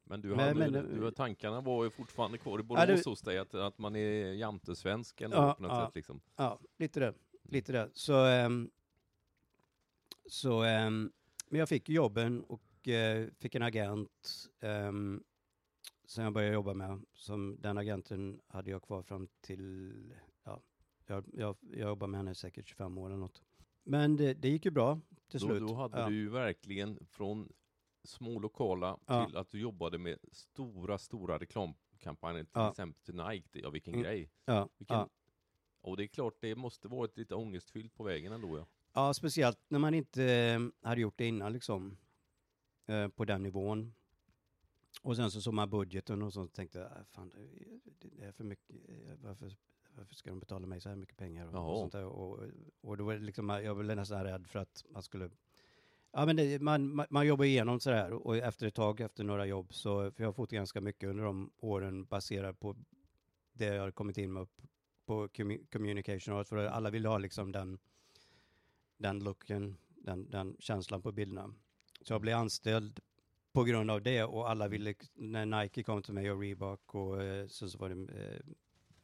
Men 0.04 0.20
du 0.20 0.28
Men- 0.28 0.38
hade, 0.38 0.70
men- 0.70 1.00
du, 1.00 1.10
tankarna 1.10 1.60
var 1.60 1.84
ju 1.84 1.90
fortfarande 1.90 2.38
kvar 2.38 2.58
i 2.58 2.62
Ja, 2.62 2.62
Borås 2.62 3.04
det- 3.04 3.10
hos 3.10 3.20
dig, 3.22 3.38
att, 3.38 3.54
att 3.54 3.78
man 3.78 3.96
är 3.96 4.32
jantesvensk 4.32 5.20
ändå 5.20 5.36
Ja, 5.36 5.54
på 5.54 5.62
något 5.62 5.72
ja. 5.72 5.86
sätt 5.86 5.94
liksom. 5.94 6.20
ja, 6.36 6.58
lite 6.78 7.00
det, 7.00 7.14
lite 7.42 7.72
det. 7.72 7.90
Så, 7.92 8.24
ehm, 8.24 8.70
så 10.26 10.62
ehm, 10.62 11.12
men 11.48 11.58
jag 11.58 11.68
fick 11.68 11.88
jobben 11.88 12.44
och 12.44 12.88
eh, 12.88 13.28
fick 13.38 13.54
en 13.54 13.62
agent 13.62 14.48
um, 14.60 15.22
som 16.06 16.24
jag 16.24 16.32
började 16.32 16.54
jobba 16.54 16.74
med. 16.74 17.02
Som 17.14 17.56
den 17.60 17.78
agenten 17.78 18.40
hade 18.46 18.70
jag 18.70 18.82
kvar 18.82 19.02
fram 19.02 19.28
till, 19.40 19.94
jag, 21.06 21.24
jag, 21.32 21.56
jag 21.60 21.88
jobbade 21.88 22.10
med 22.10 22.18
henne 22.18 22.34
säkert 22.34 22.68
25 22.68 22.98
år 22.98 23.06
eller 23.06 23.16
något. 23.18 23.42
Men 23.84 24.16
det, 24.16 24.34
det 24.34 24.48
gick 24.48 24.64
ju 24.64 24.70
bra 24.70 25.00
till 25.28 25.40
Då, 25.40 25.46
slut. 25.46 25.60
då 25.60 25.74
hade 25.74 26.00
ja. 26.00 26.08
du 26.08 26.14
ju 26.14 26.28
verkligen 26.28 27.06
från 27.06 27.52
små 28.04 28.38
lokala 28.38 28.98
Ja. 29.06 29.26
till 29.26 29.36
att 29.36 29.50
du 29.50 29.60
jobbade 29.60 29.98
med 29.98 30.18
stora, 30.32 30.98
stora 30.98 31.38
reklamkampanjer, 31.38 32.44
till 32.44 32.50
Ja. 32.54 32.70
exempel 32.70 33.02
till 33.04 33.14
Nike. 33.14 33.60
Ja, 33.62 33.70
vilken 33.70 33.94
Mm. 33.94 34.02
grej. 34.04 34.30
ja, 34.44 34.68
Vilken. 34.78 35.08
Och 35.80 35.96
det 35.96 36.02
är 36.04 36.06
klart, 36.06 36.34
det 36.40 36.54
måste 36.56 36.88
varit 36.88 37.16
lite 37.16 37.34
ångestfyllt 37.34 37.94
på 37.94 38.04
vägen 38.04 38.32
ändå. 38.32 38.58
Ja. 38.58 38.66
Ja, 38.92 39.14
speciellt 39.14 39.58
när 39.68 39.78
man 39.78 39.94
inte 39.94 40.24
eh, 40.24 40.88
hade 40.88 41.00
gjort 41.00 41.18
det 41.18 41.26
innan 41.26 41.52
liksom. 41.52 41.96
Eh, 42.86 43.08
på 43.08 43.24
den 43.24 43.42
nivån. 43.42 43.94
Och 45.02 45.16
sen 45.16 45.30
så 45.30 45.40
såg 45.40 45.54
man 45.54 45.70
budgeten 45.70 46.22
och 46.22 46.32
så 46.32 46.46
tänkte 46.48 46.78
jag, 46.78 46.86
"Ah, 46.92 47.04
fan 47.04 47.28
det, 47.28 48.08
det 48.08 48.24
är 48.24 48.32
för 48.32 48.44
mycket, 48.44 48.76
eh, 48.88 49.14
varför, 49.22 49.56
varför 49.96 50.14
ska 50.14 50.30
de 50.30 50.40
betala 50.40 50.66
mig 50.66 50.80
så 50.80 50.88
här 50.88 50.96
mycket 50.96 51.16
pengar? 51.16 51.46
Och, 51.46 51.70
och 51.70 51.78
sånt 51.78 51.92
där. 51.92 52.04
Och, 52.04 52.40
och 52.80 52.96
då 52.96 53.04
var 53.04 53.14
det 53.14 53.20
liksom, 53.20 53.48
jag 53.48 53.74
var 53.74 53.82
nästan 53.82 54.24
rädd 54.24 54.46
för 54.46 54.58
att 54.58 54.84
man 54.88 55.02
skulle 55.02 55.30
Ja 56.12 56.26
men 56.26 56.36
det, 56.36 56.62
man, 56.62 56.94
man, 56.94 57.06
man 57.10 57.26
jobbar 57.26 57.44
igenom 57.44 57.80
sådär 57.80 58.12
och 58.12 58.36
efter 58.36 58.66
ett 58.66 58.74
tag, 58.74 59.00
efter 59.00 59.24
några 59.24 59.46
jobb, 59.46 59.74
så, 59.74 60.10
för 60.10 60.22
jag 60.22 60.28
har 60.28 60.32
fått 60.32 60.50
ganska 60.50 60.80
mycket 60.80 61.08
under 61.08 61.24
de 61.24 61.50
åren 61.58 62.04
baserat 62.04 62.60
på 62.60 62.76
det 63.52 63.64
jag 63.66 63.82
har 63.82 63.90
kommit 63.90 64.18
in 64.18 64.32
med 64.32 64.46
på 65.06 65.28
commu- 65.28 65.66
communication 65.72 66.44
för 66.44 66.56
alla 66.56 66.90
vill 66.90 67.06
ha 67.06 67.18
liksom 67.18 67.52
den, 67.52 67.78
den 68.96 69.24
looken, 69.24 69.76
den, 69.88 70.30
den 70.30 70.56
känslan 70.58 71.02
på 71.02 71.12
bilderna. 71.12 71.54
Så 72.02 72.12
jag 72.12 72.20
blev 72.20 72.38
anställd 72.38 73.00
på 73.52 73.64
grund 73.64 73.90
av 73.90 74.02
det 74.02 74.24
och 74.24 74.50
alla 74.50 74.68
ville, 74.68 74.94
när 75.14 75.46
Nike 75.46 75.82
kom 75.82 76.02
till 76.02 76.14
mig 76.14 76.30
och 76.30 76.40
Reebok 76.40 76.94
och 76.94 77.22
eh, 77.22 77.46
sen 77.46 77.70
så 77.70 77.78
var 77.78 77.88
det, 77.88 77.94
eh, 77.94 78.40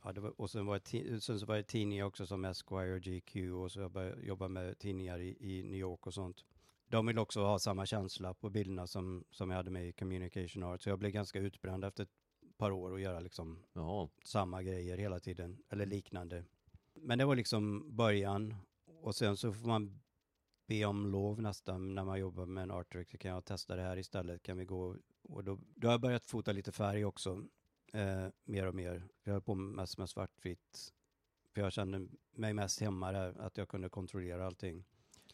ja, 0.04 0.12
var, 0.16 0.40
och 0.40 0.50
sen 0.50 0.66
var, 0.66 0.80
det, 0.90 1.20
sen 1.20 1.40
så 1.40 1.46
var 1.46 1.56
det 1.56 1.62
tidningar 1.62 2.04
också 2.04 2.26
som 2.26 2.44
Esquire 2.44 2.94
och 2.94 3.00
GQ 3.00 3.36
och 3.36 3.72
så 3.72 3.80
jag 3.80 3.90
började 3.90 4.26
jobba 4.26 4.48
med 4.48 4.78
tidningar 4.78 5.18
i, 5.18 5.36
i 5.40 5.62
New 5.62 5.78
York 5.78 6.06
och 6.06 6.14
sånt. 6.14 6.44
De 6.88 7.06
vill 7.06 7.18
också 7.18 7.40
ha 7.40 7.58
samma 7.58 7.86
känsla 7.86 8.34
på 8.34 8.50
bilderna 8.50 8.86
som, 8.86 9.24
som 9.30 9.50
jag 9.50 9.56
hade 9.56 9.70
med 9.70 9.88
i 9.88 9.92
communication 9.92 10.62
art, 10.62 10.82
så 10.82 10.88
jag 10.88 10.98
blev 10.98 11.12
ganska 11.12 11.38
utbränd 11.38 11.84
efter 11.84 12.02
ett 12.02 12.10
par 12.56 12.70
år 12.70 12.94
att 12.94 13.00
göra 13.00 13.20
liksom 13.20 13.62
Jaha. 13.72 14.08
samma 14.24 14.62
grejer 14.62 14.98
hela 14.98 15.20
tiden, 15.20 15.58
eller 15.68 15.86
liknande. 15.86 16.44
Men 16.94 17.18
det 17.18 17.24
var 17.24 17.36
liksom 17.36 17.96
början 17.96 18.54
och 19.02 19.14
sen 19.14 19.36
så 19.36 19.52
får 19.52 19.68
man 19.68 20.00
be 20.66 20.84
om 20.84 21.06
lov 21.06 21.42
nästan 21.42 21.94
när 21.94 22.04
man 22.04 22.20
jobbar 22.20 22.46
med 22.46 22.62
en 22.62 22.70
art 22.70 22.92
director. 22.92 23.18
Kan 23.18 23.30
jag 23.30 23.44
testa 23.44 23.76
det 23.76 23.82
här 23.82 23.96
istället? 23.96 24.42
Kan 24.42 24.58
vi 24.58 24.64
gå? 24.64 24.96
Och 25.22 25.44
då, 25.44 25.58
då 25.74 25.88
har 25.88 25.92
jag 25.92 26.00
börjat 26.00 26.26
fota 26.26 26.52
lite 26.52 26.72
färg 26.72 27.04
också, 27.04 27.44
eh, 27.92 28.26
mer 28.44 28.66
och 28.66 28.74
mer. 28.74 29.08
Jag 29.24 29.32
höll 29.32 29.42
på 29.42 29.54
mest 29.54 29.98
med 29.98 30.08
svartvitt, 30.08 30.92
för 31.54 31.60
jag 31.60 31.72
kände 31.72 32.08
mig 32.34 32.52
mest 32.54 32.80
hemma 32.80 33.12
där, 33.12 33.40
att 33.40 33.56
jag 33.56 33.68
kunde 33.68 33.88
kontrollera 33.88 34.46
allting. 34.46 34.84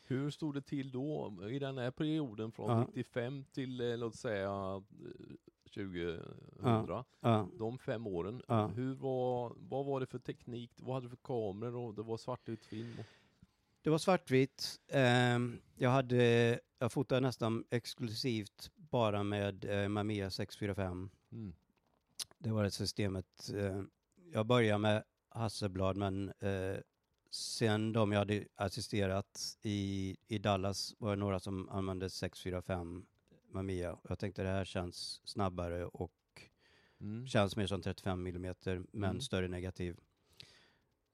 Hur 0.07 0.31
stod 0.31 0.55
det 0.55 0.63
till 0.63 0.91
då 0.91 1.39
i 1.51 1.59
den 1.59 1.79
här 1.79 1.91
perioden 1.91 2.53
från 2.53 2.71
Ja. 2.71 2.81
95 2.81 3.45
till 3.53 3.81
eh, 3.81 3.97
låt 3.99 4.15
säga 4.17 4.83
eh, 4.85 5.37
2000? 5.75 7.05
Ja, 7.21 7.49
De 7.59 7.79
fem 7.79 8.07
åren. 8.07 8.43
Ja. 8.49 8.67
Hur 8.67 8.95
var, 8.95 9.53
vad 9.57 9.87
var 9.87 10.01
det 10.01 10.07
för 10.07 10.19
teknik? 10.19 10.71
Vad 10.77 10.95
hade 10.95 11.07
du 11.07 11.11
för 11.11 11.17
kameror? 11.17 11.87
Och 11.89 11.95
det 11.95 12.03
var 12.03 12.17
svartvit 12.17 12.65
film? 12.65 12.95
Och, 12.99 13.05
Det 13.83 13.91
var 13.91 13.99
svartvitt. 13.99 14.81
Ehm, 14.89 15.61
jag 15.77 15.91
hade, 15.91 16.61
jag 16.79 16.93
fotade 16.93 17.21
nästan 17.21 17.65
exklusivt 17.71 18.71
bara 18.77 19.23
med 19.23 19.65
eh, 19.65 19.89
Mamiya 19.89 20.31
645. 20.31 21.11
mm. 21.33 21.53
Det 22.39 22.51
var 22.51 22.65
det 22.65 22.71
systemet. 22.71 23.51
Eh, 23.55 23.83
jag 24.33 24.47
började 24.47 24.79
med 24.79 25.05
Hasselblad, 25.29 25.97
men 25.97 26.29
eh, 26.29 26.77
sen 27.31 27.93
de 27.93 28.13
jag 28.13 28.19
hade 28.19 28.47
assisterat 28.55 29.59
i, 29.63 30.17
i 30.29 30.39
Dallas 30.39 30.95
var 30.99 31.11
det 31.11 31.17
några 31.17 31.41
som 31.41 31.69
använde 31.69 32.11
645 32.11 33.07
Mamiya. 33.53 33.99
Jag 34.09 34.19
tänkte 34.19 34.43
det 34.43 34.49
här 34.49 34.65
känns 34.65 35.21
snabbare 35.25 35.87
och 35.87 36.13
Mm. 37.01 37.27
känns 37.27 37.57
mer 37.57 37.67
som 37.67 37.83
35 37.83 38.27
mm, 38.27 38.55
men 38.93 39.11
Mm. 39.11 39.21
större 39.21 39.49
negativ. 39.49 39.97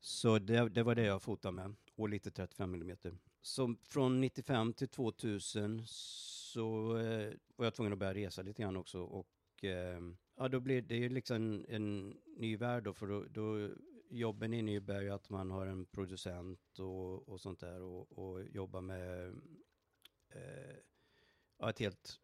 Så 0.00 0.38
det, 0.38 0.68
det 0.68 0.82
var 0.82 0.94
det 0.94 1.04
jag 1.04 1.22
fotade 1.22 1.52
med, 1.52 1.74
och 1.96 2.08
lite 2.08 2.30
35 2.30 2.74
mm. 2.74 2.96
Så 3.42 3.74
från 3.88 4.20
95 4.20 4.72
till 4.72 4.88
2000 4.88 5.82
så 5.87 6.96
eh, 6.96 7.32
var 7.56 7.66
jag 7.66 7.74
tvungen 7.74 7.92
att 7.92 7.98
börja 7.98 8.14
resa 8.14 8.42
lite 8.42 8.62
grann 8.62 8.76
också 8.76 9.00
och 9.00 9.64
eh, 9.64 10.00
ja, 10.37 10.49
då 10.49 10.61
blir 10.61 10.83
det 10.83 10.97
ju 10.97 11.09
liksom 11.09 11.64
en, 11.68 12.16
ny 12.37 12.57
värld 12.57 12.85
då, 12.85 12.94
för 12.94 13.07
då, 13.07 13.25
då 13.25 13.70
jobben 14.09 14.53
innebär 14.53 15.01
ju 15.01 15.11
att 15.11 15.31
man 15.31 15.51
har 15.51 15.66
en 15.66 15.87
producent 15.87 16.79
och, 16.79 17.29
och 17.29 17.40
sånt 17.40 17.61
där 17.61 17.83
och, 17.83 18.18
och 18.18 18.44
jobbar 18.44 18.81
med 18.81 19.29
eh, 20.29 20.77
ja, 21.59 21.70
ett 21.70 21.79
helt, 21.79 22.20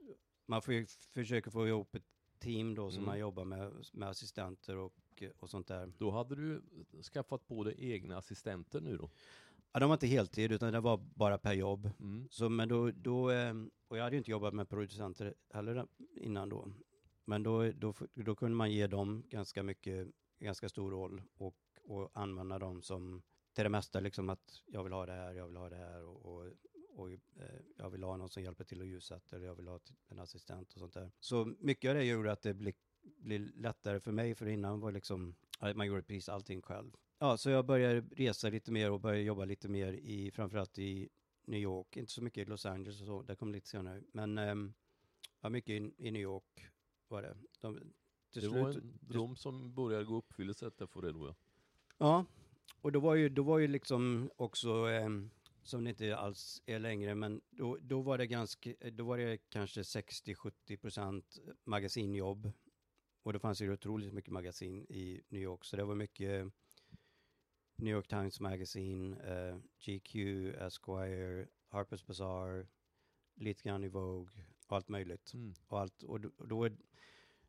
man 0.47 0.63
får 0.63 0.75
ju 0.75 0.87
försöka 0.87 1.51
få 1.51 1.69
ihop 1.69 1.95
ett 1.95 2.05
team 2.39 2.75
då 2.75 2.91
som 2.91 2.99
Mm. 2.99 3.07
man 3.07 3.19
jobbar 3.19 3.45
med, 3.45 3.73
med 3.93 4.09
assistenter 4.09 4.77
och, 4.77 4.95
och 5.39 5.51
sånt 5.51 5.67
där. 5.67 5.93
Då 5.99 6.11
hade 6.11 6.35
du 6.35 6.63
skaffat 7.03 7.49
dig 7.49 7.75
egna 7.79 8.19
assistenter 8.19 8.81
nu 8.81 8.97
då? 8.97 9.11
Ja, 9.73 9.81
de 9.81 9.89
var 9.89 9.95
inte 9.95 10.07
heltid 10.07 10.53
utan 10.53 10.73
det 10.73 10.81
var 10.81 10.97
bara 10.97 11.39
per 11.39 11.53
jobb. 11.53 11.91
Mm. 12.01 12.29
Så 12.31 12.49
men 12.49 12.69
då, 12.69 12.91
då 12.91 13.31
eh, 13.31 13.55
och 13.89 13.99
jag 13.99 14.03
hade 14.05 14.17
ju 14.17 14.19
inte 14.19 14.31
jobbat 14.31 14.55
med 14.55 14.69
producenter 14.69 15.35
heller 15.51 15.87
innan 16.17 16.49
då. 16.49 16.73
Men 17.25 17.43
då, 17.43 17.73
då, 17.73 17.95
då 18.15 18.35
kunde 18.35 18.57
man 18.57 18.73
ge 18.73 18.87
dem 18.87 19.23
ganska 19.29 19.63
mycket, 19.63 20.09
ganska 20.39 20.69
stor 20.69 20.91
roll 20.91 21.23
och, 21.35 21.57
och 21.85 22.11
använda 22.15 22.59
dem 22.59 22.83
som 22.83 23.23
till 23.55 23.65
det 23.65 23.71
mesta 23.71 24.01
liksom 24.01 24.31
att 24.31 24.63
jag 24.67 24.85
vill 24.85 24.93
ha 24.93 25.07
det 25.07 25.13
här, 25.13 25.33
jag 25.33 25.47
vill 25.47 25.57
ha 25.57 25.69
det 25.69 25.77
här 25.77 26.05
och, 26.05 26.27
och, 26.27 26.53
och 26.89 27.11
eh, 27.11 27.19
jag 27.77 27.91
vill 27.91 28.03
ha 28.03 28.17
någon 28.17 28.29
som 28.29 28.43
hjälper 28.43 28.65
till 28.65 28.81
att 28.81 28.87
ljussätta 28.87 29.37
eller 29.37 29.47
jag 29.47 29.55
vill 29.55 29.69
ha 29.69 29.81
en 30.09 30.19
assistent 30.19 30.73
och 30.73 30.79
sånt 30.79 30.95
där. 30.95 31.11
Så 31.21 31.55
mycket 31.59 31.89
av 31.89 31.95
det 31.95 32.05
gjorde 32.05 32.33
att 32.33 32.43
det 32.43 32.55
blev, 32.55 32.75
blir 33.03 33.39
lättare 33.39 34.01
för 34.01 34.13
mig 34.13 34.35
för 34.35 34.47
innan 34.47 34.81
var 34.81 34.93
liksom, 34.93 35.37
man 35.75 35.87
gjorde 35.87 36.03
precis 36.03 36.29
allting 36.29 36.63
själv. 36.63 36.97
Ja, 37.19 37.37
så 37.37 37.51
jag 37.51 37.67
började 37.67 38.01
resa 38.01 38.49
lite 38.49 38.73
mer 38.73 38.91
och 38.91 39.01
började 39.01 39.23
jobba 39.23 39.45
lite 39.45 39.69
mer 39.69 39.93
i, 39.93 40.31
framförallt 40.31 40.79
i 40.79 41.09
New 41.45 41.61
York, 41.61 41.97
inte 41.97 42.13
så 42.13 42.23
mycket 42.23 42.47
i 42.47 42.51
Los 42.51 42.67
Angeles 42.67 43.01
och 43.01 43.07
så, 43.07 43.23
det 43.23 43.37
kom 43.37 43.53
lite 43.53 43.69
senare. 43.69 44.03
Men 44.13 44.39
ehm, 44.39 44.75
ja, 45.41 45.49
mycket 45.49 45.71
i, 45.71 45.95
i 45.99 46.11
New 46.11 46.23
York 46.23 46.70
var 47.11 47.23
det. 47.23 47.37
De, 47.61 47.93
Det 48.35 48.41
slut... 48.41 48.53
var 48.53 48.71
en 48.71 48.99
dröm 49.01 49.37
som 49.37 49.75
började 49.75 50.05
gå 50.05 50.17
uppfyllelse 50.17 50.67
det 51.01 51.13
då 51.13 51.27
ja. 51.27 51.35
Ja, 51.99 52.25
och 52.81 52.93
då 52.93 53.01
var 53.01 53.15
ju, 53.15 53.29
då 53.29 53.43
var 53.43 53.59
ju 53.59 53.69
liksom 53.69 54.31
också, 54.37 54.91
eh, 54.91 55.09
som 55.63 55.85
det 55.85 55.91
inte 55.91 56.17
alls 56.17 56.63
är 56.67 56.79
längre, 56.79 57.15
men 57.15 57.41
då, 57.51 57.79
då 57.81 58.03
var 58.03 58.19
det 58.19 58.27
ganska, 58.27 58.75
då 58.93 59.05
var 59.05 59.19
det 59.19 59.39
kanske 59.49 59.83
60-70 59.83 60.77
procent 60.77 61.39
magasinjobb. 61.65 62.53
Och 63.23 63.33
det 63.33 63.39
fanns 63.39 63.61
ju 63.61 63.73
otroligt 63.73 64.13
mycket 64.15 64.33
magasin 64.33 64.87
i 64.89 65.23
New 65.29 65.43
York, 65.43 65.65
så 65.65 65.77
det 65.77 65.85
var 65.85 65.95
mycket 65.95 66.53
New 67.77 67.95
York 67.95 68.09
Times 68.09 68.41
Magazine, 68.41 69.17
eh, 69.21 69.59
GQ, 69.79 70.15
Esquire, 70.61 71.49
Harper's 71.71 72.07
Bazaar, 72.07 72.67
lite 73.35 73.63
grann 73.63 73.85
i 73.85 73.89
Vogue 73.89 74.45
och 74.71 74.77
allt 74.77 74.89
möjligt. 74.89 75.35
Mm. 75.35 75.55
Och, 75.67 75.81
allt, 75.81 76.03
och 76.03 76.21
då, 76.21 76.31
då, 76.39 76.69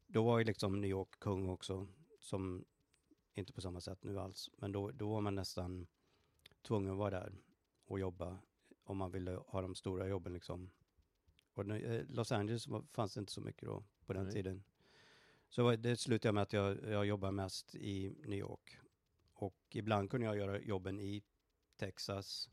då 0.08 0.24
var 0.24 0.40
ju 0.40 0.46
liksom 0.46 0.82
New 0.82 0.90
York 0.90 1.20
kung 1.20 1.50
också, 1.50 1.88
som 2.20 2.66
inte 3.34 3.54
på 3.54 3.62
samma 3.62 3.82
sätt 3.82 4.04
nu 4.04 4.20
alls, 4.20 4.50
men 4.58 4.72
då, 4.72 4.92
då 4.92 5.10
var 5.10 5.22
man 5.22 5.36
nästan 5.36 5.88
tvungen 6.62 6.92
att 6.92 6.98
vara 6.98 7.10
där 7.10 7.34
och 7.86 8.00
jobba 8.00 8.40
om 8.84 8.98
man 8.98 9.12
ville 9.12 9.32
ha 9.32 9.62
de 9.62 9.76
stora 9.76 10.08
jobben 10.08 10.34
liksom. 10.34 10.72
Och 11.54 11.70
eh, 11.70 12.06
Los 12.10 12.32
Angeles 12.32 12.68
fanns 12.92 13.14
det 13.14 13.20
inte 13.20 13.32
så 13.32 13.42
mycket 13.42 13.66
då 13.66 13.84
på 14.06 14.14
den 14.14 14.24
Nej. 14.24 14.34
tiden. 14.34 14.64
Så 15.50 15.76
det 15.76 15.98
slutade 15.98 16.34
med 16.34 16.44
att 16.44 16.54
jag, 16.54 16.84
jag 16.84 17.06
jobbar 17.06 17.32
mest 17.32 17.76
i 17.76 18.16
New 18.26 18.40
York. 18.40 18.78
Och 19.34 19.58
ibland 19.70 20.12
kunde 20.12 20.28
jag 20.28 20.38
göra 20.38 20.60
jobben 20.60 21.00
i 21.00 21.24
Texas. 21.78 22.50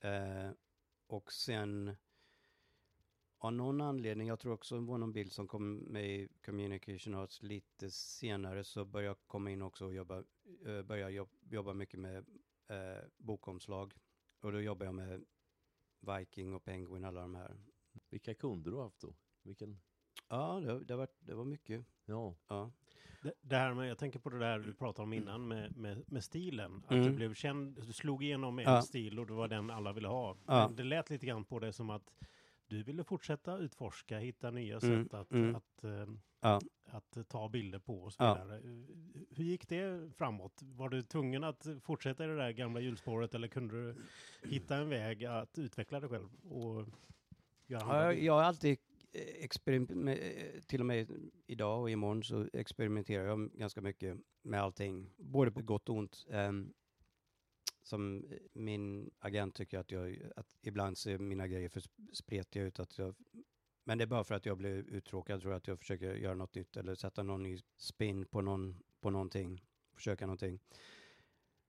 Eh, 0.00 0.50
och 1.06 1.32
sen 1.32 1.96
av 3.42 3.52
någon 3.52 3.80
anledning, 3.80 4.28
jag 4.28 4.38
tror 4.40 4.52
också 4.52 4.74
det 4.80 4.86
var 4.86 4.98
någon 4.98 5.12
bild 5.12 5.32
som 5.32 5.48
kom 5.48 5.74
med 5.76 6.04
i 6.10 6.28
Communication 6.44 7.14
Arts 7.14 7.42
lite 7.42 7.90
senare, 7.90 8.64
så 8.64 8.84
började 8.84 9.08
jag 9.08 9.16
komma 9.26 9.50
in 9.50 9.62
också 9.62 9.84
och 9.86 9.94
jobba, 9.94 10.18
eh, 10.66 10.82
börja 10.82 11.10
jobb, 11.10 11.28
jobba 11.50 11.72
mycket 11.74 12.00
med 12.00 12.16
eh, 12.68 13.04
bokomslag. 13.18 13.94
Och 14.40 14.52
då 14.52 14.60
jobbar 14.60 14.86
jag 14.86 14.94
med 14.94 15.24
Viking 16.00 16.54
och 16.54 16.64
Penguin, 16.64 17.04
alla 17.04 17.20
de 17.20 17.34
här. 17.34 17.56
Vilka 18.10 18.34
kunder 18.34 18.70
du 18.70 18.76
har 18.76 18.84
haft 18.84 19.00
då? 19.00 19.14
Vilken? 19.42 19.80
Ja, 20.28 20.60
det, 20.60 20.84
det, 20.84 20.96
var, 20.96 21.08
det 21.20 21.34
var 21.34 21.44
mycket. 21.44 21.84
Ja. 22.04 22.34
Ja. 22.48 22.70
Det, 23.22 23.32
det 23.40 23.56
här 23.56 23.74
med, 23.74 23.90
jag 23.90 23.98
tänker 23.98 24.18
på 24.18 24.30
det 24.30 24.38
där 24.38 24.58
du 24.58 24.74
pratade 24.74 25.02
om 25.02 25.12
innan 25.12 25.48
med, 25.48 25.76
med, 25.76 26.02
med 26.12 26.24
stilen. 26.24 26.82
Att 26.86 26.90
Mm. 26.92 27.04
du 27.04 27.12
blev 27.12 27.34
känd, 27.34 27.86
du 27.86 27.92
slog 27.92 28.24
igenom 28.24 28.54
med 28.54 28.64
Ja. 28.64 28.76
en 28.76 28.82
stil 28.82 29.18
och 29.18 29.26
det 29.26 29.32
var 29.32 29.48
den 29.48 29.70
alla 29.70 29.92
ville 29.92 30.08
ha. 30.08 30.36
Ja. 30.46 30.66
Men 30.66 30.76
det 30.76 30.84
lät 30.84 31.10
lite 31.10 31.26
grann 31.26 31.44
på 31.44 31.58
det 31.58 31.72
som 31.72 31.90
att 31.90 32.12
du 32.70 32.82
ville 32.82 33.04
fortsätta 33.04 33.56
utforska, 33.58 34.18
hitta 34.18 34.50
nya 34.50 34.78
Mm, 34.82 35.04
sätt 35.04 35.14
att, 35.14 35.32
mm. 35.32 35.54
att, 35.56 35.84
eh, 35.84 36.06
Ja. 36.40 36.60
att 36.86 37.28
ta 37.28 37.48
bilder 37.48 37.78
på 37.78 38.02
och 38.02 38.12
så 38.12 38.22
Ja. 38.22 38.34
vidare. 38.34 38.60
Hur 39.30 39.44
gick 39.44 39.68
det 39.68 40.10
framåt? 40.16 40.60
Var 40.62 40.88
du 40.88 41.02
tvungen 41.02 41.44
att 41.44 41.66
fortsätta 41.82 42.24
i 42.24 42.26
det 42.26 42.36
där 42.36 42.50
gamla 42.50 42.80
hjulspåret 42.80 43.34
eller 43.34 43.48
kunde 43.48 43.74
du 43.74 43.94
hitta 44.48 44.76
en 44.76 44.88
väg 44.88 45.24
att 45.24 45.58
utveckla 45.58 46.00
dig 46.00 46.08
själv 46.08 46.28
och 46.52 46.86
Ja, 47.66 48.12
jag, 48.14 48.32
har 48.32 48.42
alltid 48.42 48.78
experimenterat, 49.12 50.68
till 50.68 50.80
och 50.80 50.86
med 50.86 51.10
idag 51.46 51.80
och 51.80 51.90
imorgon 51.90 52.22
så 52.22 52.48
experimenterar 52.52 53.24
jag 53.24 53.50
ganska 53.52 53.80
mycket 53.80 54.16
med 54.42 54.60
allting, 54.60 55.10
både 55.16 55.50
på 55.50 55.62
gott 55.62 55.88
och 55.88 55.96
ont. 55.96 56.26
Som 57.90 58.24
eh, 58.24 58.38
min 58.52 59.10
agent 59.18 59.54
tycker 59.54 59.78
att 59.78 59.90
jag, 59.90 60.18
att 60.36 60.56
ibland 60.62 60.98
ser 60.98 61.18
mina 61.18 61.48
grejer 61.48 61.68
för 61.68 61.82
spretiga 62.12 62.64
ut, 62.64 62.80
att 62.80 62.98
jag, 62.98 63.14
men 63.84 63.98
det 63.98 64.04
är 64.04 64.06
bara 64.06 64.24
för 64.24 64.34
att 64.34 64.46
jag 64.46 64.58
blir 64.58 64.88
uttråkad, 64.88 65.40
tror 65.40 65.52
jag, 65.52 65.58
att 65.58 65.68
jag 65.68 65.78
försöker 65.78 66.14
göra 66.14 66.34
något 66.34 66.54
nytt 66.54 66.76
eller 66.76 66.94
sätta 66.94 67.22
någon 67.22 67.42
ny 67.42 67.58
spin 67.76 68.24
på, 68.26 68.40
någon, 68.40 68.82
på 69.00 69.10
någonting, 69.10 69.64
försöka 69.94 70.26
någonting. 70.26 70.60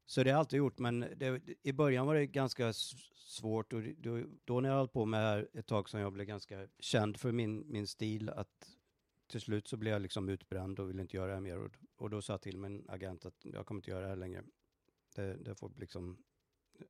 Så 0.05 0.23
det 0.23 0.29
har 0.29 0.33
jag 0.33 0.39
alltid 0.39 0.57
gjort, 0.57 0.79
men 0.79 0.99
det, 0.99 1.41
i 1.63 1.73
början 1.73 2.07
var 2.07 2.15
det 2.15 2.25
ganska 2.25 2.73
svårt 3.15 3.73
och 3.73 3.81
då, 3.97 4.23
då 4.45 4.59
när 4.59 4.69
jag 4.69 4.75
höll 4.75 4.87
på 4.87 5.05
med 5.05 5.21
det 5.21 5.27
här 5.27 5.49
ett 5.53 5.67
tag 5.67 5.89
som 5.89 5.99
jag 5.99 6.13
blev 6.13 6.25
ganska 6.25 6.67
känd 6.79 7.17
för 7.17 7.31
min, 7.31 7.63
min 7.67 7.87
stil, 7.87 8.29
att 8.29 8.77
till 9.27 9.41
slut 9.41 9.67
så 9.67 9.77
blev 9.77 9.93
jag 9.93 10.01
liksom 10.01 10.29
utbränd 10.29 10.79
och 10.79 10.89
ville 10.89 11.01
inte 11.01 11.17
göra 11.17 11.27
det 11.27 11.33
här 11.33 11.41
mer 11.41 11.57
och, 11.57 11.71
och 11.95 12.09
då 12.09 12.21
sa 12.21 12.33
jag 12.33 12.41
till 12.41 12.57
min 12.57 12.85
agent 12.89 13.25
att 13.25 13.45
jag 13.45 13.65
kommer 13.65 13.79
inte 13.79 13.91
göra 13.91 14.01
det 14.01 14.09
här 14.09 14.15
längre. 14.15 14.43
Det, 15.15 15.33
det 15.33 15.55
får 15.55 15.71
liksom, 15.75 16.23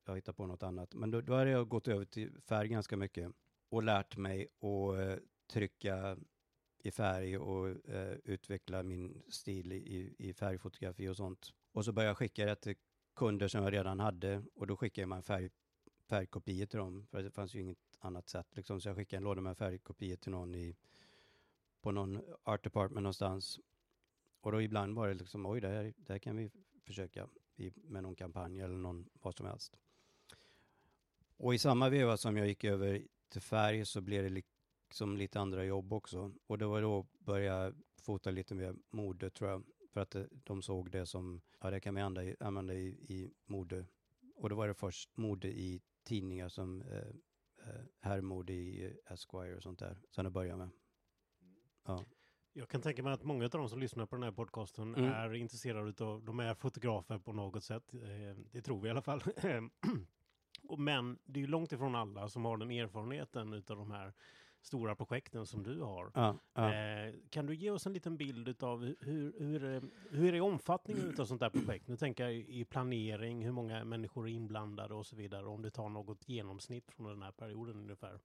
jag 0.05 0.15
hittar 0.15 0.34
på 0.34 0.45
något 0.45 0.63
annat. 0.63 0.93
Men 0.93 1.11
då, 1.11 1.22
då 1.22 1.34
hade 1.34 1.49
jag 1.49 1.69
gått 1.69 1.88
över 1.88 2.05
till 2.05 2.41
färg 2.41 2.67
ganska 2.67 2.97
mycket 2.97 3.32
och 3.69 3.84
lärt 3.84 4.17
mig 4.17 4.47
att 4.59 4.99
eh, 4.99 5.17
trycka 5.47 6.17
i 6.84 6.91
färg 6.91 7.38
och 7.38 7.89
eh, 7.89 8.17
utveckla 8.24 8.84
min 8.84 9.24
stil 9.30 9.72
i, 9.72 10.15
i 10.17 10.34
färgfotografi 10.34 11.07
och 11.07 11.17
sånt. 11.17 11.53
Och 11.72 11.86
så 11.86 11.91
började 11.91 12.09
jag 12.09 12.17
skicka 12.17 12.45
det 12.45 12.55
till 12.55 12.76
kunder 13.15 13.47
som 13.47 13.63
jag 13.63 13.74
redan 13.74 13.99
hade 13.99 14.43
och 14.53 14.67
då 14.67 14.78
skickade 14.78 15.07
man 15.07 15.24
färg, 15.24 15.49
färgkopior 16.09 16.65
till 16.65 16.80
dem 16.80 17.07
för 17.07 17.24
det 17.24 17.32
fanns 17.32 17.55
ju 17.55 17.61
inget 17.61 17.78
annat 17.99 18.30
sätt 18.30 18.47
liksom. 18.55 18.82
Så 18.82 18.89
jag 18.89 18.95
skickade 18.95 19.17
en 19.17 19.24
låda 19.24 19.41
med 19.41 19.57
färgkopior 19.57 20.15
till 20.15 20.32
någon 20.32 20.55
i, 20.55 20.76
på 21.82 21.91
någon 21.91 22.22
art 22.43 22.63
department 22.63 23.03
någonstans. 23.03 23.59
Och 24.41 24.51
då 24.51 24.61
ibland 24.61 24.95
var 24.95 25.07
det 25.07 25.13
liksom, 25.13 25.45
oj, 25.45 25.61
det 25.61 25.67
här, 25.67 25.93
det 25.97 26.13
här 26.13 26.19
kan 26.19 26.36
vi 26.36 26.51
försöka 26.86 27.28
i, 27.62 27.74
med 27.76 28.03
någon 28.03 28.16
kampanj 28.16 28.62
eller 28.62 28.76
någon, 28.76 29.09
vad 29.14 29.36
som 29.36 29.45
helst. 29.45 29.78
Och 31.38 31.53
i 31.53 31.57
samma 31.57 31.89
veva 31.89 32.18
som 32.18 32.38
jag 32.38 32.47
gick 32.47 32.64
över 32.64 33.07
till 33.30 33.41
färg 33.41 33.86
så 33.86 34.01
blev 34.01 34.24
det 34.24 34.30
liksom 34.30 35.18
lite 35.18 35.39
andra 35.39 35.66
jobb 35.66 35.93
också. 35.93 36.34
Och 36.47 36.57
det 36.57 36.66
var 36.66 36.82
då 36.82 37.07
började 37.20 37.64
jag 37.64 37.76
fota 38.01 38.32
lite 38.32 38.55
mer 38.55 38.76
mode 38.89 39.30
tror 39.30 39.49
jag. 39.49 39.64
För 39.91 40.01
att 40.01 40.16
eh, 40.16 40.24
de 40.32 40.62
såg 40.62 40.91
det 40.91 41.05
som, 41.05 41.41
ja 41.59 41.70
det 41.70 41.80
kan 41.80 41.95
vi 41.95 42.01
använda 42.01 42.32
i, 42.32 42.36
använda 42.39 42.74
i, 42.74 42.88
i 42.88 43.34
mode. 43.45 43.86
Och 44.36 44.49
då 44.49 44.55
var 44.55 44.68
det 44.68 44.74
först 44.74 45.18
mode 45.18 45.47
i 45.47 45.82
tidningar 46.03 46.49
som 46.49 46.82
eh, 46.82 46.97
eh 47.68 47.82
herrmode 47.99 48.53
i 48.53 48.86
eh, 48.86 49.14
Esquire 49.14 49.55
och 49.55 49.64
sånt 49.64 49.80
där. 49.80 49.97
sen 50.09 50.26
det 50.26 50.32
började 50.32 50.57
med. 50.57 50.70
Ja. 51.86 52.03
Jag 52.54 52.70
kan 52.70 52.82
tänka 52.82 53.04
mig 53.04 53.14
att 53.14 53.24
många 53.24 53.43
av 53.43 53.49
de 53.49 53.70
som 53.70 53.80
lyssnar 53.80 54.06
på 54.06 54.16
den 54.16 54.24
här 54.24 54.32
podcasten 54.32 54.95
Mm. 54.95 55.12
är 55.12 55.34
intresserade 55.34 56.06
av, 56.06 56.24
de 56.24 56.39
är 56.39 56.54
fotografer 56.54 57.18
på 57.18 57.34
något 57.34 57.64
sätt. 57.64 57.93
Eh, 57.93 58.38
Det 58.52 58.62
tror 58.62 58.82
vi 58.82 58.88
i 58.88 58.91
alla 58.91 59.02
fall. 59.02 59.22
Men 60.78 61.20
det 61.26 61.39
är 61.39 61.41
ju 61.41 61.47
långt 61.47 61.72
ifrån 61.72 61.95
alla 61.95 62.30
som 62.30 62.45
har 62.45 62.58
den 62.58 62.72
erfarenheten 62.72 63.54
utav 63.54 63.78
de 63.78 63.91
här 63.91 64.14
stora 64.62 64.95
projekten 64.95 65.45
som 65.45 65.64
du 65.64 65.82
har. 65.82 66.12
Ja, 66.14 66.38
ja. 66.54 66.74
Eh, 66.74 67.14
Kan 67.30 67.45
du 67.45 67.56
ge 67.56 67.72
oss 67.72 67.86
en 67.86 67.93
liten 67.93 68.18
bild 68.18 68.64
av 68.64 68.84
hur, 68.99 69.34
hur, 69.39 69.64
eh, 69.76 69.82
hur 70.12 70.34
är 70.36 70.41
omfattningen 70.41 71.04
utav 71.10 71.26
sånt 71.26 71.39
där 71.39 71.49
projekt? 71.49 71.88
Nu 71.88 71.97
tänker 71.97 72.24
jag 72.24 72.34
i 72.34 72.66
planering, 72.66 73.43
hur 73.45 73.52
många 73.52 73.84
människor 73.86 74.28
är 74.28 74.32
inblandade 74.32 74.93
och 74.93 75.06
så 75.06 75.16
vidare. 75.16 75.45
Om 75.47 75.62
du 75.62 75.70
tar 75.70 75.89
något 75.89 76.30
genomsnitt 76.30 76.91
från 76.91 77.06
den 77.08 77.22
här 77.22 77.32
perioden 77.32 77.76
ungefär. 77.78 78.20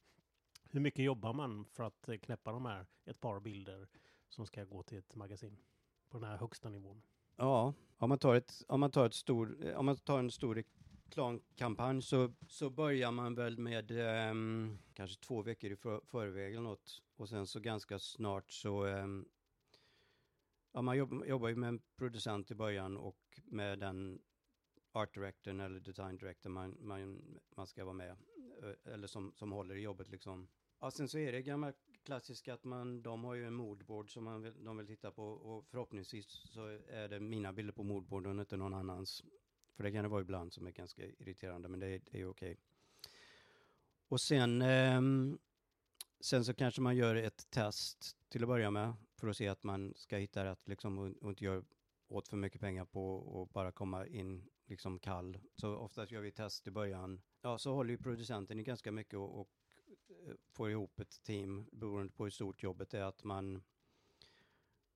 Hur 0.70 0.80
mycket 0.80 1.04
jobbar 1.04 1.32
man 1.32 1.64
för 1.64 1.84
att 1.84 2.08
knäppa 2.22 2.52
de 2.52 2.64
här, 2.66 2.86
ett 3.04 3.20
par 3.20 3.40
bilder 3.40 3.88
som 4.28 4.46
ska 4.46 4.64
gå 4.64 4.82
till 4.82 4.98
ett 4.98 5.14
magasin 5.14 5.58
på 6.08 6.18
den 6.18 6.28
här 6.28 6.36
högsta 6.36 6.68
nivån? 6.68 7.02
Ja, 7.36 7.74
om 7.98 8.08
man 8.08 8.18
tar, 8.18 8.34
ett, 8.34 8.62
om 8.68 8.80
man 8.80 8.90
tar, 8.90 9.06
ett 9.06 9.14
stor, 9.14 9.66
eh, 9.66 9.78
om 9.78 9.86
man 9.86 9.96
tar 9.96 10.18
en 10.18 10.30
stor 10.30 10.54
reklamkampanj 10.54 12.02
så, 12.02 12.32
så 12.48 12.70
börjar 12.70 13.12
man 13.12 13.34
väl 13.34 13.58
med 13.58 13.90
um, 14.30 14.78
kanske 14.94 15.20
två 15.20 15.42
veckor 15.42 15.70
i 15.70 15.76
för, 15.76 16.00
förväg 16.04 16.52
eller 16.52 16.62
något. 16.62 17.02
Och 17.16 17.28
sen 17.28 17.46
så 17.46 17.60
ganska 17.60 17.98
snart 17.98 18.50
så, 18.50 18.86
um, 18.86 19.28
ja 20.72 20.82
man 20.82 20.96
jobb, 20.96 21.24
jobbar 21.26 21.48
ju 21.48 21.56
med 21.56 21.68
en 21.68 21.82
producent 21.96 22.50
i 22.50 22.54
början 22.54 22.96
och 22.96 23.40
med 23.44 23.78
den 23.78 24.22
art 24.92 25.14
directorn 25.14 25.60
eller 25.60 25.80
design 25.80 26.16
director 26.16 26.50
man, 26.50 26.76
man, 26.80 27.22
man 27.56 27.66
ska 27.66 27.84
vara 27.84 27.94
med. 27.94 28.16
Eh, 28.62 28.92
eller 28.92 29.06
som, 29.06 29.32
som 29.34 29.52
håller 29.52 29.74
i 29.74 29.80
jobbet 29.80 30.08
liksom. 30.08 30.48
Ja, 30.80 30.90
sen 30.90 31.08
så 31.08 31.18
är 31.18 31.32
det 31.32 31.42
gamla 31.42 31.72
klassiska 32.06 32.54
att 32.54 32.64
man, 32.64 33.02
de 33.02 33.24
har 33.24 33.34
ju 33.34 33.46
en 33.46 33.54
moodboard 33.54 34.12
som 34.12 34.24
man 34.24 34.42
vill, 34.42 34.64
de 34.64 34.76
vill 34.76 34.86
titta 34.86 35.10
på 35.10 35.24
och 35.24 35.66
förhoppningsvis 35.66 36.26
så 36.26 36.66
är 36.88 37.08
det 37.08 37.20
mina 37.20 37.52
bilder 37.52 37.72
på 37.72 37.82
moodboarden 37.82 38.38
och 38.38 38.42
inte 38.42 38.56
någon 38.56 38.74
annans. 38.74 39.24
För 39.76 39.84
det 39.84 39.92
kan 39.92 40.02
det 40.02 40.08
vara 40.08 40.20
ibland 40.20 40.52
som 40.52 40.66
är 40.66 40.70
ganska 40.70 41.06
irriterande, 41.06 41.68
men 41.68 41.80
det 41.80 41.86
är, 41.86 42.00
det 42.10 42.20
är 42.20 42.26
okej. 42.26 42.56
Och 44.08 44.20
sen, 44.20 44.62
eh, 44.62 45.00
sen 46.20 46.44
så 46.44 46.54
kanske 46.54 46.80
man 46.80 46.96
gör 46.96 47.14
ett 47.14 47.50
test 47.50 48.16
till 48.28 48.42
att 48.42 48.48
börja 48.48 48.70
med 48.70 48.94
för 49.16 49.28
att 49.28 49.36
se 49.36 49.48
att 49.48 49.62
man 49.62 49.94
ska 49.96 50.16
hitta 50.16 50.44
rätt 50.44 50.68
liksom 50.68 50.98
och, 50.98 51.12
och 51.20 51.30
inte 51.30 51.44
gör 51.44 51.64
åt 52.08 52.28
för 52.28 52.36
mycket 52.36 52.60
pengar 52.60 52.84
på 52.84 53.42
att 53.42 53.52
bara 53.52 53.72
komma 53.72 54.06
in 54.06 54.48
liksom 54.66 54.98
kall. 54.98 55.38
Så 55.54 55.76
oftast 55.76 56.12
gör 56.12 56.20
vi 56.20 56.32
test 56.32 56.66
i 56.66 56.70
början. 56.70 57.22
Ja, 57.42 57.58
så 57.58 57.74
håller 57.74 57.90
ju 57.90 57.98
producenten 57.98 58.60
i 58.60 58.62
ganska 58.62 58.92
mycket 58.92 59.14
och, 59.14 59.40
och 59.40 59.50
får 60.52 60.70
ihop 60.70 61.00
ett 61.00 61.22
team 61.22 61.68
beroende 61.72 62.12
på 62.12 62.24
hur 62.24 62.30
stort 62.30 62.62
jobbet 62.62 62.94
är 62.94 63.02
att 63.02 63.24
man 63.24 63.62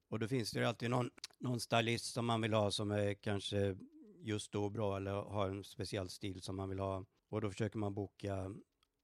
och 0.08 0.18
då 0.18 0.28
finns 0.28 0.50
det 0.50 0.60
ju 0.60 0.66
alltid 0.66 0.90
någon, 0.90 1.10
någon 1.38 1.60
stylist 1.60 2.04
som 2.12 2.26
man 2.26 2.40
vill 2.40 2.52
ha 2.52 2.70
som 2.70 2.90
är 2.90 3.14
kanske 3.14 3.76
just 4.22 4.52
då 4.52 4.68
bra 4.70 4.96
eller 4.96 5.12
har 5.12 5.48
en 5.48 5.64
speciell 5.64 6.08
stil 6.08 6.42
som 6.42 6.56
man 6.56 6.68
vill 6.68 6.78
ha. 6.78 7.04
Och 7.28 7.40
då 7.40 7.50
försöker 7.50 7.78
man 7.78 7.94
boka, 7.94 8.54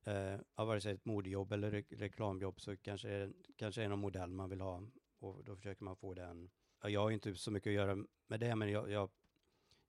eh, 0.05 0.41
vare 0.57 0.81
sig 0.81 0.93
ett 0.95 1.05
modejobb 1.05 1.53
eller 1.53 1.71
re 1.71 1.85
reklamjobb 1.91 2.61
så 2.61 2.77
kanske, 2.77 3.09
det- 3.09 3.33
kanske 3.57 3.83
är 3.83 3.89
någon 3.89 3.99
modell 3.99 4.31
man 4.31 4.51
vill 4.51 4.61
ha. 4.61 4.83
och 5.19 5.45
då 5.45 5.57
försöker 5.57 5.85
man 5.85 5.97
få 5.97 6.15
den. 6.15 6.51
Jag 6.83 7.01
har 7.01 7.11
inte 7.11 7.35
så 7.35 7.51
mycket 7.51 7.71
att 7.71 7.75
göra 7.75 8.07
med 8.27 8.41
det, 8.41 8.57
men 8.57 8.71
jag, 8.71 8.91
jag, 8.91 9.11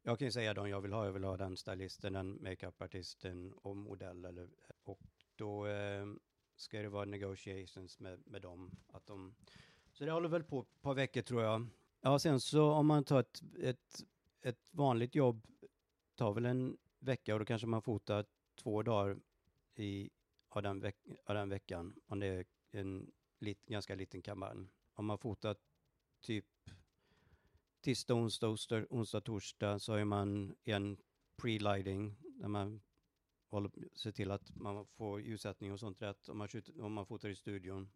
jag 0.03 0.19
kan 0.19 0.27
ju 0.27 0.31
säga 0.31 0.53
de 0.53 0.69
jag 0.69 0.81
vill 0.81 0.93
ha. 0.93 1.05
Jag 1.05 1.13
vill 1.13 1.23
ha 1.23 1.37
den 1.37 1.57
stylisten, 1.57 2.13
den 2.13 2.43
makeupartisten 2.43 3.53
och 3.53 3.77
modell. 3.77 4.25
Eller, 4.25 4.49
och 4.83 4.99
då 5.35 5.67
eh, 5.67 6.05
ska 6.57 6.81
det 6.81 6.89
vara 6.89 7.05
negotiations 7.05 7.99
med, 7.99 8.27
med 8.27 8.41
dem. 8.41 8.71
Att 8.87 9.05
de, 9.05 9.35
så 9.91 10.05
det 10.05 10.11
håller 10.11 10.29
väl 10.29 10.43
på 10.43 10.61
ett 10.61 10.81
par 10.81 10.93
veckor 10.93 11.21
tror 11.21 11.43
jag. 11.43 11.67
Ja, 12.01 12.19
sen 12.19 12.39
så 12.39 12.71
om 12.71 12.87
man 12.87 13.03
tar 13.03 13.19
ett, 13.19 13.43
ett, 13.59 14.05
ett 14.41 14.69
vanligt 14.71 15.15
jobb, 15.15 15.47
tar 16.15 16.33
väl 16.33 16.45
en 16.45 16.77
vecka 16.99 17.33
och 17.33 17.39
då 17.39 17.45
kanske 17.45 17.67
man 17.67 17.81
fotar 17.81 18.25
två 18.55 18.83
dagar 18.83 19.17
i, 19.75 20.09
av, 20.49 20.61
den 20.61 20.79
veck, 20.79 20.97
av 21.25 21.35
den 21.35 21.49
veckan. 21.49 21.99
Om 22.05 22.19
det 22.19 22.27
är 22.27 22.45
en 22.71 23.11
lit, 23.39 23.65
ganska 23.65 23.95
liten 23.95 24.21
kampanj. 24.21 24.67
Om 24.93 25.05
man 25.05 25.17
fotar 25.17 25.55
typ 26.21 26.45
tisdag, 27.81 28.13
onsdag, 28.13 28.47
onsdag, 28.47 28.85
onsdag, 28.89 29.21
torsdag 29.21 29.79
så 29.79 29.93
har 29.93 30.05
man 30.05 30.55
en 30.63 30.97
pre-lighting 31.37 32.15
där 32.21 32.47
man 32.47 32.81
ser 33.95 34.11
till 34.11 34.31
att 34.31 34.55
man 34.55 34.85
får 34.85 35.21
ljussättning 35.21 35.71
och 35.71 35.79
sånt 35.79 36.01
rätt 36.01 36.29
om 36.29 36.37
man, 36.37 36.47
skjuter, 36.47 36.81
om 36.81 36.93
man 36.93 37.05
fotar 37.05 37.29
i 37.29 37.35
studion. 37.35 37.89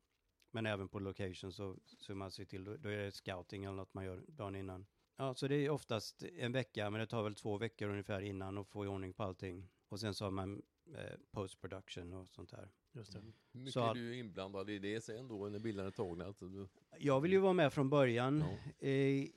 Men 0.52 0.66
även 0.66 0.88
på 0.90 1.00
location 1.00 1.52
så, 1.54 1.78
så 1.86 2.16
man 2.16 2.32
ser 2.32 2.46
till, 2.46 2.64
då 2.64 2.90
är 2.90 2.98
det 2.98 3.12
scouting 3.12 3.64
eller 3.64 3.76
något 3.76 3.94
man 3.94 4.06
gör 4.06 4.26
dagen 4.28 4.56
innan. 4.56 4.86
Ja, 5.18 5.34
så 5.36 5.48
det 5.48 5.56
är 5.56 5.70
oftast 5.70 6.24
en 6.24 6.52
vecka, 6.52 6.90
men 6.90 7.00
det 7.00 7.08
tar 7.08 7.24
väl 7.24 7.36
två 7.36 7.58
veckor 7.58 7.90
ungefär 7.90 8.22
innan 8.22 8.58
att 8.58 8.68
få 8.68 8.86
i 8.86 8.88
ordning 8.88 9.14
på 9.14 9.24
allting. 9.24 9.70
Och 9.90 10.00
sen 10.00 10.14
så 10.14 10.26
har 10.26 10.32
man 10.32 10.62
eh, 10.96 11.18
post 11.32 11.62
production 11.62 12.14
och 12.14 12.30
sånt 12.30 12.50
där. 12.50 12.72
Just 12.94 13.14
det. 13.14 13.20
Hur 13.52 13.60
mycket 13.60 13.74
Så 13.74 13.90
är 13.90 13.94
du 13.94 14.18
inblandad 14.18 14.70
i 14.70 14.80
det 14.80 15.02
sen 15.02 15.28
då 15.28 15.50
när 15.50 15.60
bilderna 15.60 15.88
är 15.88 15.92
tagna? 15.92 16.26
Alltså, 16.26 16.48
du, 16.48 16.68
Jag 16.98 17.22
vill 17.22 17.32
ju 17.32 17.40
vara 17.40 17.54
med 17.54 17.74
från 17.74 17.90
början 17.90 18.44
Ja. 18.80 18.88
i, 18.88 19.32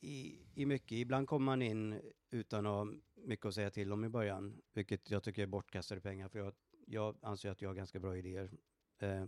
i, 0.00 0.38
i 0.54 0.66
mycket. 0.66 0.92
Ibland 0.92 1.28
kommer 1.28 1.44
man 1.44 1.62
in 1.62 2.00
utan 2.30 2.66
att 2.66 2.88
mycket 3.24 3.46
att 3.46 3.54
säga 3.54 3.70
till 3.70 3.92
om 3.92 4.04
i 4.04 4.08
början, 4.08 4.62
vilket 4.72 5.10
jag 5.10 5.22
tycker 5.22 5.42
är 5.42 5.46
bortkastade 5.46 6.00
pengar, 6.00 6.28
för 6.28 6.38
jag, 6.38 6.54
jag 6.86 7.16
anser 7.22 7.50
att 7.50 7.62
jag 7.62 7.68
har 7.68 7.74
ganska 7.74 8.00
bra 8.00 8.16
idéer. 8.16 8.50
Eh, 8.98 9.24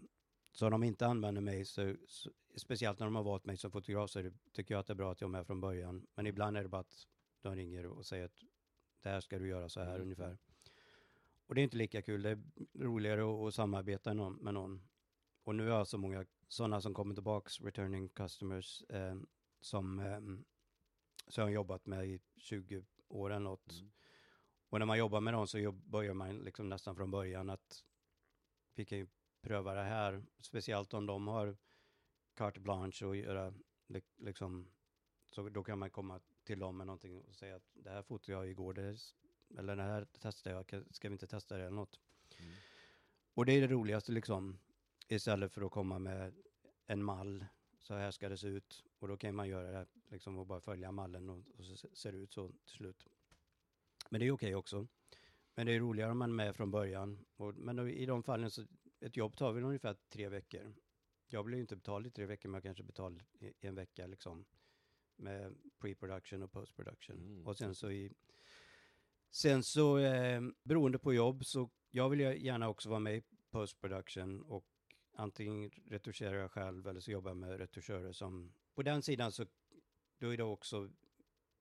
så 0.52 0.66
om 0.66 0.70
de 0.72 0.82
inte 0.82 1.06
använder 1.06 1.40
mig, 1.42 1.64
så, 1.64 1.96
så, 2.06 2.30
speciellt 2.56 2.98
när 2.98 3.06
de 3.06 3.14
har 3.16 3.22
valt 3.22 3.44
mig 3.44 3.56
som 3.56 3.70
fotograf, 3.70 4.10
så 4.10 4.22
det, 4.22 4.32
tycker 4.52 4.74
jag 4.74 4.80
att 4.80 4.86
det 4.86 4.92
är 4.92 4.94
bra 4.94 5.12
att 5.12 5.20
jag 5.20 5.28
är 5.28 5.32
med 5.32 5.46
från 5.46 5.60
början. 5.60 6.06
Men 6.14 6.26
ibland 6.26 6.56
är 6.56 6.62
det 6.62 6.68
bara 6.68 6.80
att 6.80 7.06
de 7.40 7.56
ringer 7.56 7.86
och 7.86 8.06
säger 8.06 8.24
att 8.24 8.42
det 9.00 9.08
här 9.08 9.20
ska 9.20 9.38
du 9.38 9.48
göra 9.48 9.68
så 9.68 9.80
här 9.80 9.88
Mm. 9.94 10.02
ungefär. 10.02 10.38
Och 11.46 11.54
det 11.54 11.60
är 11.60 11.62
inte 11.62 11.76
lika 11.76 12.02
kul, 12.02 12.22
det 12.22 12.30
är 12.30 12.42
roligare 12.78 13.20
att, 13.20 13.48
att 13.48 13.54
samarbeta 13.54 14.10
med 14.10 14.16
någon- 14.16 14.36
med 14.36 14.54
någon. 14.54 14.88
Och 15.44 15.54
nu 15.54 15.68
har 15.68 15.78
jag 15.78 15.86
så 15.86 15.98
många 15.98 16.26
sådana 16.48 16.80
som 16.80 16.94
kommer 16.94 17.14
tillbaks, 17.14 17.60
returning 17.60 18.08
customers, 18.08 18.82
eh, 18.88 19.16
som, 19.60 19.98
eh, 19.98 20.20
som 21.28 21.40
jag 21.42 21.44
har 21.44 21.50
jobbat 21.50 21.86
med 21.86 22.06
i 22.08 22.20
20 22.36 22.84
år 23.08 23.30
eller 23.30 23.40
något. 23.40 23.72
Mm. 23.72 23.90
Och 24.68 24.78
när 24.78 24.86
man 24.86 24.98
jobbar 24.98 25.20
med 25.20 25.34
dem 25.34 25.46
så 25.46 25.58
jobb, 25.58 25.82
börjar 25.84 26.14
man 26.14 26.38
liksom 26.38 26.68
nästan 26.68 26.96
från 26.96 27.10
början 27.10 27.50
att 27.50 27.84
vi 28.74 28.84
kan 28.84 28.98
ju 28.98 29.06
pröva 29.40 29.74
det 29.74 29.82
här, 29.82 30.24
speciellt 30.40 30.94
om 30.94 31.06
de 31.06 31.28
har 31.28 31.56
carte 32.34 32.60
blanche 32.60 33.06
och 33.06 33.16
göra 33.16 33.54
li- 33.86 34.02
liksom, 34.16 34.72
så 35.30 35.48
då 35.48 35.64
kan 35.64 35.78
man 35.78 35.90
komma 35.90 36.20
till 36.44 36.58
dem 36.58 36.76
med 36.76 36.86
någonting 36.86 37.20
och 37.20 37.36
säga 37.36 37.56
att 37.56 37.70
det 37.72 37.90
här 37.90 38.02
fotade 38.02 38.32
jag 38.32 38.50
igår, 38.50 38.74
det 38.74 38.98
eller 39.58 39.76
det 39.76 39.82
här 39.82 40.04
testade 40.04 40.56
jag, 40.56 40.84
ska 40.94 41.08
vi 41.08 41.12
inte 41.12 41.26
testa 41.26 41.56
det 41.56 41.62
eller 41.62 41.76
något? 41.76 42.00
Mm. 42.38 42.54
Och 43.34 43.46
det 43.46 43.52
är 43.52 43.60
det 43.60 43.66
roligaste 43.66 44.12
liksom, 44.12 44.58
istället 45.08 45.52
för 45.52 45.62
att 45.62 45.72
komma 45.72 45.98
med 45.98 46.34
en 46.86 47.04
mall, 47.04 47.46
så 47.78 47.94
här 47.94 48.10
ska 48.10 48.28
det 48.28 48.36
se 48.36 48.48
ut. 48.48 48.84
Och 48.98 49.08
då 49.08 49.16
kan 49.16 49.34
man 49.34 49.48
göra 49.48 49.70
det 49.70 49.86
liksom 50.14 50.38
och 50.38 50.46
bara 50.46 50.60
följa 50.60 50.92
mallen 50.92 51.30
och, 51.30 51.38
och 51.58 51.64
så 51.64 51.88
ser 51.92 52.12
det 52.12 52.18
ut 52.18 52.32
så 52.32 52.48
till 52.48 52.76
slut. 52.76 53.06
Men 54.10 54.20
det 54.20 54.26
är 54.26 54.30
okej 54.30 54.54
också. 54.54 54.86
Men 55.54 55.66
det 55.66 55.72
är 55.72 55.80
roligare 55.80 56.10
om 56.10 56.18
man 56.18 56.30
är 56.30 56.34
med 56.34 56.56
från 56.56 56.70
början. 56.70 57.24
Och, 57.36 57.54
men 57.54 57.76
då, 57.76 57.88
i 57.88 58.06
de 58.06 58.22
fallen 58.22 58.50
så, 58.50 58.64
ett 59.00 59.16
jobb 59.16 59.36
tar 59.36 59.52
väl 59.52 59.64
ungefär 59.64 59.96
tre 60.08 60.28
veckor. 60.28 60.74
Jag 61.26 61.44
blir 61.44 61.56
ju 61.56 61.60
inte 61.60 61.76
betald 61.76 62.06
i 62.06 62.10
tre 62.10 62.26
veckor, 62.26 62.48
men 62.48 62.54
jag 62.54 62.62
kanske 62.62 62.82
betald 62.82 63.22
i, 63.38 63.46
i 63.46 63.66
en 63.66 63.74
vecka 63.74 64.06
liksom. 64.06 64.44
Med 65.16 65.54
pre-production 65.78 66.42
och 66.42 66.52
post-production. 66.52 67.16
Mm, 67.16 67.46
och 67.46 67.56
sen 67.56 67.74
så 67.74 67.90
i, 67.90 68.12
sen 69.30 69.62
så 69.62 69.98
eh, 69.98 70.42
beroende 70.62 70.98
på 70.98 71.14
jobb 71.14 71.44
så 71.44 71.70
jag 71.90 72.08
vill 72.08 72.20
gärna 72.20 72.68
också 72.68 72.88
vara 72.88 73.00
med 73.00 73.16
i 73.16 73.22
post-production 73.50 74.42
och 74.42 74.66
antingen 75.12 75.70
retuscherar 75.70 76.36
jag 76.36 76.50
själv 76.50 76.88
eller 76.88 77.00
så 77.00 77.10
jobbar 77.10 77.30
jag 77.30 77.36
med 77.36 77.58
retuschörer 77.58 78.12
som, 78.12 78.52
på 78.74 78.82
den 78.82 79.02
sidan 79.02 79.32
så, 79.32 79.46
då 80.24 80.32
är 80.32 80.36
det 80.36 80.42
också, 80.42 80.90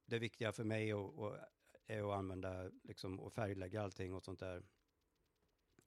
det 0.05 0.19
viktiga 0.19 0.51
för 0.51 0.63
mig 0.63 0.93
och, 0.93 1.37
är 1.85 2.11
att 2.11 2.17
använda 2.17 2.71
liksom 2.83 3.19
och 3.19 3.33
färglägga 3.33 3.81
allting 3.81 4.13
och 4.13 4.23
sånt 4.23 4.39
där. 4.39 4.63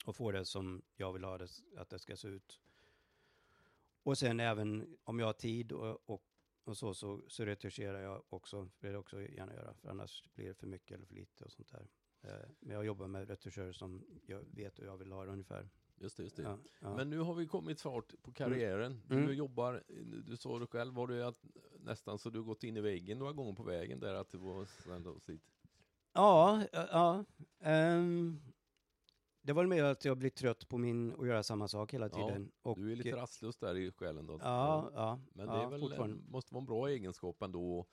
Och 0.05 0.17
få 0.17 0.33
det 0.33 0.45
som 0.45 0.83
jag 0.97 1.13
vill 1.13 1.25
ha 1.25 1.39
det, 1.39 1.49
att 1.77 1.91
det 1.91 1.99
ska 1.99 2.17
se 2.17 2.29
ut. 2.29 2.61
Och 4.03 4.19
sen 4.19 4.41
även 4.41 4.97
om 5.05 5.19
jag 5.19 5.27
har 5.27 5.33
tid 5.33 5.73
och, 5.73 6.11
och, 6.11 6.25
och 6.65 6.77
så, 6.77 6.95
så, 6.95 7.23
så 7.29 7.45
retuscherar 7.45 8.01
jag 8.01 8.23
också, 8.29 8.63
det 8.63 8.87
vill 8.87 8.93
jag 8.93 9.01
också 9.01 9.23
gärna 9.23 9.55
göra, 9.55 9.75
för 9.75 9.89
annars 9.89 10.25
blir 10.35 10.49
det 10.49 10.55
för 10.55 10.67
mycket 10.67 10.97
eller 10.97 11.07
för 11.07 11.15
lite 11.15 11.45
och 11.45 11.53
sånt 11.53 11.69
där. 11.69 11.89
Eh, 12.21 12.49
Men 12.61 12.75
jag 12.75 12.87
jobbar 12.87 13.07
med 13.07 13.29
retuschörer 13.29 13.73
som 13.73 14.05
jag 14.27 14.45
vet 14.51 14.79
hur 14.79 14.85
jag 14.85 14.97
vill 14.97 15.13
ha 15.13 15.25
det 15.25 15.33
ungefär. 15.33 15.69
Just 15.99 16.17
det, 16.17 16.23
just 16.23 16.37
det. 16.37 16.43
Ja, 16.43 16.59
ja. 16.81 16.97
Men 16.97 17.11
nu 17.11 17.19
har 17.19 17.35
vi 17.35 17.47
kommit 17.47 17.81
fart 17.81 18.23
på 18.23 18.33
karriären. 18.33 19.03
Mm. 19.11 19.27
Du 19.27 19.35
jobbar, 19.35 19.85
du 20.27 20.37
sa 20.37 20.59
det 20.59 20.67
själv, 20.67 20.95
var 20.95 21.13
att, 21.13 21.45
nästan 21.87 22.19
så 22.19 22.31
du 22.31 22.43
gått 22.43 22.65
in 22.65 22.77
i 22.77 22.81
väggen 22.81 23.19
några 23.19 23.33
gånger 23.33 23.53
på 23.53 23.63
vägen 23.63 24.01
där 24.01 24.15
att 24.15 24.31
det 24.31 24.39
var 24.39 25.21
sitt. 25.21 25.43
Ja, 26.13 26.63
ja, 26.73 26.87
ja. 26.91 27.25
ehm, 27.61 28.41
det 29.43 29.53
var 29.53 29.67
mer 29.67 29.85
att 29.85 30.05
jag 30.05 30.19
blir 30.19 30.31
trött 30.31 30.69
på 30.69 30.79
min 30.79 31.13
att 31.13 31.27
göra 31.27 31.43
samma 31.43 31.69
sak 31.69 31.95
hela 31.95 32.07
Ja, 32.07 32.29
tiden. 32.29 32.53
och, 32.63 32.79
Du 32.79 32.93
är 32.93 32.97
lite 32.97 33.17
rastlös 33.17 33.57
där 33.57 33.77
i 33.77 33.93
själen 33.93 34.27
då. 34.27 34.39
Ja, 34.43 34.91
ja. 34.95 35.21
Men 35.33 35.47
ja, 35.47 35.55
det 35.55 35.63
är 35.63 35.99
väl, 35.99 36.15
måste 36.29 36.55
vara 36.55 36.61
en 36.61 36.67
bra 36.67 36.89
egenskap 36.89 37.43
ändå. 37.43 37.87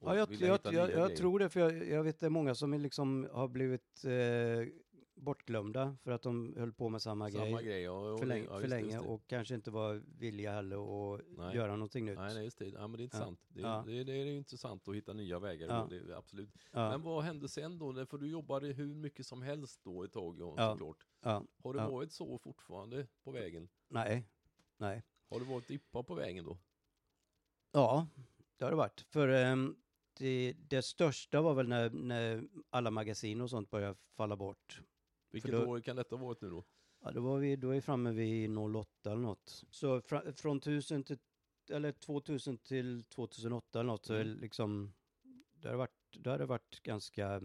Ja, 0.00 0.16
jag, 0.16 0.32
jag, 0.32 0.60
jag, 0.64 0.90
jag 0.90 1.16
tror 1.16 1.38
det, 1.38 1.48
för 1.48 1.60
jag, 1.84 2.02
vet 2.02 2.20
det 2.20 2.26
är 2.26 2.30
många 2.30 2.54
som 2.54 2.74
liksom 2.74 3.28
har 3.32 3.48
blivit 3.48 4.04
eh, 4.04 4.68
bortglömda 5.16 5.96
för 6.02 6.10
att 6.10 6.22
de 6.22 6.54
höll 6.56 6.72
på 6.72 6.88
med 6.88 7.02
samma, 7.02 7.30
Samma 7.30 7.44
grej 7.44 7.64
grej. 7.64 7.82
Ja, 7.82 8.18
för, 8.18 8.26
länge, 8.26 8.44
ja, 8.44 8.54
för 8.54 8.62
det, 8.62 8.68
länge 8.68 8.92
det. 8.92 8.98
och 8.98 9.26
kanske 9.26 9.54
inte 9.54 9.70
var 9.70 10.02
villiga 10.18 10.52
heller 10.52 11.14
att 11.14 11.20
Nej. 11.28 11.56
göra 11.56 11.72
någonting 11.72 12.04
nytt. 12.04 12.18
Nej, 12.18 12.34
nej, 12.34 12.44
just 12.44 12.58
det. 12.58 12.66
Ja, 12.66 12.86
men 12.88 12.92
det 12.92 13.02
är 13.02 13.04
intressant. 13.04 13.40
Det, 13.48 13.60
är, 13.60 13.64
Ja. 13.64 13.82
det, 13.86 14.00
är, 14.00 14.04
det 14.04 14.12
är 14.12 14.24
ju 14.24 14.36
intressant 14.36 14.88
att 14.88 14.94
hitta 14.94 15.12
nya 15.12 15.38
vägar. 15.38 15.82
Och 15.82 15.88
Det, 15.88 15.96
är 15.96 16.18
absolut. 16.18 16.50
Men 16.72 17.02
vad 17.02 17.24
hände 17.24 17.48
sen 17.48 17.78
då? 17.78 18.06
För 18.06 18.18
du 18.18 18.28
jobbade 18.30 18.66
hur 18.66 18.94
mycket 18.94 19.26
som 19.26 19.42
helst 19.42 19.80
då 19.84 20.02
ett 20.02 20.12
tag, 20.12 20.38
såklart. 20.38 21.06
Har 21.62 21.74
det 21.74 21.86
varit 21.86 22.12
så 22.12 22.38
fortfarande 22.38 23.06
på 23.24 23.30
vägen? 23.30 23.68
nej, 23.88 24.24
nej. 24.76 25.02
Har 25.30 25.38
det 25.38 25.44
varit 25.44 25.68
dippa 25.68 26.02
på 26.02 26.14
vägen 26.14 26.44
då? 26.44 26.58
Ja, 27.72 28.06
det 28.56 28.64
har 28.64 28.70
det 28.70 28.76
varit. 28.76 29.00
För 29.00 29.28
ehm, 29.28 29.76
det, 30.18 30.52
det 30.58 30.82
största 30.82 31.40
var 31.40 31.54
väl 31.54 31.68
när, 31.68 31.90
när 31.90 32.48
alla 32.70 32.90
magasin 32.90 33.40
och 33.40 33.50
sånt 33.50 33.70
började 33.70 33.96
falla 34.16 34.36
bort. 34.36 34.82
Vilket 35.44 35.52
då- 35.60 35.66
år 35.70 35.80
kan 35.80 35.96
detta 35.96 36.16
ha 36.16 36.24
varit 36.26 36.40
nu 36.40 36.50
då? 36.50 36.64
Ja, 37.00 37.10
då, 37.10 37.20
var 37.20 37.38
vi, 37.38 37.56
då 37.56 37.68
är 37.70 37.74
vi 37.74 37.80
framme 37.80 38.12
vid 38.12 38.50
08 38.58 39.12
eller 39.12 39.22
något. 39.22 39.64
Så 39.70 40.00
fra, 40.00 40.32
från 40.32 40.56
1000 40.56 41.04
till, 41.04 41.18
eller 41.70 41.92
2000 41.92 42.58
till 42.58 43.04
2008 43.04 43.80
eller 43.80 43.86
något, 43.92 44.06
så 44.06 44.14
Mm. 44.14 44.38
liksom, 44.38 44.94
det 45.52 45.68
har 45.68 45.76
varit, 45.76 46.16
det 46.18 46.30
har 46.30 46.38
varit 46.38 46.82
ganska 46.82 47.42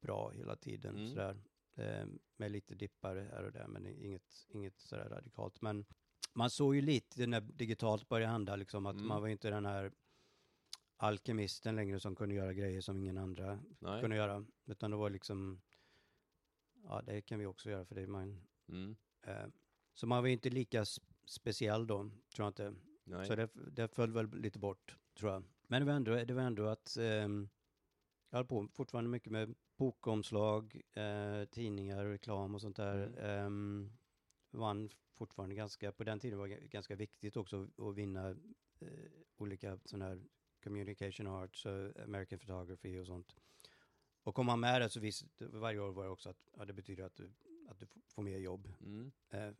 bra 0.00 0.30
hela 0.30 0.56
tiden 0.56 0.96
Mm. 0.96 1.08
sådär. 1.08 1.42
Eh, 1.74 2.06
med 2.36 2.50
lite 2.52 2.74
dippar 2.74 3.16
här 3.16 3.44
och 3.44 3.52
där, 3.52 3.66
men 3.66 3.86
inget, 3.86 4.46
inget 4.48 4.80
sådär 4.80 5.08
radikalt. 5.08 5.60
Men 5.60 5.84
man 6.34 6.50
såg 6.50 6.74
ju 6.74 6.80
lite 6.80 7.26
när 7.26 7.40
digitalt 7.40 8.08
började 8.08 8.32
hända, 8.32 8.56
liksom 8.56 8.86
att 8.86 8.96
Mm. 8.96 9.08
man 9.08 9.20
var 9.22 9.28
inte 9.28 9.50
den 9.50 9.66
här 9.66 9.92
alkemisten 10.96 11.76
längre 11.76 12.00
som 12.00 12.16
kunde 12.16 12.34
göra 12.34 12.52
grejer 12.52 12.80
som 12.80 12.98
ingen 12.98 13.18
andra 13.18 13.58
Nej. 13.78 14.00
kunde 14.00 14.16
göra. 14.16 14.46
Utan 14.66 14.90
det 14.90 14.96
var 14.96 15.10
liksom, 15.10 15.60
ja 16.84 17.02
det 17.02 17.20
kan 17.20 17.38
vi 17.38 17.46
också 17.46 17.70
göra 17.70 17.84
för 17.84 17.94
det 17.94 18.02
är 18.02 18.06
man 18.06 18.40
Mm. 18.68 18.96
Eh, 19.22 19.46
Så 19.94 20.06
man 20.06 20.22
var 20.22 20.28
inte 20.28 20.50
lika 20.50 20.84
speciell 21.24 21.86
då, 21.86 22.10
tror 22.34 22.44
jag 22.46 22.48
inte. 22.50 22.74
Nej. 23.04 23.26
Så 23.26 23.34
det, 23.34 23.48
det 23.54 23.88
föll 23.88 24.12
väl 24.12 24.30
lite 24.30 24.58
bort, 24.58 24.96
tror 25.14 25.32
jag. 25.32 25.44
Men 25.66 25.82
det 25.82 25.86
var 25.86 25.92
ändå, 25.92 26.24
det 26.24 26.34
var 26.34 26.42
ändå 26.42 26.66
att 26.66 26.96
ehm, 26.96 27.48
jag 28.30 28.38
höll 28.38 28.46
på 28.46 28.68
fortfarande 28.72 29.10
mycket 29.10 29.32
med 29.32 29.54
bokomslag, 29.76 30.80
eh, 30.92 31.44
tidningar, 31.44 32.04
reklam 32.04 32.54
och 32.54 32.60
sånt 32.60 32.76
där. 32.76 33.06
Mm. 33.06 33.46
Ehm, 33.46 33.92
vann 34.50 34.90
fortfarande 35.14 35.54
ganska, 35.54 35.92
på 35.92 36.04
den 36.04 36.20
tiden 36.20 36.38
var 36.38 36.48
det 36.48 36.56
ganska 36.56 36.96
viktigt 36.96 37.36
också 37.36 37.68
att 37.78 37.94
vinna 37.94 38.30
eh, 38.80 39.10
olika 39.36 39.78
sådana 39.84 40.04
här 40.04 40.22
communication 40.62 41.26
arts, 41.26 41.66
eh, 41.66 41.90
American 42.04 42.38
photography 42.38 42.98
och 42.98 43.06
sånt. 43.06 43.36
Och 44.22 44.34
kom 44.34 44.46
man 44.46 44.60
med 44.60 44.80
det 44.80 44.88
så 44.88 45.00
visste 45.00 45.46
varje 45.46 45.80
år 45.80 45.92
var 45.92 46.04
det 46.04 46.10
också 46.10 46.28
att 46.28 46.50
ja, 46.56 46.64
det 46.64 46.72
betyder 46.72 47.04
att 47.04 47.16
du, 47.16 47.30
att 47.68 47.78
du 47.78 47.86
får 48.06 48.22
mer 48.22 48.38
jobb. 48.38 48.72
Mm. 48.80 49.12
Eh, 49.30 49.50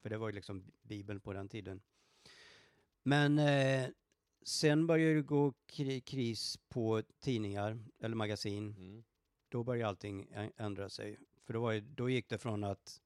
för 0.00 0.10
det 0.10 0.18
var 0.18 0.28
ju 0.28 0.34
liksom 0.34 0.72
bibeln 0.82 1.20
på 1.20 1.32
den 1.32 1.48
tiden. 1.48 1.80
Men 3.02 3.38
eh, 3.38 3.88
sen 4.42 4.86
började 4.86 5.14
det 5.14 5.22
gå 5.22 5.52
kri 5.66 6.00
kris 6.00 6.56
på 6.68 7.02
tidningar 7.18 7.84
eller 7.98 8.16
magasin. 8.16 8.74
Mm. 8.78 9.04
Då 9.48 9.64
började 9.64 9.88
allting 9.88 10.28
ändra 10.56 10.88
sig. 10.88 11.18
För 11.44 11.52
då, 11.52 11.60
var 11.60 11.72
det, 11.72 11.80
då 11.80 12.10
gick 12.10 12.28
det 12.28 12.38
från 12.38 12.64
att, 12.64 13.00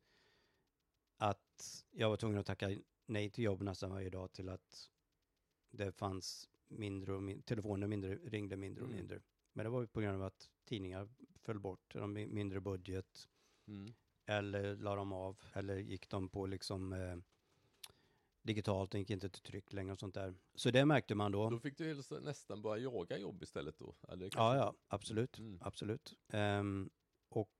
att 1.16 1.84
jag 1.90 2.10
var 2.10 2.16
tvungen 2.16 2.38
att 2.38 2.46
tacka 2.46 2.78
nej 3.06 3.30
till 3.30 3.44
jobb 3.44 3.62
nästan 3.62 3.90
varje 3.90 4.10
dag 4.10 4.32
till 4.32 4.48
att 4.48 4.90
det 5.70 5.92
fanns 5.92 6.48
mindre 6.68 7.12
och 7.12 7.22
mindre, 7.22 7.42
telefoner 7.42 7.86
mindre, 7.86 8.14
ringde 8.14 8.56
mindre 8.56 8.84
och 8.84 8.90
Mm. 8.90 9.20
Men 9.52 9.64
det 9.64 9.70
var 9.70 9.80
ju 9.80 9.86
på 9.86 10.00
grund 10.00 10.14
av 10.16 10.22
att 10.22 10.50
tidningar 10.64 11.08
föll 11.40 11.60
bort, 11.60 11.94
de 11.94 12.16
mi- 12.18 12.26
mindre 12.32 12.60
budget, 12.60 13.28
Mm. 13.66 13.94
eller 14.26 14.76
la 14.76 14.94
de 14.96 15.12
av, 15.12 15.40
eller 15.52 15.76
gick 15.76 16.08
de 16.08 16.28
på 16.28 16.46
liksom 16.46 16.92
eh, 16.92 17.16
digitalt, 18.42 18.94
gick 18.94 19.10
inte 19.10 19.28
till 19.30 19.42
tryck 19.42 19.72
längre 19.72 19.92
och 19.92 19.98
sånt 19.98 20.14
där. 20.14 20.34
Så 20.54 20.70
det 20.70 20.84
märkte 20.84 21.14
man 21.14 21.32
då. 21.32 21.50
Då 21.50 21.58
fick 21.58 21.78
du 21.78 21.94
nästan 22.20 22.62
börja 22.62 22.82
jaga 22.82 23.18
jobb 23.18 23.42
istället 23.42 23.78
då? 23.78 23.94
Eller 24.08 24.24
Ja, 24.26 24.30
kanske- 24.30 24.56
ja, 24.58 24.74
absolut. 24.88 25.38
Mm. 25.38 25.58
Absolut. 25.62 26.14
Ehm, 26.28 26.90
och 27.28 27.50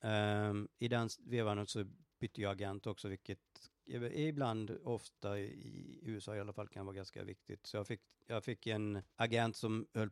ehm, 0.00 0.68
i 0.78 0.88
den 0.88 1.08
vevan 1.20 1.66
så 1.66 1.84
bytte 2.18 2.40
jag 2.42 2.52
agent 2.52 2.86
också, 2.86 3.08
vilket 3.08 3.70
ibland, 4.12 4.70
ofta 4.84 5.38
i 5.38 6.00
USA 6.02 6.36
i 6.36 6.40
alla 6.40 6.52
fall, 6.52 6.68
kan 6.68 6.86
vara 6.86 6.96
ganska 6.96 7.24
viktigt. 7.24 7.66
Så 7.66 7.76
jag 7.76 7.86
fick, 7.86 8.00
jag 8.26 8.44
fick 8.44 8.66
en 8.66 9.02
agent 9.16 9.56
som 9.56 9.86
höll 9.94 10.10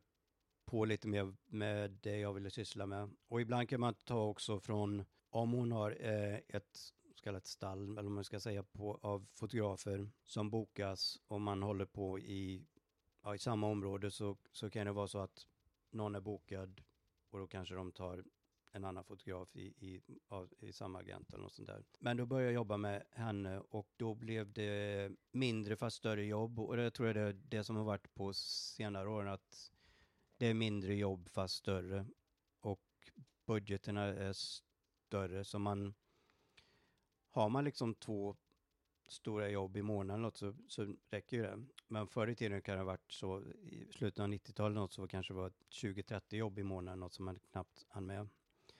på 0.64 0.84
lite 0.84 1.08
mer 1.08 1.34
med 1.46 1.90
det 1.90 2.18
jag 2.18 2.32
ville 2.32 2.50
syssla 2.50 2.86
med. 2.86 3.10
Och 3.28 3.40
ibland 3.40 3.68
kan 3.68 3.80
man 3.80 3.94
ta 3.94 4.24
också 4.24 4.60
från, 4.60 5.04
om 5.30 5.52
hon 5.52 5.72
har 5.72 5.96
eh, 6.00 6.38
ett 6.48 6.92
så 7.14 7.22
kallat 7.22 7.46
stall, 7.46 7.82
eller 7.82 8.02
vad 8.02 8.12
man 8.12 8.24
ska 8.24 8.40
säga, 8.40 8.62
på, 8.62 8.98
av 9.02 9.26
fotografer 9.32 10.10
som 10.24 10.50
bokas 10.50 11.20
och 11.28 11.40
man 11.40 11.62
håller 11.62 11.86
på 11.86 12.18
i, 12.18 12.66
ja, 13.22 13.34
i 13.34 13.38
samma 13.38 13.66
område 13.66 14.10
så, 14.10 14.36
så 14.52 14.70
kan 14.70 14.86
det 14.86 14.92
vara 14.92 15.08
så 15.08 15.18
att 15.18 15.46
någon 15.90 16.14
är 16.14 16.20
bokad 16.20 16.80
och 17.30 17.38
då 17.38 17.46
kanske 17.46 17.74
de 17.74 17.92
tar 17.92 18.24
en 18.72 18.84
annan 18.84 19.04
fotograf 19.04 19.56
i, 19.56 19.66
i, 19.66 20.02
av, 20.28 20.52
i 20.58 20.72
samma 20.72 20.98
agent 20.98 21.32
eller 21.32 21.42
något 21.42 21.52
sånt 21.52 21.68
där. 21.68 21.84
Men 21.98 22.16
då 22.16 22.26
började 22.26 22.46
jag 22.46 22.54
jobba 22.54 22.76
med 22.76 23.04
henne 23.10 23.58
och 23.58 23.88
då 23.96 24.14
blev 24.14 24.52
det 24.52 25.12
mindre 25.32 25.76
fast 25.76 25.96
större 25.96 26.24
jobb 26.24 26.60
och 26.60 26.76
det 26.76 26.90
tror 26.90 27.08
jag 27.08 27.16
det 27.16 27.22
är 27.22 27.32
det 27.32 27.64
som 27.64 27.76
har 27.76 27.84
varit 27.84 28.14
på 28.14 28.32
senare 28.32 29.08
år 29.08 29.28
att 29.28 29.70
det 30.42 30.48
är 30.48 30.54
mindre 30.54 30.94
jobb 30.94 31.28
fast 31.28 31.54
större 31.54 32.06
och 32.60 32.80
budgeterna 33.46 34.02
är 34.02 34.32
större 34.32 35.44
så 35.44 35.58
man 35.58 35.94
har 37.30 37.48
man 37.48 37.64
liksom 37.64 37.94
två 37.94 38.36
stora 39.08 39.48
jobb 39.48 39.76
i 39.76 39.82
månaden 39.82 40.22
något 40.22 40.36
så, 40.36 40.54
så 40.68 40.96
räcker 41.10 41.36
ju 41.36 41.42
det. 41.42 41.64
Men 41.88 42.06
förr 42.06 42.28
i 42.28 42.34
tiden 42.34 42.62
kan 42.62 42.74
det 42.74 42.80
ha 42.80 42.86
varit 42.86 43.12
så, 43.12 43.42
i 43.62 43.92
slutet 43.92 44.20
av 44.20 44.28
90-talet 44.28 44.74
något 44.74 44.92
så 44.92 45.08
kanske 45.08 45.32
det 45.32 45.38
var 45.38 45.52
20-30 45.70 46.36
jobb 46.36 46.58
i 46.58 46.62
månaden, 46.62 47.00
något 47.00 47.14
som 47.14 47.24
man 47.24 47.38
knappt 47.50 47.86
hann 47.88 48.06
med. 48.06 48.28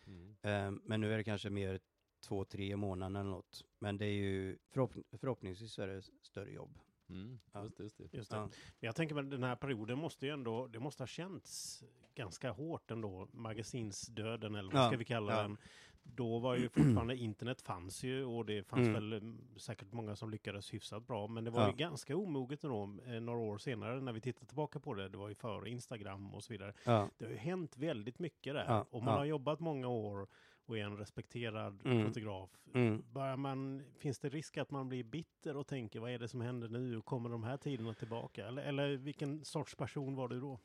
Mm. 0.07 0.37
Eh, 0.43 0.81
men 0.85 1.01
nu 1.01 1.13
är 1.13 1.17
det 1.17 1.25
kanske 1.25 1.51
mer 1.51 1.81
två, 2.21 2.45
tre 2.45 2.73
i 2.73 2.77
månaden 2.77 3.17
eller 3.17 3.31
något. 3.31 3.65
Men 3.79 3.99
det 3.99 4.07
är 4.07 4.13
ju 4.13 4.59
förhopp 4.71 4.95
förhoppningsvis 5.13 5.79
är 5.79 5.87
det 5.87 6.03
större 6.23 6.53
jobb. 6.53 6.79
Mm. 7.13 7.39
Just 7.63 7.81
just 7.81 7.99
det. 7.99 8.17
Just 8.17 8.31
det. 8.31 8.37
Ja. 8.37 8.49
Jag 8.81 8.97
tänker 8.97 9.17
att 9.17 9.31
den 9.31 9.43
här 9.43 9.57
perioden 9.57 9.99
måste 9.99 10.27
ju 10.27 10.33
ändå, 10.33 10.67
det 10.67 10.81
måste 10.81 11.03
ha 11.03 11.07
känts 11.07 11.85
ganska 12.15 12.51
hårt 12.51 12.91
ändå, 12.91 13.29
magasinsdöden 13.33 14.55
eller 14.55 14.73
vad 14.73 14.83
Ja, 14.83 14.89
ska 14.89 14.97
vi 14.97 15.05
kalla 15.05 15.33
ja. 15.37 15.43
den. 15.43 15.57
Då 16.05 16.39
var 16.39 16.57
ju 16.57 16.69
fortfarande, 16.69 17.17
internet 17.17 17.63
fanns 17.63 18.03
ju 18.05 18.25
och 18.25 18.47
det 18.47 18.63
fanns 18.63 18.89
Mm. 18.89 18.93
väl 18.93 19.13
mm, 19.13 19.41
säkert 19.57 19.93
många 19.93 20.17
som 20.17 20.31
lyckades 20.31 20.75
hyfsat 20.75 21.07
bra. 21.07 21.27
Men 21.27 21.45
det 21.45 21.51
var 21.51 21.61
Ja. 21.63 21.69
ju 21.71 21.77
ganska 21.77 22.17
omoget 22.17 22.61
då, 22.61 22.83
eh, 23.07 23.21
några 23.21 23.39
år 23.39 23.59
senare 23.59 24.01
när 24.01 24.13
vi 24.13 24.21
tittar 24.21 24.47
tillbaka 24.47 24.81
på 24.81 24.95
det. 24.95 25.09
Det 25.09 25.19
var 25.19 25.29
ju 25.29 25.35
före 25.35 25.71
Instagram 25.71 26.35
och 26.35 26.45
så 26.45 26.53
vidare. 26.53 26.73
Ja, 26.87 27.09
Det 27.19 27.25
har 27.25 27.33
ju 27.33 27.39
hänt 27.39 27.77
väldigt 27.77 28.19
mycket 28.19 28.55
där. 28.55 28.65
Ja, 28.69 28.87
och 28.91 29.03
man 29.03 29.15
ja. 29.15 29.19
har 29.19 29.25
jobbat 29.25 29.61
många 29.61 29.89
år 29.89 30.29
och 30.67 30.79
är 30.79 30.85
en 30.85 30.97
respekterad 30.97 31.81
Mm. 31.85 32.07
fotograf. 32.07 32.51
mm. 32.75 33.03
Man, 33.41 33.83
finns 33.99 34.19
det 34.19 34.29
risk 34.29 34.57
att 34.59 34.71
man 34.71 34.89
blir 34.89 35.05
bitter 35.05 35.57
och 35.57 35.67
tänker 35.67 36.01
vad 36.01 36.11
är 36.11 36.19
det 36.19 36.29
som 36.29 36.41
händer 36.41 36.69
nu? 36.69 36.97
Och 36.97 37.05
kommer 37.05 37.31
de 37.31 37.43
här 37.45 37.57
tiderna 37.57 37.95
tillbaka? 37.95 38.47
Eller, 38.47 38.63
eller 38.63 38.97
vilken 38.97 39.45
sorts 39.45 39.75
person 39.77 40.15
var 40.15 40.29
du 40.29 40.41
då? 40.41 40.59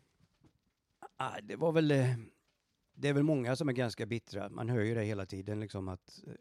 Ah, 1.18 1.40
det 1.44 1.56
var 1.56 1.72
väl, 1.72 1.92
eh, 1.92 2.16
det 2.94 3.08
är 3.08 3.14
väl 3.14 3.24
många 3.24 3.56
som 3.56 3.70
är 3.70 3.74
ganska 3.74 4.06
bittra. 4.06 4.50
Man 4.50 4.70
hör 4.70 4.82
ju 4.82 4.96
det 4.96 5.04
hela 5.04 5.26
tiden 5.26 5.60
liksom 5.60 5.88
att, 5.88 6.24
eh, 6.28 6.34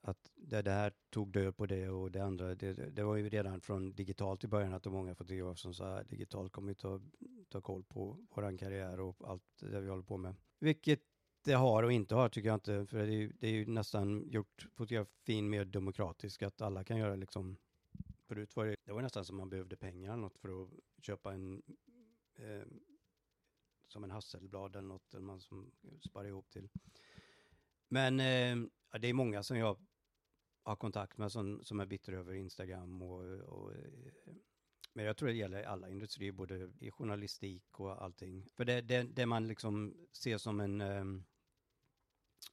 att 0.00 0.30
det, 0.34 0.70
här 0.70 0.92
tog 1.10 1.32
död 1.32 1.56
på 1.56 1.66
det 1.66 1.88
och 1.88 2.10
det 2.10 2.20
andra. 2.24 2.54
Det, 2.54 2.72
det 2.96 3.02
var 3.04 3.16
ju 3.16 3.28
redan 3.28 3.60
från 3.60 3.92
digitalt 3.94 4.44
i 4.44 4.48
början 4.48 4.74
att 4.74 4.82
det 4.82 4.90
var 4.90 4.96
många 4.98 5.14
fotografer 5.14 5.54
som 5.54 5.74
sa 5.74 5.98
att 5.98 6.08
digitalt 6.08 6.52
kommer 6.52 6.68
ju 6.68 6.74
ta, 6.74 7.00
ta 7.48 7.60
koll 7.60 7.84
på 7.84 8.26
våran 8.34 8.58
karriär 8.58 9.00
och 9.00 9.16
allt 9.30 9.44
det 9.60 9.80
vi 9.80 9.88
håller 9.88 10.02
på 10.02 10.16
med. 10.16 10.34
Vilket 10.58 11.00
det 11.44 11.52
har 11.52 11.82
och 11.82 11.92
inte 11.92 12.14
har 12.14 12.28
tycker 12.28 12.48
jag 12.48 12.56
inte, 12.56 12.86
för 12.86 12.98
det 12.98 13.12
är 13.12 13.16
ju, 13.16 13.32
det 13.40 13.46
är 13.46 13.52
ju 13.52 13.66
nästan 13.66 14.28
gjort 14.30 14.66
fotografin 14.72 15.50
mer 15.50 15.64
demokratisk, 15.64 16.42
att 16.42 16.62
alla 16.62 16.84
kan 16.84 16.96
göra 16.96 17.16
liksom 17.16 17.56
Förut 18.32 18.56
var 18.56 18.66
det, 18.66 18.76
det 18.84 18.92
var 18.92 19.02
nästan 19.02 19.24
som 19.24 19.36
man 19.36 19.50
behövde 19.50 19.76
pengar 19.76 20.12
eller 20.12 20.22
något 20.22 20.38
för 20.38 20.62
att 20.62 20.70
köpa 21.02 21.32
en 21.32 21.62
eh, 22.34 22.66
som 23.88 24.04
en 24.04 24.10
Hasselblad 24.10 24.76
eller 24.76 24.88
något, 24.88 25.14
eller 25.14 25.26
man 25.26 25.40
som 25.40 25.72
sparar 26.00 26.28
ihop 26.28 26.50
till. 26.50 26.68
Men 27.88 28.20
eh, 28.20 28.56
ja, 28.92 28.98
det 28.98 29.08
är 29.08 29.14
många 29.14 29.42
som 29.42 29.56
jag 29.56 29.76
har 30.62 30.76
kontakt 30.76 31.18
med 31.18 31.32
som, 31.32 31.64
som 31.64 31.80
är 31.80 31.86
bittra 31.86 32.16
över 32.16 32.34
Instagram 32.34 33.02
och, 33.02 33.24
och 33.40 33.72
eh, 33.72 34.34
men 34.94 35.04
jag 35.04 35.16
tror 35.16 35.28
det 35.28 35.34
gäller 35.34 35.62
alla 35.62 35.88
industrier, 35.88 36.32
både 36.32 36.72
i 36.78 36.90
journalistik 36.90 37.80
och 37.80 38.02
allting. 38.02 38.48
För 38.54 38.64
det, 38.64 38.80
det, 38.80 39.02
det 39.02 39.26
man 39.26 39.48
liksom 39.48 39.96
ser 40.12 40.38
som 40.38 40.60
en, 40.60 40.80
eh, 40.80 41.04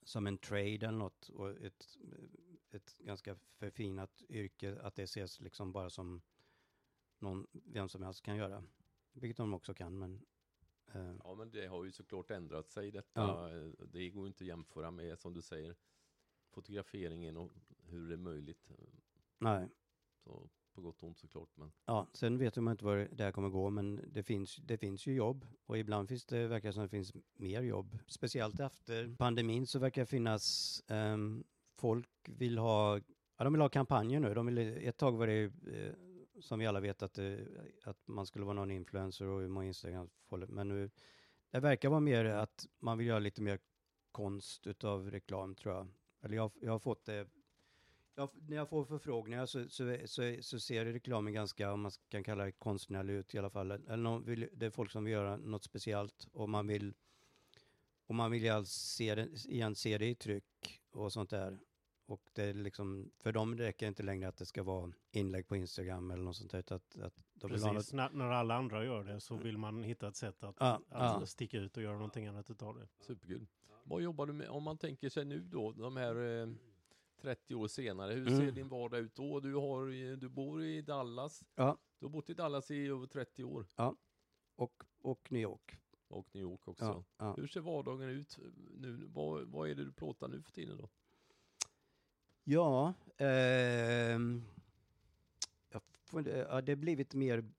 som 0.04 0.28
en 0.28 0.38
trade 0.38 0.88
eller 0.88 0.92
något 0.92 1.30
och 1.30 1.50
ett, 1.50 1.98
ett 2.72 2.98
ganska 2.98 3.36
förfinat 3.36 4.24
yrke, 4.30 4.80
att 4.82 4.96
det 4.96 5.04
ses 5.04 5.40
liksom 5.40 5.72
bara 5.72 5.90
som 5.90 6.22
någon, 7.20 7.48
vem 7.52 7.90
som 7.90 8.04
helst 8.04 8.22
kan 8.22 8.38
göra. 8.38 8.64
Vilket 9.12 9.38
de 9.38 9.54
också 9.54 9.74
kan, 9.74 10.00
men 10.00 10.26
eh, 10.94 11.16
Ja, 11.24 11.36
men 11.36 11.52
det 11.52 11.68
har 11.68 11.84
ju 11.84 11.92
såklart 11.92 12.32
ändrat 12.32 12.70
sig 12.70 12.92
detta. 12.92 13.22
Ja. 13.22 13.50
Det 13.86 14.10
går 14.10 14.28
inte 14.28 14.44
att 14.44 14.48
jämföra 14.48 14.92
med, 14.92 15.20
som 15.20 15.34
du 15.34 15.42
säger, 15.42 15.76
fotograferingen 16.50 17.38
och 17.38 17.52
hur 17.84 18.08
det 18.10 18.16
är 18.16 18.18
möjligt. 18.18 18.72
nej. 19.38 19.70
Så 20.24 20.50
på 20.74 20.82
gott 20.82 21.04
och 21.04 21.08
ont 21.08 21.18
såklart, 21.18 21.50
men 21.56 21.72
Ja, 21.86 22.08
sen 22.14 22.38
vet 22.38 22.56
man 22.56 22.72
inte 22.72 22.86
var 22.86 23.08
det 23.12 23.24
här 23.24 23.32
kommer 23.32 23.50
gå, 23.50 23.70
men 23.70 24.02
det 24.14 24.24
finns, 24.24 24.56
det 24.56 24.78
finns 24.78 25.08
ju 25.08 25.14
jobb 25.14 25.48
och 25.66 25.78
ibland 25.78 26.10
finns 26.10 26.26
det, 26.26 26.48
verkar 26.48 26.72
som 26.72 26.84
det 26.84 26.90
finns 26.90 27.14
mer 27.34 27.62
jobb. 27.62 27.98
Speciellt 28.08 28.60
efter 28.60 29.16
pandemin 29.16 29.68
så 29.68 29.80
verkar 29.80 30.02
det 30.02 30.06
finnas, 30.06 30.84
um, 30.88 31.44
folk 31.76 32.10
vill 32.26 32.58
ha, 32.58 33.00
ja 33.38 33.44
de 33.44 33.54
vill 33.54 33.62
ha 33.62 33.70
kampanjer 33.70 34.20
nu. 34.20 34.34
De 34.34 34.46
vill, 34.46 34.58
ett 34.58 34.98
tag 34.98 35.18
var 35.18 35.28
det 35.28 35.34
ju, 35.34 35.46
eh, 35.46 35.94
som 36.42 36.60
vi 36.60 36.66
alla 36.66 36.80
vet 36.80 37.02
att, 37.02 37.14
det, 37.14 37.48
att 37.84 38.08
man 38.08 38.26
skulle 38.26 38.46
vara 38.46 38.56
någon 38.56 38.72
influencer 38.72 39.26
och 39.26 39.42
hur 39.42 39.48
många 39.48 39.68
Instagram 39.68 40.10
men 40.48 40.68
nu, 40.68 40.90
det 41.52 41.60
verkar 41.60 41.90
vara 41.90 42.00
mer 42.00 42.26
att 42.26 42.68
man 42.80 42.98
vill 42.98 43.08
göra 43.08 43.20
lite 43.20 43.42
mer 43.42 43.60
konst 44.12 44.68
utav 44.68 45.12
reklam 45.12 45.56
tror 45.56 45.76
jag. 45.76 45.88
Eller 46.22 46.36
jag, 46.36 46.52
jag 46.62 46.72
har 46.72 46.80
fått 46.80 47.06
det 47.06 47.28
jag, 48.20 48.30
när 48.48 48.58
jag 48.58 48.70
får 48.70 48.86
förfrågningar 48.86 49.46
så, 49.46 49.70
så, 49.70 49.98
så, 50.06 50.36
så 50.42 50.60
ser 50.60 50.86
reklamen 50.86 51.34
ganska, 51.34 51.74
om 51.74 51.82
man 51.82 51.92
kan 52.10 52.24
kalla 52.24 52.46
det 52.46 52.52
konstnärlig 52.52 53.14
ut 53.14 53.36
i 53.36 53.38
alla 53.38 53.50
fall. 53.50 53.72
Eller 53.72 53.98
någon 53.98 54.24
vill, 54.26 54.50
det 54.54 54.66
är 54.66 54.70
folk 54.70 54.92
som 54.92 55.04
vill 55.04 55.14
göra 55.14 55.38
något 55.38 55.64
speciellt 55.64 56.28
och 56.32 56.50
man 56.50 56.68
vill, 56.68 56.94
och 58.08 58.16
man 58.16 58.32
vill 58.32 58.66
se 58.66 59.16
det, 59.16 59.46
igen 59.46 59.76
se 59.76 59.98
det 59.98 60.08
i 60.08 60.16
tryck 60.16 60.82
och 60.92 61.14
sånt 61.14 61.30
där. 61.30 61.60
Och 62.06 62.22
det 62.34 62.44
är 62.44 62.54
liksom, 62.54 63.12
för 63.20 63.32
dem 63.32 63.58
räcker 63.58 63.86
det 63.86 63.88
inte 63.88 64.04
längre 64.04 64.28
att 64.28 64.38
det 64.38 64.46
ska 64.46 64.64
vara 64.64 64.92
inlägg 65.12 65.48
på 65.48 65.56
Instagram 65.56 66.12
eller 66.12 66.24
något 66.24 66.36
sånt 66.36 66.52
där. 66.52 66.60
Att, 66.60 66.72
att 66.72 67.14
de 67.34 67.52
vill 67.52 67.62
ha 67.62 67.68
något, 67.68 67.78
Precis, 67.78 67.94
när, 67.94 68.10
när 68.10 68.26
alla 68.26 68.56
andra 68.56 68.86
gör 68.86 69.04
det 69.04 69.20
så 69.20 69.36
vill 69.36 69.58
man 69.58 69.84
hitta 69.84 70.08
ett 70.08 70.16
sätt 70.16 70.44
att, 70.44 70.56
Ja, 70.60 70.82
att 70.90 71.20
ja. 71.20 71.26
sticka 71.26 71.58
ut 71.58 71.78
och 71.78 71.84
göra 71.84 71.94
någonting 71.94 72.28
annat 72.28 72.50
utav 72.50 72.76
det. 72.76 72.88
superkul. 73.00 73.48
Vad 73.84 74.02
jobbar 74.02 74.26
du 74.26 74.34
med, 74.34 74.50
om 74.50 74.64
man 74.64 74.78
tänker 74.78 75.10
sig 75.10 75.26
nu 75.26 75.40
då, 75.40 75.72
de 75.72 75.98
här 75.98 76.42
eh, 76.42 76.50
30 77.22 77.56
år 77.56 77.68
senare, 77.68 78.14
hur 78.14 78.28
Mm. 78.28 78.40
ser 78.40 78.52
din 78.52 78.68
vardag 78.70 79.00
ut 79.00 79.16
då? 79.16 79.40
Du, 79.40 79.54
har, 79.56 80.16
du 80.16 80.30
bor 80.30 80.64
i 80.64 80.82
Dallas, 80.82 81.44
Ja. 81.56 81.78
du 82.00 82.06
har 82.06 82.10
bott 82.12 82.30
i 82.30 82.34
Dallas 82.34 82.72
i 82.72 82.88
över 82.88 83.08
30 83.08 83.44
år, 83.44 83.68
och, 84.56 84.84
och 85.02 85.32
New 85.32 85.42
York. 85.42 85.80
och 86.08 86.28
New 86.32 86.42
York 86.44 86.68
också. 86.68 86.86
Ja, 86.86 87.04
ja. 87.18 87.34
Hur 87.38 87.48
ser 87.48 87.62
vardagen 87.62 88.10
ut 88.10 88.38
nu? 88.78 89.06
Vad, 89.14 89.48
vad 89.48 89.70
är 89.70 89.76
det 89.76 89.84
du 89.86 89.92
plåtar 89.92 90.28
nu 90.28 90.42
för 90.42 90.52
tiden 90.52 90.78
då? 90.78 90.90
Ja, 92.44 92.94
ehm, 93.18 94.44
får, 96.06 96.28
ja, 96.28 96.62
det 96.62 96.72
har 96.72 96.76
blivit 96.76 97.14
mer 97.14 97.52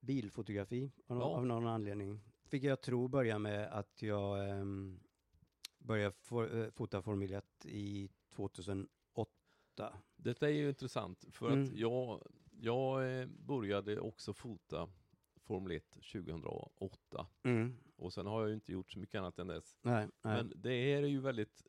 bilfotografi 0.00 0.90
av, 1.06 1.18
Ja. 1.18 1.24
av 1.24 1.46
någon 1.46 1.66
anledning. 1.66 2.20
Fick 2.44 2.62
jag 2.62 2.80
tro 2.80 3.08
börja 3.08 3.38
med 3.38 3.72
att 3.72 4.02
jag 4.02 4.50
um, 4.60 5.00
började 5.78 6.12
for, 6.20 6.56
eh, 6.58 6.70
fota 6.70 7.02
Formel 7.02 7.32
1 7.32 7.66
i 7.66 8.10
2008. 8.30 8.88
Detta 10.16 10.48
är 10.48 10.52
ju 10.52 10.68
intressant 10.68 11.24
för 11.30 11.46
att 11.46 11.52
Mm. 11.52 11.70
jag, 11.76 12.22
Jag 12.60 13.20
eh, 13.20 13.26
började 13.26 14.00
också 14.00 14.32
fota 14.34 14.88
Formel 15.46 15.72
1 15.72 15.90
2008 16.12 17.26
Mm. 17.42 17.76
och 17.96 18.12
sen 18.12 18.26
har 18.26 18.40
jag 18.40 18.48
ju 18.48 18.54
inte 18.54 18.72
gjort 18.72 18.92
så 18.92 18.98
mycket 18.98 19.18
annat 19.18 19.38
än 19.38 19.46
dess. 19.46 19.76
Nej, 19.82 20.06
nej. 20.22 20.36
Men 20.36 20.52
det 20.56 20.72
är 20.92 21.02
ju 21.02 21.20
väldigt 21.20 21.62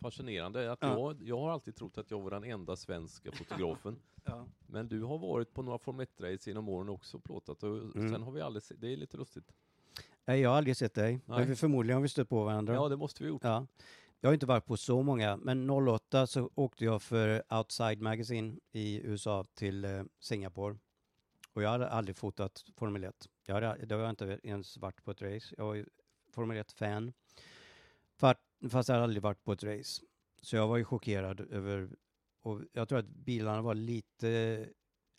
fascinerande 0.00 0.72
att 0.72 0.78
Ja. 0.82 0.88
jag, 0.98 1.22
jag 1.22 1.38
har 1.40 1.50
alltid 1.50 1.76
trott 1.76 1.98
att 1.98 2.10
jag 2.10 2.20
var 2.20 2.30
den 2.30 2.44
enda 2.44 2.76
svenska 2.76 3.32
fotografen. 3.32 3.98
ja. 4.24 4.46
Men 4.66 4.88
du 4.88 5.02
har 5.02 5.18
varit 5.18 5.52
på 5.54 5.62
några 5.62 5.78
Formel 5.78 6.06
1-race 6.06 6.50
genom 6.50 6.68
åren 6.68 6.88
också 6.88 7.18
plåtat 7.18 7.62
och 7.62 7.76
Mm. 7.78 8.12
sen 8.12 8.22
har 8.22 8.32
vi 8.32 8.40
aldrig 8.40 8.62
sett, 8.62 8.80
det 8.80 8.92
är 8.92 8.96
lite 8.96 9.16
lustigt. 9.16 9.52
Nej, 10.24 10.40
jag 10.40 10.50
har 10.50 10.56
aldrig 10.56 10.76
sett 10.76 10.94
dig. 10.94 11.12
Nej. 11.26 11.38
Men 11.38 11.48
vi 11.48 11.56
förmodligen 11.56 11.94
har 11.96 12.02
vi 12.02 12.08
stött 12.08 12.28
på 12.28 12.44
varandra. 12.44 12.74
Ja, 12.74 12.88
det 12.88 12.96
måste 12.96 13.22
vi 13.22 13.28
ha 13.28 13.34
gjort. 13.34 13.44
Ja. 13.44 13.66
Jag 14.20 14.28
har 14.28 14.34
inte 14.34 14.46
varit 14.46 14.66
på 14.66 14.76
så 14.76 15.02
många, 15.02 15.36
men 15.36 15.70
08 15.70 16.26
så 16.26 16.50
åkte 16.54 16.84
jag 16.84 17.02
för 17.02 17.42
Outside 17.54 18.00
Magazine 18.00 18.58
i 18.72 19.00
USA 19.04 19.44
till 19.54 19.84
eh, 19.84 20.02
Singapore. 20.20 20.76
Och 21.52 21.62
jag 21.62 21.70
hade 21.70 21.88
aldrig 21.88 22.16
fotat 22.16 22.64
Formel 22.76 23.04
1. 23.04 23.28
Jag 23.46 23.54
hade, 23.54 23.86
då 23.86 23.94
har 23.94 24.02
jag 24.02 24.10
inte 24.10 24.40
ens 24.42 24.76
varit 24.76 25.04
på 25.04 25.10
ett 25.10 25.22
race. 25.22 25.54
Jag 25.58 25.64
var 25.64 25.74
ju 25.74 25.86
Formel 26.30 26.56
1-fan. 26.56 27.12
Fast, 28.70 28.88
jag 28.88 28.94
hade 28.94 29.02
aldrig 29.04 29.22
varit 29.22 29.44
på 29.44 29.52
ett 29.52 29.64
race. 29.64 30.02
Så 30.42 30.56
jag 30.56 30.68
var 30.68 30.76
ju 30.76 30.84
chockerad 30.84 31.40
över, 31.40 31.96
och 32.40 32.60
jag 32.72 32.88
tror 32.88 32.98
att 32.98 33.06
bilarna 33.06 33.62
var 33.62 33.74
lite, 33.74 34.68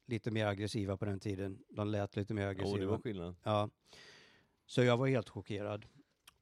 lite 0.06 0.32
mer 0.32 0.46
aggressiva 0.46 0.98
på 0.98 1.06
den 1.06 1.20
tiden. 1.20 1.64
De 1.70 1.88
lät 1.88 2.16
lite 2.16 2.34
mer 2.34 2.48
aggressiva. 2.48 2.80
det 2.80 2.86
var 2.86 3.00
skillnad. 3.00 3.36
Ja. 3.44 3.70
Så 4.66 4.84
jag 4.84 4.98
var 4.98 5.08
helt 5.08 5.30
chockerad. 5.30 5.86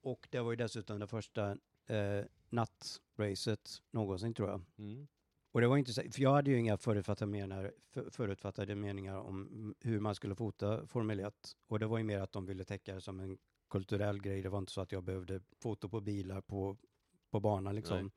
Och 0.01 0.27
det 0.31 0.39
var 0.39 0.51
ju 0.51 0.55
dessutom 0.55 0.99
det 0.99 1.07
första 1.07 1.57
eh, 1.87 2.25
nattracet 2.49 3.81
någonsin 3.91 4.33
tror 4.33 4.49
jag. 4.49 4.61
Mm. 4.77 5.07
Och 5.51 5.61
det 5.61 5.67
var 5.67 5.77
inte 5.77 5.93
så, 5.93 6.01
för 6.01 6.21
jag 6.21 6.33
hade 6.33 6.51
ju 6.51 6.59
inga 6.59 6.77
förutfattade 6.77 7.31
meningar, 7.31 7.71
för, 7.89 8.09
förutfattade 8.09 8.75
meningar 8.75 9.17
om 9.17 9.75
hur 9.79 9.99
man 9.99 10.15
skulle 10.15 10.35
fota 10.35 10.87
Formel 10.87 11.19
1. 11.19 11.55
Och 11.67 11.79
det 11.79 11.87
var 11.87 11.97
ju 11.97 12.03
mer 12.03 12.19
att 12.19 12.31
de 12.31 12.45
ville 12.45 12.63
täcka 12.63 12.95
det 12.95 13.01
som 13.01 13.19
en 13.19 13.37
kulturell 13.69 14.21
grej. 14.21 14.41
Det 14.41 14.49
var 14.49 14.59
inte 14.59 14.71
så 14.71 14.81
att 14.81 14.91
jag 14.91 15.03
behövde 15.03 15.41
foto 15.59 15.89
på 15.89 16.01
bilar 16.01 16.41
på, 16.41 16.77
på 17.31 17.39
banan 17.39 17.75
liksom. 17.75 18.01
Nej. 18.01 18.11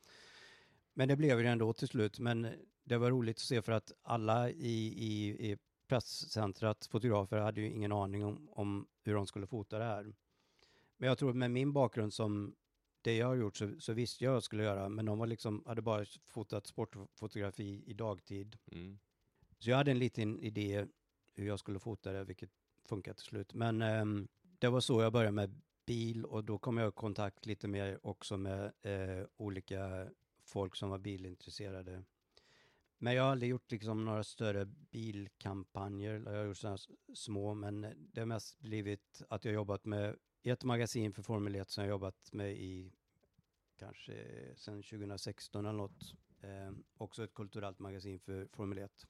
Men 0.94 1.08
det 1.08 1.16
blev 1.16 1.42
det 1.42 1.48
ändå 1.48 1.72
till 1.72 1.88
slut. 1.88 2.18
Men 2.18 2.48
det 2.84 2.96
var 2.96 3.10
roligt 3.10 3.36
att 3.36 3.40
se 3.40 3.62
för 3.62 3.72
att 3.72 3.92
alla 4.02 4.50
i, 4.50 4.94
i, 4.96 5.50
i 5.50 5.56
presscentrat, 5.88 6.86
fotografer, 6.86 7.38
hade 7.38 7.60
ju 7.60 7.72
ingen 7.72 7.92
aning 7.92 8.24
om, 8.24 8.48
om 8.50 8.86
hur 9.04 9.14
de 9.14 9.26
skulle 9.26 9.46
fota 9.46 9.78
det 9.78 9.84
här. 9.84 10.14
Men 10.96 11.08
jag 11.08 11.18
tror 11.18 11.32
med 11.32 11.50
min 11.50 11.72
bakgrund 11.72 12.14
som 12.14 12.54
det 13.02 13.16
jag 13.16 13.26
har 13.26 13.34
gjort 13.34 13.56
så, 13.56 13.80
så 13.80 13.92
visste 13.92 14.24
jag 14.24 14.30
vad 14.30 14.36
jag 14.36 14.42
skulle 14.42 14.62
göra, 14.62 14.88
men 14.88 15.04
de 15.04 15.18
var 15.18 15.26
liksom, 15.26 15.62
hade 15.66 15.82
bara 15.82 16.04
fotat 16.26 16.66
sportfotografi 16.66 17.82
i 17.86 17.94
dagtid. 17.94 18.58
Mm. 18.72 18.98
Så 19.58 19.70
jag 19.70 19.76
hade 19.76 19.90
en 19.90 19.98
liten 19.98 20.38
idé 20.40 20.86
hur 21.34 21.46
jag 21.46 21.58
skulle 21.58 21.78
fota 21.78 22.12
det, 22.12 22.24
vilket 22.24 22.50
funkar 22.84 23.14
till 23.14 23.24
slut. 23.24 23.54
Men 23.54 23.82
ehm, 23.82 24.28
det 24.58 24.68
var 24.68 24.80
så 24.80 25.02
jag 25.02 25.12
började 25.12 25.32
med 25.32 25.60
bil 25.86 26.24
och 26.24 26.44
då 26.44 26.58
kom 26.58 26.78
jag 26.78 26.88
i 26.88 26.92
kontakt 26.92 27.46
lite 27.46 27.68
mer 27.68 28.06
också 28.06 28.36
med 28.36 28.72
eh, 28.82 29.26
olika 29.36 30.08
folk 30.44 30.76
som 30.76 30.90
var 30.90 30.98
bilintresserade. 30.98 32.04
Men 32.98 33.14
jag 33.14 33.22
har 33.22 33.30
aldrig 33.30 33.50
gjort 33.50 33.70
liksom 33.70 34.04
några 34.04 34.24
större 34.24 34.64
bilkampanjer. 34.66 36.22
Jag 36.26 36.38
har 36.38 36.44
gjort 36.44 36.56
sådana 36.56 36.78
små, 37.14 37.54
men 37.54 37.80
det 37.96 38.20
har 38.20 38.26
mest 38.26 38.58
blivit 38.58 39.22
att 39.28 39.44
jag 39.44 39.54
jobbat 39.54 39.84
med 39.84 40.16
ett 40.42 40.64
magasin 40.64 41.12
för 41.12 41.22
Formel 41.22 41.54
1 41.54 41.70
som 41.70 41.84
jag 41.84 41.90
jobbat 41.90 42.32
med 42.32 42.52
i 42.52 42.92
kanske 43.76 44.14
sedan 44.56 44.82
2016 44.82 45.66
eller 45.66 45.78
något. 45.78 46.14
Eh, 46.40 46.72
också 46.96 47.24
ett 47.24 47.34
kulturellt 47.34 47.78
magasin 47.78 48.20
för 48.20 48.46
Formel 48.52 48.78
1. 48.78 49.06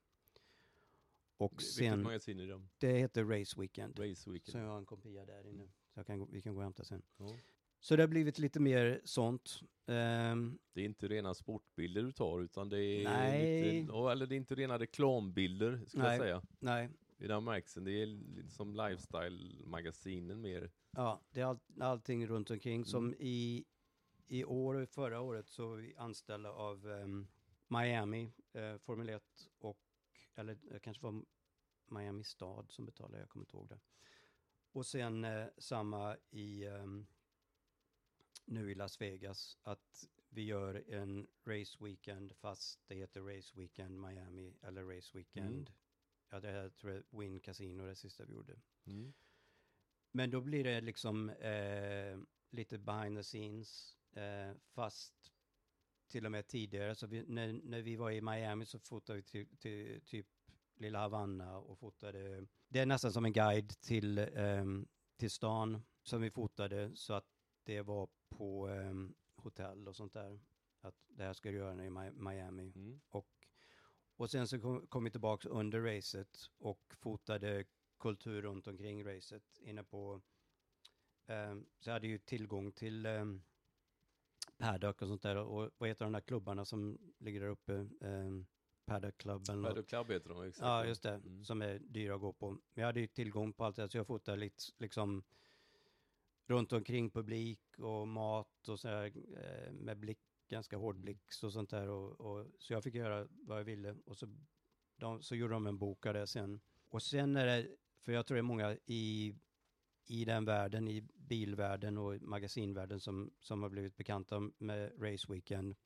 Och 1.37 1.53
Vilket 1.53 1.67
sen, 1.75 2.03
magasin 2.03 2.41
är 2.41 2.47
det? 2.47 2.61
det 2.79 2.93
heter 2.99 3.25
Race 3.25 3.61
Weekend. 3.61 3.99
Race 3.99 4.15
Så 4.23 4.31
Weekend. 4.31 4.65
jag 4.65 4.71
har 4.71 4.79
en 4.79 4.87
kopia 4.87 5.25
där 5.25 5.47
inne. 5.47 5.65
Så 5.95 6.01
jag 6.01 6.07
kan, 6.07 6.31
vi 6.31 6.43
kan 6.43 6.55
gå 6.55 6.59
och 6.61 6.65
hämta 6.65 6.85
sen. 6.85 7.03
Ja. 7.17 7.37
Så 7.81 7.97
det 7.97 8.03
har 8.03 8.09
blivit 8.09 8.39
lite 8.39 8.61
mer 8.61 9.01
sånt. 9.05 9.61
Ehm, 9.87 10.59
Det 10.73 10.81
är 10.81 10.85
inte 10.85 11.09
rena 11.09 11.35
sportbilder 11.35 12.03
du 12.03 12.13
tar 12.13 12.41
utan 12.41 12.69
det 12.69 12.83
är 12.85 13.05
Nej. 13.05 13.73
lite, 13.83 13.93
eller 13.93 14.27
det 14.27 14.35
är 14.35 14.37
inte 14.37 14.55
rena 14.55 14.79
reklambilder 14.79 15.85
skulle 15.87 16.05
Nej. 16.05 16.13
jag 16.17 16.23
säga. 16.23 16.43
nej, 16.61 16.89
I 17.19 17.27
den 17.27 17.45
bemärkelsen, 17.45 17.85
det 17.85 18.03
är 18.03 18.07
lite 18.07 18.51
som 18.51 18.75
lifestyle-magasinen 18.75 20.41
mer. 20.41 20.71
ja, 20.91 21.21
det 21.31 21.41
är 21.41 21.45
all, 21.45 21.59
allting 21.81 22.27
runt 22.27 22.51
omkring. 22.51 22.85
Som 22.85 23.07
Mm. 23.07 23.17
i, 23.21 23.65
i 24.27 24.45
år 24.45 24.75
och 24.75 24.89
förra 24.89 25.21
året 25.21 25.49
så 25.49 25.69
var 25.69 25.77
vi 25.77 25.95
anställda 25.97 26.51
av 26.53 26.91
ehm, 26.91 27.29
Miami, 27.69 28.33
eh, 28.53 28.77
Formel 28.79 29.09
1 29.09 29.23
och, 29.59 29.81
eller 30.35 30.55
det 30.55 30.79
kanske 30.81 31.03
var 31.03 31.25
Miami 31.87 32.25
stad 32.25 32.71
som 32.71 32.87
betalade, 32.87 33.19
jag 33.19 33.29
kommer 33.29 33.45
inte 33.45 33.57
ihåg 33.57 33.69
det. 33.69 33.81
Och 34.73 34.87
sen 34.87 35.25
eh, 35.25 35.47
samma 35.59 36.17
i, 36.31 36.65
ehm, 36.65 37.07
nu 38.45 38.71
i 38.71 38.75
Las 38.75 39.01
Vegas, 39.01 39.59
att 39.63 40.09
vi 40.29 40.43
gör 40.43 40.85
en 40.89 41.27
race 41.45 41.85
weekend 41.85 42.33
fast 42.37 42.81
det 42.89 42.95
heter 42.95 43.21
race 43.37 43.53
weekend 43.57 44.01
Miami 44.01 44.55
eller 44.63 44.85
race 44.97 45.19
weekend. 45.19 45.69
Mm. 45.69 45.73
Ja, 46.31 46.41
det 46.41 46.51
här 46.51 46.69
tror 46.69 46.93
jag 46.93 47.21
Win 47.21 47.41
Casino, 47.41 47.87
det 47.87 47.97
sista 47.97 48.25
vi 48.25 48.33
gjorde. 48.33 48.61
Mm. 48.87 49.15
Men 50.13 50.31
då 50.31 50.41
blir 50.41 50.65
det 50.65 50.81
liksom 50.81 51.31
eh, 51.31 52.19
lite 52.51 52.79
behind 52.79 53.17
the 53.17 53.23
scenes, 53.23 53.97
eh, 54.13 54.57
fast 54.75 55.33
till 56.09 56.27
och 56.27 56.33
med 56.33 56.47
tidigare. 56.47 56.95
Så 56.95 57.07
vi, 57.07 57.25
när, 57.27 57.53
när 57.53 57.83
vi 57.83 57.97
var 57.97 58.11
i 58.11 58.21
Miami 58.21 58.67
så 58.67 58.79
fotade 58.79 59.17
vi 59.17 59.23
till, 59.23 59.59
till 59.59 60.01
typ 60.05 60.27
Lilla 60.75 60.99
Havanna 60.99 61.59
och 61.59 61.79
fotade. 61.79 62.47
Det 62.69 62.79
är 62.81 62.87
nästan 62.87 63.13
som 63.13 63.25
en 63.25 63.33
guide 63.33 63.81
till, 63.81 64.19
ehm, 64.19 64.89
till 65.17 65.31
stan 65.31 65.83
som 66.03 66.21
vi 66.21 66.31
fotade 66.31 66.97
så 66.97 67.13
att 67.15 67.27
det 67.65 67.83
var 67.83 68.09
på 68.29 68.69
ehm, 68.69 69.15
hotell 69.37 69.89
och 69.89 69.97
sånt 69.97 70.13
där. 70.13 70.41
Att 70.81 70.95
det 71.07 71.23
här 71.23 71.33
ska 71.33 71.51
du 71.51 71.57
göra 71.57 71.85
i 71.85 71.91
Mi- 71.91 72.31
Miami. 72.31 72.73
Mm. 72.77 73.01
Och, 73.09 73.38
och 74.19 74.31
sen 74.31 74.49
så 74.49 74.61
kom, 74.61 74.87
kom 74.87 75.05
vi 75.05 75.11
tillbaka 75.11 75.49
under 75.49 75.81
racet 75.81 76.51
och 76.59 76.95
fotade 77.01 77.65
kultur 77.99 78.43
runt 78.43 78.67
omkring 78.67 79.05
racet 79.05 79.59
inne 79.61 79.85
på, 79.85 80.21
ehm, 81.27 81.67
så 81.81 81.91
jag 81.91 81.95
hade 81.95 82.07
ju 82.07 82.19
tillgång 82.19 82.73
till 82.73 83.07
um, 83.07 83.43
paddock 84.57 85.03
och 85.03 85.09
sånt 85.09 85.23
där 85.23 85.37
och 85.37 85.71
vad 85.79 85.89
heter 85.89 86.05
de 86.05 86.13
där 86.13 86.21
klubbarna 86.21 86.65
som 86.65 86.99
ligger 87.19 87.41
där 87.41 87.49
uppe? 87.49 87.73
Um, 88.01 88.47
paddock 88.87 89.19
Club 89.19 89.43
eller 89.49 89.59
något. 89.59 89.71
Paddock 89.71 89.89
Club 89.89 90.11
heter 90.11 90.29
de, 90.29 90.43
exakt. 90.43 90.67
Ja, 90.67 90.87
just 90.87 91.03
det. 91.03 91.15
Mm. 91.15 91.45
Som 91.45 91.63
är 91.63 91.79
dyra 91.79 92.15
att 92.15 92.21
gå 92.21 92.33
på. 92.33 92.51
Men 92.51 92.61
jag 92.75 92.87
hade 92.87 93.01
ju 93.01 93.07
tillgång 93.07 93.53
på 93.53 93.65
allt 93.65 93.77
det, 93.77 93.89
så 93.89 93.99
jag 93.99 94.07
fotade 94.07 94.37
lite 94.37 94.65
liksom 94.79 95.25
runt 96.47 96.73
omkring 96.73 97.11
publik 97.11 97.79
och 97.79 98.09
mat 98.09 98.69
och 98.69 98.81
så 98.81 98.89
här 98.89 99.13
eh, 99.37 99.73
med 99.73 99.99
blick, 99.99 100.21
ganska 100.49 100.77
hård 100.77 101.01
blick 101.01 101.23
och 101.43 101.53
sånt 101.53 101.71
där. 101.71 101.89
Och, 101.89 102.21
och, 102.21 102.47
så 102.59 102.73
jag 102.73 102.85
fick 102.85 102.95
göra 102.95 103.29
vad 103.31 103.59
jag 103.59 103.65
ville 103.65 103.97
och 104.05 104.17
så, 104.17 104.27
de, 104.97 105.23
så 105.23 105.35
gjorde 105.35 105.55
de 105.55 105.67
en 105.67 105.79
bok 105.79 106.07
av 106.07 106.15
det 106.15 106.27
sen. 106.27 106.61
Och 106.89 107.03
sen 107.03 107.37
är 107.37 107.47
det, 107.47 107.69
för 108.01 108.13
jag 108.13 108.27
tror 108.27 108.35
det 108.35 108.41
är 108.41 108.43
många 108.43 108.77
i, 108.87 109.35
i 110.07 110.25
den 110.25 110.45
världen, 110.45 110.89
i 110.89 111.01
bilvärlden 111.15 111.99
och 111.99 112.23
magasinvärlden 112.23 113.01
som, 113.01 113.31
som 113.41 113.63
har 113.63 113.71
blivit 113.71 113.97
bekanta 113.97 114.51
med 114.59 115.03
Race 115.03 115.33
Weekend. 115.33 115.77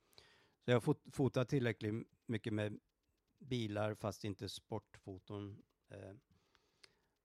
Så 0.64 0.70
jag 0.70 0.76
har 0.76 0.80
fot, 0.80 1.02
fotat 1.12 1.48
tillräckligt 1.48 2.06
mycket 2.26 2.52
med 2.52 2.80
bilar 3.38 3.94
fast 3.94 4.24
inte 4.24 4.48
sportfoton. 4.48 5.62
Eh, 5.88 6.14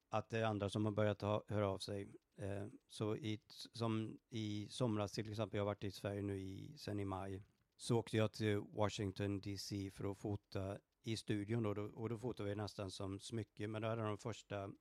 att 0.10 0.30
det 0.30 0.40
är 0.40 0.44
andra 0.44 0.70
som 0.70 0.86
har 0.86 0.92
börjat 0.92 1.22
ha, 1.22 1.44
höra 1.48 1.70
av 1.70 1.80
sig. 1.80 2.12
Eh, 2.38 2.68
så 2.90 3.16
i, 3.16 3.40
som 3.74 4.20
i 4.30 4.68
somras 4.70 5.12
till 5.12 5.30
exempel, 5.30 5.58
jag 5.58 5.64
har 5.64 5.72
varit 5.72 5.84
i 5.84 5.92
Sverige 5.92 6.22
nu 6.22 6.40
i, 6.40 6.78
sen 6.78 7.00
i 7.00 7.06
maj, 7.06 7.44
så 7.78 7.98
åkte 7.98 8.18
jag 8.18 8.32
till 8.32 8.58
Washington 8.58 9.40
DC 9.42 9.92
för 9.92 10.12
att 10.12 10.18
fota 10.18 10.78
i 11.04 11.18
studion 11.18 11.64
då, 11.64 11.82
och 11.82 12.10
då 12.10 12.18
fotade 12.18 12.50
vi 12.50 12.56
nästan 12.56 12.92
som 12.92 13.20
smycke, 13.20 13.68
men 13.68 13.82
då 13.82 13.88
hade 13.88 14.02
de 14.02 14.18
första 14.18 14.72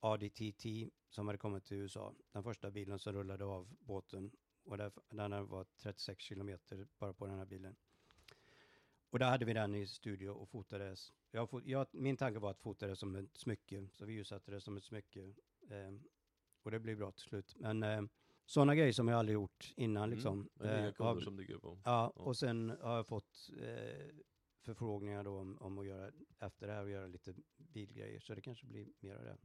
ADTT, 0.00 0.90
som 1.08 1.26
hade 1.26 1.38
kommit 1.38 1.64
till 1.64 1.76
USA, 1.76 2.14
den 2.32 2.42
första 2.42 2.70
bilen 2.70 2.98
som 2.98 3.12
rullade 3.12 3.44
av 3.44 3.76
båten 3.80 4.32
och 4.64 4.78
där, 4.78 4.92
den 5.10 5.46
var 5.46 5.66
36 5.76 6.22
kilometer 6.22 6.86
bara 6.98 7.12
på 7.12 7.26
den 7.26 7.38
här 7.38 7.46
bilen. 7.46 7.76
Och 9.10 9.18
där 9.18 9.30
hade 9.30 9.44
vi 9.44 9.52
den 9.52 9.74
i 9.74 9.86
studio 9.86 10.28
och 10.28 10.48
fotades. 10.48 11.12
Jag, 11.30 11.50
fot, 11.50 11.66
jag, 11.66 11.86
min 11.92 12.16
tanke 12.16 12.38
var 12.38 12.50
att 12.50 12.60
fota 12.60 12.86
det 12.86 12.96
som 12.96 13.16
ett 13.16 13.36
smycke, 13.36 13.88
så 13.92 14.04
vi 14.04 14.12
ljussatte 14.12 14.50
det 14.50 14.60
som 14.60 14.76
ett 14.76 14.84
smycke. 14.84 15.20
Eh, 15.70 15.92
och 16.62 16.70
det 16.70 16.80
blev 16.80 16.96
bra 16.98 17.12
till 17.12 17.22
slut. 17.22 17.54
Men 17.58 17.82
eh, 17.82 18.02
sådana 18.46 18.74
grejer 18.74 18.92
som 18.92 19.08
jag 19.08 19.18
aldrig 19.18 19.34
gjort 19.34 19.72
innan 19.76 20.10
liksom. 20.10 20.32
Mm. 20.34 20.48
Men 20.54 20.68
nya 20.68 20.88
eh, 20.88 20.94
har- 20.98 21.20
som 21.20 21.36
dyker 21.36 21.58
på. 21.58 21.80
Ja, 21.84 22.12
Ja. 22.16 22.22
och 22.22 22.36
sen 22.36 22.70
har 22.80 22.96
jag 22.96 23.06
fått 23.06 23.50
eh, 23.60 24.06
förfrågningar 24.64 25.24
då 25.24 25.38
om, 25.38 25.58
om 25.58 25.78
att 25.78 25.86
göra, 25.86 26.10
efter 26.38 26.66
det 26.66 26.72
här, 26.72 26.82
och 26.84 26.90
göra 26.90 27.06
lite 27.06 27.34
bilgrejer. 27.56 28.20
Så 28.20 28.34
det 28.34 28.40
kanske 28.40 28.66
blir 28.66 28.88
mer 29.00 29.16
av 29.16 29.24
det. 29.24 29.36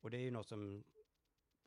Och 0.00 0.10
det 0.10 0.16
är 0.16 0.20
ju 0.22 0.30
något 0.30 0.48
som 0.48 0.84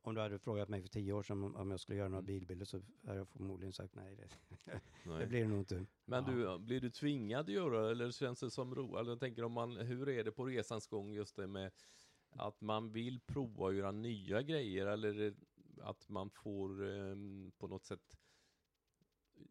om 0.04 0.16
du 0.16 0.22
hade 0.22 0.40
frågat 0.40 0.70
mig 0.70 0.82
för 0.82 0.90
tio 0.90 1.14
år 1.14 1.24
sedan 1.24 1.44
om, 1.44 1.56
om 1.56 1.72
jag 1.72 1.80
skulle 1.80 1.98
göra 1.98 2.10
några 2.10 2.20
Mm. 2.20 2.26
bilbilder 2.26 2.66
så 2.66 2.82
hade 3.06 3.18
jag 3.18 3.28
förmodligen 3.28 3.74
sagt 3.74 3.96
nej, 3.96 4.16
det, 4.16 4.28
det 4.66 4.82
Nej. 5.06 5.28
blir 5.28 5.42
det 5.42 5.48
nog 5.48 5.60
inte. 5.60 5.86
Men 6.06 6.40
Ja. 6.40 6.58
du, 6.58 6.60
blir 6.66 6.82
du 6.82 6.90
tvingad 6.90 7.40
att 7.40 7.48
göra 7.54 7.82
det, 7.86 7.92
eller 7.92 8.12
känns 8.12 8.40
det 8.40 8.52
som 8.52 8.76
ro? 8.76 8.98
Eller 8.98 9.10
jag 9.12 9.20
tänker 9.20 9.44
om 9.44 9.52
man, 9.52 9.78
hur 9.78 10.10
är 10.10 10.24
det 10.24 10.32
på 10.32 10.46
resans 10.46 10.88
gång 10.88 11.14
just 11.14 11.36
det 11.36 11.48
med 11.48 11.72
att 12.32 12.62
man 12.62 12.92
vill 12.92 13.20
prova 13.20 13.68
att 13.68 13.76
göra 13.76 13.92
nya 13.92 14.42
grejer 14.42 14.86
eller 14.86 15.34
att 15.82 16.10
man 16.10 16.30
får 16.30 16.90
ehm, 16.90 17.52
på 17.58 17.68
något 17.68 17.86
sätt 17.86 18.18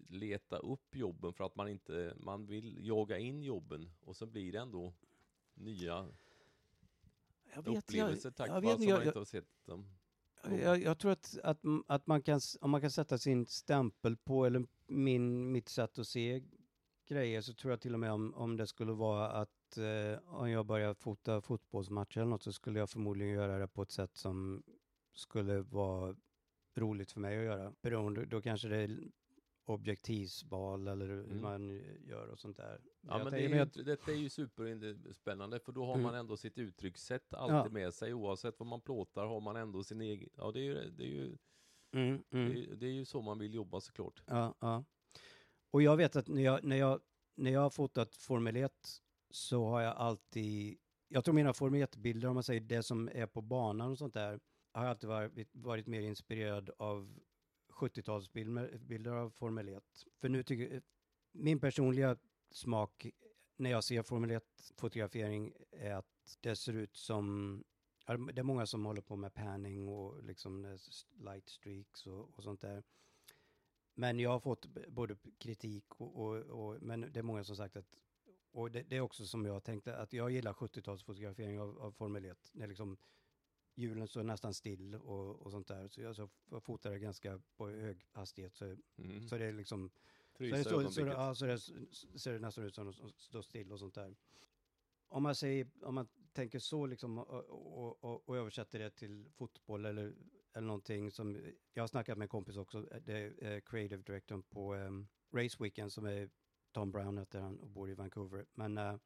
leta 0.09 0.57
upp 0.57 0.97
jobben 0.97 1.33
för 1.33 1.45
att 1.45 1.57
man 1.57 1.69
inte, 1.69 2.15
man 2.17 2.47
vill 2.47 2.87
jaga 2.87 3.19
in 3.19 3.43
jobben 3.43 3.91
och 4.01 4.17
så 4.17 4.27
blir 4.27 4.53
det 4.53 4.59
ändå 4.59 4.95
nya 5.55 6.09
Jag 7.55 7.69
upplevelser 7.69 8.31
tack 8.31 8.49
jag, 8.49 8.55
vare 8.55 8.61
vet, 8.61 8.73
att 8.73 8.79
man 8.79 8.89
jag, 8.89 9.07
inte 9.07 9.19
har 9.19 9.25
sett 9.25 9.67
dem. 9.67 9.87
jag, 10.43 10.83
jag 10.83 10.99
tror 10.99 11.13
att, 11.13 11.39
att, 11.43 11.61
att 11.87 12.07
man 12.07 12.23
kan, 12.23 12.41
om 12.61 12.71
man 12.71 12.81
kan 12.81 12.91
sätta 12.91 13.19
sin 13.19 13.47
stämpel 13.47 14.17
på, 14.17 14.47
eller 14.47 14.67
min, 14.87 15.53
mitt 15.53 15.69
sätt 15.69 15.99
att 15.99 16.09
se 16.09 16.43
grejer, 17.07 17.41
så 17.41 17.55
tror 17.55 17.73
jag 17.73 17.81
till 17.81 17.95
och 17.95 18.01
med 18.01 18.13
om, 18.13 18.35
om 18.35 18.57
det 18.57 18.67
skulle 18.67 18.93
vara 18.93 19.31
att 19.31 19.60
eh, 19.79 20.19
om 20.27 20.51
jag 20.51 20.67
börjar 20.67 20.95
fota 20.95 21.41
fotbollsmatcher 21.41 22.19
eller 22.21 22.31
något 22.31 22.43
så 22.43 22.53
skulle 22.53 22.79
jag 22.79 22.91
förmodligen 22.91 23.35
göra 23.35 23.59
det 23.59 23.69
på 23.69 23.83
ett 23.83 23.91
sätt 23.91 24.17
som 24.17 24.63
skulle 25.15 25.61
vara 25.61 26.17
roligt 26.77 27.13
för 27.13 27.21
mig 27.21 27.39
att 27.39 27.45
göra. 27.45 27.73
Beroende, 27.83 28.25
då 28.27 28.43
kanske 28.43 28.69
det 28.69 28.77
är 28.77 29.11
objektivsval 29.65 30.89
eller 30.89 31.07
hur 31.07 31.25
Mm. 31.25 31.43
man 31.43 31.69
gör 32.07 32.29
och 32.29 32.39
sånt 32.39 32.57
där. 32.57 32.81
Ja, 33.01 33.19
men 33.19 33.33
det 33.33 33.39
är 33.45 33.49
ju, 33.49 33.59
att- 33.59 33.73
detta 33.85 34.11
är 34.13 34.17
ju 34.17 34.29
superspännande 34.31 35.61
för 35.61 35.73
då 35.73 35.85
har 35.85 35.93
Mm. 35.95 36.03
man 36.03 36.15
ändå 36.15 36.37
sitt 36.37 36.59
uttryckssätt 36.59 37.35
alltid 37.35 37.57
Ja. 37.57 37.69
med 37.69 37.95
sig 37.95 38.15
oavsett 38.15 38.59
vad 38.59 38.67
man 38.67 38.81
plåtar 38.81 39.27
har 39.27 39.41
man 39.41 39.57
ändå 39.57 39.85
sin 39.85 40.01
egen, 40.01 40.29
ja 40.37 40.53
det 40.53 40.61
är 40.61 40.65
ju, 40.65 40.91
det 40.91 41.05
är 41.05 41.09
ju, 41.09 41.37
Mm, 41.93 42.23
mm. 42.31 42.49
det 42.53 42.61
är, 42.65 42.75
det 42.75 42.87
är 42.87 42.93
ju 42.93 43.05
så 43.05 43.23
man 43.23 43.39
vill 43.39 43.55
jobba 43.55 43.81
såklart. 43.81 44.23
Ja, 44.27 44.55
ja. 44.61 44.85
Och 45.71 45.83
jag 45.83 45.97
vet 45.97 46.17
att 46.17 46.29
när 46.29 46.43
jag, 46.43 46.65
när 46.65 46.77
jag, 46.77 47.01
när 47.35 47.51
jag 47.51 47.61
har 47.61 47.71
fotat 47.71 48.17
Formel 48.17 48.57
1 48.57 48.73
så 49.31 49.69
har 49.69 49.81
jag 49.81 49.97
alltid, 49.97 50.79
jag 51.09 51.25
tror 51.25 51.35
mina 51.35 51.53
Formel 51.53 51.83
1-bilder, 51.83 52.29
om 52.29 52.35
man 52.35 52.43
säger 52.43 52.61
det 52.61 52.83
som 52.83 53.09
är 53.09 53.27
på 53.27 53.43
banan 53.43 53.91
och 53.91 53.99
sånt 53.99 54.15
där, 54.15 54.41
har 54.73 54.83
jag 54.83 54.91
alltid 54.91 55.09
varit, 55.09 55.49
varit 55.53 55.87
mer 55.87 56.01
inspirerad 56.01 56.71
av 56.79 57.21
70-talsbilder 57.69 58.79
bilder 58.79 59.11
av 59.11 59.31
Formel 59.31 59.69
1. 59.69 59.85
För 60.21 60.29
nu 60.29 60.43
tycker 60.43 60.75
jag, 60.75 60.83
min 61.33 61.61
personliga 61.61 62.17
smak 62.51 63.07
när 63.57 63.71
jag 63.71 63.85
ser 63.85 64.03
Formel 64.03 64.31
1-fotografering 64.31 65.53
är 65.71 65.95
att 65.95 66.39
det 66.41 66.57
ser 66.57 66.73
ut 66.73 66.97
som, 66.97 67.65
det 68.07 68.41
är 68.41 68.43
många 68.43 68.67
som 68.67 68.85
håller 68.85 69.03
på 69.03 69.17
med 69.17 69.35
panning 69.35 69.89
och 69.89 70.25
liksom 70.25 70.79
light 71.19 71.49
streaks 71.49 72.07
och, 72.07 72.39
och 72.39 72.43
sånt 72.43 72.61
där. 72.61 72.83
Men 73.95 74.19
jag 74.21 74.31
har 74.31 74.41
fått 74.41 74.67
både 74.89 75.17
kritik 75.39 75.85
och, 76.01 76.17
och, 76.17 76.37
och 76.37 76.83
men 76.83 77.01
det 77.01 77.19
är 77.19 77.23
många 77.23 77.45
som 77.45 77.57
sagt 77.57 77.77
att, 77.77 77.97
och 78.53 78.71
det, 78.71 78.83
det 78.83 78.97
är 78.97 79.01
också 79.01 79.27
som 79.27 79.45
jag 79.47 79.65
tänkte, 79.65 79.97
att 79.97 80.13
jag 80.13 80.31
gillar 80.31 80.53
70-talsfotografering 80.53 81.61
av, 81.61 81.79
av 81.79 81.93
Formel 81.93 82.25
1, 82.25 82.51
när 82.53 82.67
liksom 82.67 82.97
hjulen 83.75 84.09
står 84.09 84.23
nästan 84.23 84.55
still 84.55 84.95
och, 84.95 85.43
och 85.43 85.51
sånt 85.51 85.69
där. 85.69 85.89
Så 85.89 86.01
jag, 86.01 86.17
så 86.17 86.29
jag 86.51 86.63
fotar 86.63 86.91
det 86.91 86.99
ganska 86.99 87.41
på 87.57 87.69
hög 87.69 88.07
hastighet, 88.13 88.55
så, 88.55 88.77
Mm. 88.97 89.29
så 89.29 89.39
det 89.39 89.45
är 89.45 89.53
liksom 89.53 89.91
så 89.91 90.37
Frysa 90.39 90.57
det, 90.57 90.65
så, 90.65 90.71
det, 90.71 90.77
ögonblicket. 90.77 91.13
ja, 91.13 91.35
så 91.35 91.47
det 91.47 91.59
ser 92.19 92.33
det 92.33 92.39
nästan 92.39 92.65
ut 92.65 92.75
som 92.75 92.89
att 92.89 92.97
de 92.97 93.11
står 93.11 93.43
still 93.43 93.73
och 93.73 93.79
sånt 93.79 93.95
där. 93.95 94.17
Om 95.09 95.23
man, 95.23 95.35
säger, 95.35 95.69
om 95.83 95.95
man 95.95 96.09
tänker 96.33 96.59
så 96.59 96.87
liksom 96.87 97.19
och, 97.19 98.05
och, 98.05 98.29
och, 98.29 98.37
översätter 98.37 98.79
det 98.79 98.91
till 98.91 99.31
fotboll 99.31 99.85
eller, 99.85 100.15
eller 100.53 100.67
någonting 100.67 101.11
som, 101.11 101.53
jag 101.73 101.83
har 101.83 101.89
snackat 101.89 102.19
med 102.19 102.25
en 102.25 102.29
kompis 102.29 102.57
också, 102.57 102.83
det 103.03 103.13
är 103.13 103.53
eh, 103.53 103.61
creative 103.61 104.03
directorn 104.03 104.43
på 104.43 104.75
um, 104.75 105.09
Race 105.33 105.57
Weekend 105.61 105.93
som 105.93 106.07
är 106.07 106.31
Tom 106.73 106.93
Brown 106.93 107.19
heter 107.19 107.41
han 107.41 107.59
och 107.59 107.71
bor 107.71 107.91
i 107.91 107.95
Vancouver. 107.95 108.47
Men 108.55 108.79
eh, 108.79 108.97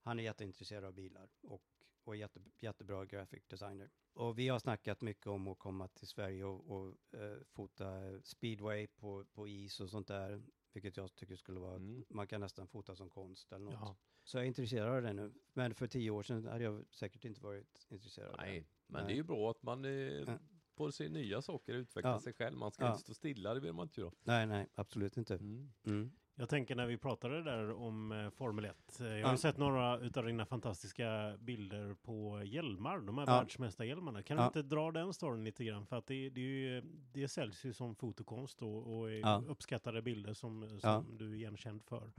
han 0.00 0.18
är 0.18 0.22
jätteintresserad 0.22 0.84
av 0.84 0.92
bilar 0.92 1.28
och, 1.42 1.62
och 2.04 2.14
är 2.14 2.18
jätte, 2.18 2.40
jättebra 2.58 3.04
graphic 3.04 3.46
designer. 3.46 3.90
Och 4.12 4.38
vi 4.38 4.48
har 4.48 4.58
snackat 4.58 5.00
mycket 5.00 5.26
om 5.26 5.48
att 5.48 5.58
komma 5.58 5.88
till 5.88 6.06
Sverige 6.08 6.44
och, 6.44 6.70
och 6.76 7.14
eh, 7.20 7.38
fota 7.50 8.20
speedway 8.22 8.86
på, 8.86 9.24
på 9.24 9.48
is 9.48 9.80
och 9.80 9.90
sånt 9.90 10.06
där. 10.08 10.42
Vilket 10.72 10.96
jag 10.96 11.14
tycker 11.14 11.36
skulle 11.36 11.60
vara, 11.60 11.74
Mm. 11.76 12.04
man 12.08 12.26
kan 12.26 12.40
nästan 12.40 12.66
fota 12.68 12.96
som 12.96 13.10
konst 13.10 13.52
eller 13.52 13.64
något. 13.64 13.74
Ja. 13.80 13.96
Så 14.24 14.36
jag 14.36 14.44
är 14.44 14.48
intresserad 14.48 14.96
av 14.96 15.02
det 15.02 15.12
nu. 15.12 15.32
Men 15.52 15.74
för 15.74 15.86
tio 15.86 16.10
år 16.10 16.22
sedan 16.22 16.46
hade 16.46 16.64
jag 16.64 16.84
säkert 16.90 17.24
inte 17.24 17.40
varit 17.40 17.86
intresserad 17.88 18.30
av 18.30 18.36
det. 18.36 18.42
Nej, 18.44 18.66
men 18.86 19.00
Nej. 19.02 19.08
det 19.08 19.14
är 19.14 19.16
ju 19.16 19.22
bra 19.22 19.50
att 19.50 19.62
man 19.62 19.84
eh, 19.84 19.90
Ja. 19.90 20.38
får 20.74 20.90
se 20.90 21.08
nya 21.08 21.42
saker, 21.42 21.74
utveckla 21.74 22.10
Ja. 22.10 22.20
sig 22.20 22.32
själv. 22.32 22.56
Man 22.58 22.70
ska 22.70 22.84
Ja. 22.84 22.90
inte 22.90 23.02
stå 23.02 23.14
stilla, 23.14 23.54
det 23.54 23.60
vill 23.60 23.72
man 23.72 23.82
inte 23.84 24.00
göra. 24.00 24.12
Nej, 24.22 24.46
nej, 24.46 24.66
absolut 24.74 25.16
inte. 25.16 25.34
Mm. 25.34 25.72
Mm. 25.86 26.12
Jag 26.38 26.48
tänker 26.48 26.74
när 26.74 26.86
vi 26.86 26.96
pratade 26.96 27.42
där 27.42 27.72
om 27.72 28.12
eh, 28.12 28.30
Formel 28.30 28.64
1. 28.64 29.00
Eh, 29.00 29.06
jag 29.06 29.26
har 29.26 29.32
Ja. 29.32 29.36
sett 29.36 29.56
några 29.56 29.98
utav 29.98 30.24
dina 30.26 30.46
fantastiska 30.46 31.36
bilder 31.40 31.94
på 31.94 32.42
hjälmar, 32.44 32.98
de 32.98 33.18
här 33.18 33.26
Ja. 33.26 33.32
världsmästarhjälmarna. 33.32 34.22
Kan 34.22 34.36
Ja. 34.36 34.42
du 34.42 34.46
inte 34.46 34.74
dra 34.74 34.90
den 34.92 35.12
storyn 35.12 35.44
lite 35.44 35.64
grann? 35.64 35.86
För 35.86 35.96
att 35.96 36.06
det, 36.06 36.30
det, 36.30 36.40
är 36.40 36.44
ju, 36.44 36.82
det 37.12 37.28
säljs 37.28 37.64
ju 37.64 37.72
som 37.72 37.94
fotokonst 37.94 38.62
och, 38.62 38.98
och 38.98 39.10
Ja. 39.10 39.42
uppskattade 39.48 40.02
bilder 40.02 40.34
som, 40.34 40.80
som 40.80 41.18
du 41.18 41.30
är 41.30 41.34
igenkänd 41.34 41.82
för. 41.84 42.12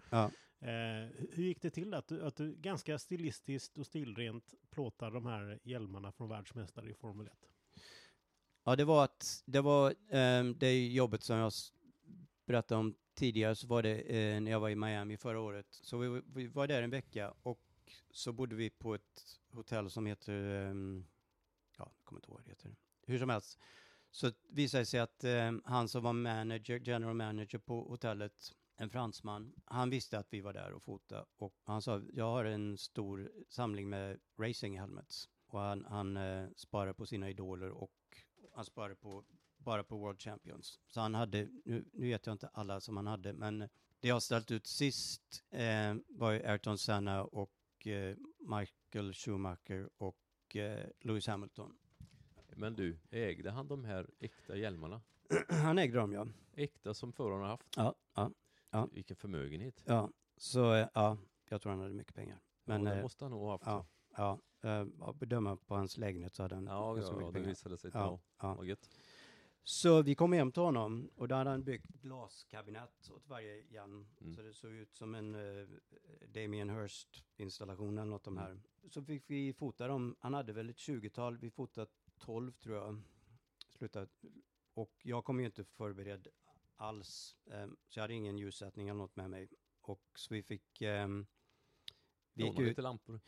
Eh, 0.59 1.09
hur 1.33 1.43
gick 1.43 1.61
det 1.61 1.69
till 1.69 1.93
att 1.93 2.07
du, 2.07 2.25
att 2.25 2.35
du 2.35 2.55
ganska 2.55 2.99
stilistiskt 2.99 3.77
och 3.77 3.85
stilrent 3.85 4.53
plåtar 4.69 5.11
de 5.11 5.25
här 5.25 5.59
hjälmarna 5.63 6.11
från 6.11 6.29
världsmästare 6.29 6.89
i 6.89 6.93
Formel 6.93 7.27
1? 7.27 7.33
Ja, 8.63 8.75
det 8.75 8.85
var 8.85 9.03
att, 9.03 9.43
det 9.45 9.61
var 9.61 9.89
eh, 10.09 10.43
det 10.43 10.87
jobbet 10.87 11.23
som 11.23 11.37
jag 11.37 11.51
berättade 12.45 12.79
om 12.79 12.95
tidigare, 13.17 13.55
så 13.55 13.67
var 13.67 13.83
det 13.83 13.95
eh, 13.99 14.41
när 14.41 14.51
jag 14.51 14.59
var 14.59 14.69
i 14.69 14.75
Miami 14.75 15.17
förra 15.17 15.39
året. 15.39 15.67
Så 15.69 15.97
vi, 15.97 16.21
vi 16.33 16.47
var 16.47 16.67
där 16.67 16.81
en 16.81 16.89
vecka 16.89 17.33
och 17.43 17.61
så 18.11 18.33
bodde 18.33 18.55
vi 18.55 18.69
på 18.69 18.95
ett 18.95 19.39
hotell 19.51 19.89
som 19.89 20.05
heter, 20.05 20.33
eh, 20.33 20.75
ja, 21.77 21.91
jag 21.95 22.03
kommer 22.03 22.19
inte 22.19 22.27
ihåg 22.27 22.37
vad 22.37 22.45
det 22.45 22.51
heter. 22.51 22.75
Hur 23.05 23.19
som 23.19 23.29
helst. 23.29 23.59
Så 24.11 24.31
visade 24.49 24.81
det 24.81 24.85
sig 24.85 24.99
att 24.99 25.23
eh, 25.23 25.51
han 25.65 25.89
som 25.89 26.03
var 26.03 26.13
manager, 26.13 26.79
general 26.79 27.15
manager 27.15 27.57
på 27.57 27.81
hotellet, 27.81 28.53
en 28.77 28.89
fransman, 28.89 29.53
han 29.65 29.89
visste 29.89 30.19
att 30.19 30.33
vi 30.33 30.41
var 30.41 30.53
där 30.53 30.71
och 30.71 30.83
fotade 30.83 31.25
och 31.37 31.53
han 31.63 31.81
sa, 31.81 32.01
jag 32.13 32.25
har 32.25 32.45
en 32.45 32.77
stor 32.77 33.31
samling 33.49 33.89
med 33.89 34.19
racing 34.39 34.79
helmets. 34.79 35.29
Och 35.47 35.59
han, 35.59 35.85
han 35.85 36.17
eh, 36.17 36.47
sparar 36.55 36.93
på 36.93 37.05
sina 37.05 37.29
idoler 37.29 37.69
och 37.69 37.91
han 38.53 38.65
sparar 38.65 38.95
på, 38.95 39.23
bara 39.57 39.83
på 39.83 39.97
World 39.97 40.21
Champions. 40.21 40.79
Så 40.87 41.01
han 41.01 41.15
hade, 41.15 41.47
nu, 41.65 41.85
nu 41.93 42.07
vet 42.07 42.25
jag 42.25 42.33
inte 42.33 42.47
alla 42.47 42.79
som 42.81 42.97
han 42.97 43.07
hade, 43.07 43.33
men 43.33 43.59
det 43.99 44.07
jag 44.07 44.23
ställt 44.23 44.51
ut 44.51 44.67
sist 44.67 45.43
eh, 45.49 45.95
var 46.07 46.31
ju 46.31 46.45
Ayrton 46.45 46.77
Senna 46.77 47.23
och 47.23 47.87
eh, 47.87 48.15
Michael 48.39 49.13
Schumacher 49.13 49.89
och 49.97 50.55
eh, 50.55 50.89
Lewis 50.99 51.27
Hamilton. 51.27 51.77
Men 52.55 52.75
du, 52.75 52.99
ägde 53.11 53.51
han 53.51 53.67
de 53.67 53.85
här 53.85 54.09
äkta 54.19 54.55
hjälmarna? 54.55 55.01
han 55.49 55.77
ägde 55.79 55.97
dem, 55.97 56.13
ja. 56.13 56.27
Äkta 56.53 56.93
som 56.93 57.13
föraren 57.13 57.41
har 57.41 57.47
haft? 57.47 57.67
Ja, 57.75 57.95
ja, 58.15 58.31
Ja. 58.71 58.89
Vilken 58.91 59.15
förmögenhet. 59.15 59.83
ja. 59.85 60.09
Så 60.37 60.73
eh, 60.73 60.87
ja, 60.93 61.17
jag 61.49 61.61
tror 61.61 61.71
han 61.71 61.81
hade 61.81 61.93
mycket 61.93 62.15
pengar. 62.15 62.39
Men 62.63 62.83
ja, 62.85 62.89
det 62.91 62.97
eh, 62.97 63.01
måste 63.01 63.25
han 63.25 63.31
nog 63.31 63.41
ha 63.41 63.51
haft. 63.51 63.65
ja, 63.65 64.39
ja, 64.61 64.79
eh, 65.09 65.13
bedöma 65.13 65.57
på 65.57 65.75
hans 65.75 65.97
lägenhet 65.97 66.35
så 66.35 66.43
hade 66.43 66.55
han 66.55 66.65
ja, 66.67 66.99
ja, 66.99 67.21
ja 67.21 67.31
det 67.31 67.39
visade 67.39 67.77
sig. 67.77 67.91
Ja, 67.93 68.19
Ja. 68.41 68.65
ja. 68.65 68.75
Så 69.69 70.01
vi 70.01 70.15
kom 70.15 70.33
hem 70.33 70.51
till 70.51 70.61
honom 70.61 71.09
och 71.15 71.27
då 71.27 71.35
hade 71.35 71.49
han 71.49 71.63
byggt 71.63 71.87
glaskabinett 72.01 73.09
åt 73.11 73.27
varje 73.27 73.63
Jan. 73.69 74.07
Mm. 74.21 74.35
Så 74.35 74.41
det 74.41 74.53
såg 74.53 74.71
ut 74.71 74.95
som 74.95 75.15
en 75.15 75.35
uh, 75.35 75.67
Damien 76.27 76.69
Hirst 76.69 77.23
installation 77.37 77.97
eller 77.97 78.09
något 78.11 78.23
de 78.23 78.37
Mm. 78.37 78.43
här. 78.43 78.59
Så 78.89 79.03
fick 79.03 79.23
vi 79.27 79.53
fota 79.53 79.87
dem. 79.87 80.15
Han 80.19 80.33
hade 80.33 80.53
väl 80.53 80.69
ett 80.69 80.77
20-tal, 80.77 81.37
vi 81.37 81.49
fotade 81.49 81.91
12 82.17 82.51
tror 82.51 82.75
jag. 82.75 83.01
Slutade. 83.69 84.07
Och 84.73 84.91
jag 85.03 85.25
kom 85.25 85.39
ju 85.39 85.45
inte 85.45 85.63
förberedd 85.63 86.27
alls. 86.75 87.35
ehm, 87.51 87.77
så 87.87 87.99
jag 87.99 88.03
hade 88.03 88.13
ingen 88.13 88.37
ljussättning 88.37 88.87
eller 88.87 88.97
något 88.97 89.15
med 89.15 89.29
mig. 89.29 89.49
Och 89.81 90.03
så 90.15 90.33
vi 90.33 90.43
fick... 90.43 90.81
ehm, 90.81 91.25
vi 92.33 92.43
gick 92.43 92.59
ut, 92.59 92.67
lite 92.67 92.81
lampor. 92.81 93.19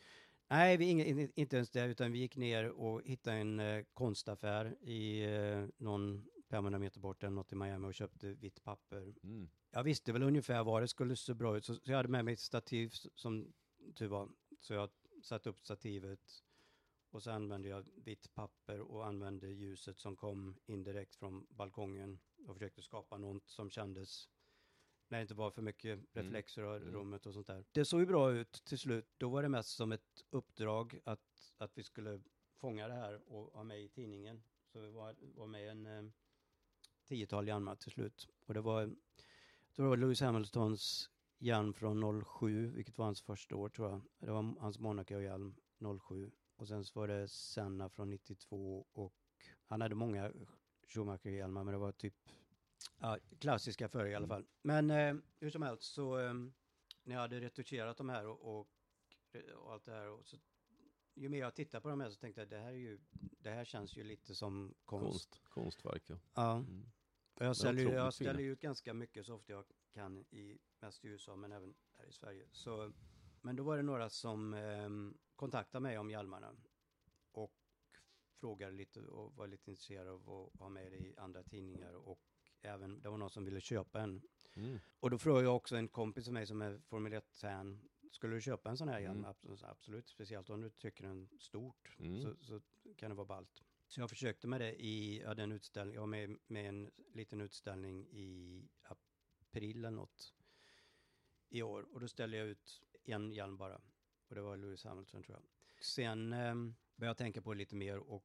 Nej, 0.50 0.76
vi, 0.76 0.84
ing- 0.84 1.04
in- 1.04 1.32
inte 1.34 1.56
ens 1.56 1.70
det, 1.70 1.84
utan 1.86 2.12
vi 2.12 2.18
gick 2.18 2.36
ner 2.36 2.68
och 2.70 3.02
hittade 3.04 3.36
en 3.36 3.60
eh, 3.60 3.84
konstaffär 3.92 4.76
i 4.80 5.24
eh, 5.24 5.66
någon 5.76 6.26
500 6.50 6.78
meter 6.78 7.00
bort 7.00 7.22
eller 7.22 7.34
något 7.34 7.52
i 7.52 7.56
Miami 7.56 7.88
och 7.88 7.94
köpte 7.94 8.32
vitt 8.32 8.62
papper. 8.64 9.14
Mm. 9.22 9.50
Jag 9.70 9.82
visste 9.82 10.12
väl 10.12 10.22
ungefär 10.22 10.64
vad 10.64 10.82
det 10.82 10.88
skulle 10.88 11.16
se 11.16 11.34
bra 11.34 11.56
ut, 11.56 11.64
så, 11.64 11.74
så 11.74 11.90
jag 11.90 11.96
hade 11.96 12.08
med 12.08 12.24
mig 12.24 12.34
ett 12.34 12.40
stativ 12.40 12.92
som 13.14 13.52
tur 13.94 14.08
var. 14.08 14.28
Så 14.60 14.74
jag 14.74 14.90
satte 15.22 15.48
upp 15.50 15.58
stativet 15.60 16.20
och 17.10 17.22
så 17.22 17.30
använde 17.30 17.68
jag 17.68 17.88
vitt 17.94 18.34
papper 18.34 18.80
och 18.80 19.06
använde 19.06 19.48
ljuset 19.48 19.98
som 19.98 20.16
kom 20.16 20.56
indirekt 20.66 21.14
från 21.14 21.46
balkongen 21.50 22.20
och 22.46 22.54
försökte 22.54 22.82
skapa 22.82 23.18
något 23.18 23.48
som 23.48 23.70
kändes 23.70 24.28
när 25.10 25.18
det 25.18 25.22
inte 25.22 25.34
var 25.34 25.50
för 25.50 25.62
mycket 25.62 26.00
reflexer 26.12 26.62
av 26.62 26.76
Mm. 26.76 26.94
rummet 26.94 27.26
och 27.26 27.34
sånt 27.34 27.46
där. 27.46 27.64
Det 27.72 27.84
såg 27.84 28.00
ju 28.00 28.06
bra 28.06 28.32
ut 28.32 28.52
till 28.64 28.78
slut. 28.78 29.06
Då 29.18 29.28
var 29.28 29.42
det 29.42 29.48
mest 29.48 29.68
som 29.76 29.92
ett 29.92 30.24
uppdrag 30.30 31.00
att, 31.04 31.52
att 31.58 31.78
vi 31.78 31.82
skulle 31.82 32.20
fånga 32.56 32.88
det 32.88 32.94
här 32.94 33.32
och 33.32 33.52
ha 33.52 33.62
med 33.64 33.82
i 33.82 33.88
tidningen. 33.88 34.42
Så 34.72 34.80
vi 34.80 34.90
var, 34.90 35.16
var 35.20 35.46
med 35.46 35.68
en 35.70 35.86
eh, 35.86 36.10
tiotal 37.04 37.48
Hjalmar 37.48 37.76
till 37.76 37.92
slut. 37.92 38.28
Och 38.46 38.54
det 38.54 38.60
var, 38.60 38.80
jag 38.80 39.74
tror 39.74 39.84
det 39.84 39.88
var 39.90 39.96
Lewis 39.96 40.20
Hamiltons 40.20 41.10
hjälm 41.38 41.72
från 41.74 42.24
07, 42.24 42.70
vilket 42.70 42.98
var 42.98 43.04
hans 43.04 43.22
första 43.22 43.56
år 43.56 43.68
tror 43.68 43.88
jag. 43.90 44.00
Det 44.18 44.30
var 44.30 44.54
hans 44.60 44.78
Monaco-hjälm 44.78 45.54
07. 46.08 46.30
Och 46.56 46.68
sen 46.68 46.84
så 46.84 47.00
var 47.00 47.08
det 47.08 47.28
Senna 47.28 47.88
från 47.88 48.10
92 48.10 48.86
och 48.92 49.14
han 49.66 49.80
hade 49.80 49.94
många 49.94 50.32
Schumacher-hjälmar 50.86 51.64
men 51.64 51.72
det 51.72 51.78
var 51.78 51.92
typ 51.92 52.14
ja, 53.00 53.18
klassiska 53.38 53.88
förr 53.88 54.06
i 54.06 54.14
alla 54.14 54.26
fall. 54.26 54.46
Men 54.62 54.90
eh, 54.90 55.14
hur 55.40 55.50
som 55.50 55.62
helst 55.62 55.82
så 55.82 56.18
eh, 56.18 56.34
när 57.02 57.14
jag 57.14 57.20
hade 57.20 57.40
retuscherat 57.40 57.96
de 57.96 58.08
här 58.08 58.26
och, 58.26 58.58
och, 58.58 58.68
och 59.56 59.72
allt 59.72 59.84
det 59.84 59.92
här 59.92 60.08
och 60.08 60.26
så 60.26 60.36
ju 61.14 61.28
mer 61.28 61.38
jag 61.38 61.54
tittar 61.54 61.80
på 61.80 61.88
de 61.88 62.00
här 62.00 62.10
så 62.10 62.16
tänkte 62.16 62.40
jag 62.40 62.48
det 62.48 62.58
här 62.58 62.72
är 62.72 62.76
ju 62.76 63.00
det 63.38 63.50
här 63.50 63.64
känns 63.64 63.96
ju 63.96 64.04
lite 64.04 64.34
som 64.34 64.74
konst. 64.84 65.30
Konst, 65.30 65.44
konstverk 65.48 66.02
ja. 66.06 66.18
Ja. 66.34 66.56
Mm. 66.56 66.90
Jag 67.38 67.50
otroligt 67.50 67.92
jag 67.92 68.14
ställer 68.14 68.42
ut 68.42 68.60
ganska 68.60 68.94
mycket 68.94 69.26
så 69.26 69.34
ofta 69.34 69.52
jag 69.52 69.64
kan 69.90 70.18
i 70.18 70.58
mest 70.80 71.04
i 71.04 71.08
USA 71.08 71.36
men 71.36 71.52
även 71.52 71.74
här 71.98 72.06
i 72.06 72.12
Sverige. 72.12 72.48
Så, 72.52 72.92
men 73.40 73.56
då 73.56 73.62
var 73.62 73.76
det 73.76 73.82
några 73.82 74.10
som 74.10 74.54
ehm, 74.54 75.18
kontaktade 75.36 75.82
mig 75.82 75.98
om 75.98 76.10
hjälmarna 76.10 76.54
och 77.32 77.54
frågade 78.40 78.72
lite 78.72 79.00
och 79.00 79.34
var 79.34 79.46
lite 79.46 79.70
intresserade 79.70 80.10
av 80.10 80.30
att 80.30 80.60
ha 80.60 80.68
med 80.68 80.92
det 80.92 80.98
i 80.98 81.14
andra 81.16 81.42
tidningar 81.42 81.92
och 81.92 82.20
även 82.62 83.02
det 83.02 83.08
var 83.08 83.16
någon 83.16 83.30
som 83.30 83.44
ville 83.44 83.60
köpa 83.60 84.00
en. 84.00 84.22
Mm. 84.54 84.78
Och 85.00 85.10
då 85.10 85.18
frågade 85.18 85.44
jag 85.44 85.56
också 85.56 85.76
en 85.76 85.88
kompis 85.88 86.24
som 86.24 86.34
mig 86.34 86.46
som 86.46 86.62
är 86.62 86.78
Formel 86.78 87.12
1-fan, 87.12 87.88
skulle 88.10 88.34
du 88.34 88.40
köpa 88.40 88.70
en 88.70 88.76
sån 88.76 88.88
här 88.88 89.00
hjälm? 89.00 89.18
Mm. 89.24 89.30
Abs- 89.30 89.64
Absolut, 89.70 90.08
speciellt 90.08 90.50
om 90.50 90.60
du 90.60 90.70
tycker 90.70 91.04
den 91.04 91.28
stort 91.38 91.96
Mm. 91.98 92.22
så, 92.22 92.34
så 92.40 92.60
kan 92.96 93.10
det 93.10 93.16
vara 93.16 93.26
ballt. 93.26 93.62
Så 93.86 94.00
jag 94.00 94.10
försökte 94.10 94.46
med 94.46 94.60
det 94.60 94.82
i, 94.84 95.20
jag 95.20 95.28
hade 95.28 95.42
en 95.42 95.52
utställning, 95.52 95.94
jag 95.94 96.00
var 96.02 96.06
med 96.06 96.36
med 96.46 96.68
en 96.68 96.90
liten 97.14 97.40
utställning 97.40 98.06
i 98.10 98.62
april 98.82 99.78
eller 99.78 99.90
något 99.90 100.34
i 101.48 101.62
år. 101.62 101.82
Och 101.92 102.00
då 102.00 102.08
ställde 102.08 102.36
jag 102.36 102.46
ut 102.46 102.82
en 103.04 103.32
hjälm 103.32 103.56
bara. 103.56 103.80
Och 104.28 104.34
det 104.34 104.40
var 104.40 104.56
Lewis 104.56 104.84
Hamilton 104.84 105.22
tror 105.22 105.36
jag. 105.38 105.84
Sen 105.84 106.32
eh, 106.32 106.54
började 106.96 107.10
jag 107.10 107.16
tänka 107.16 107.42
på 107.42 107.52
det 107.52 107.58
lite 107.58 107.76
mer 107.76 107.98
och 107.98 108.24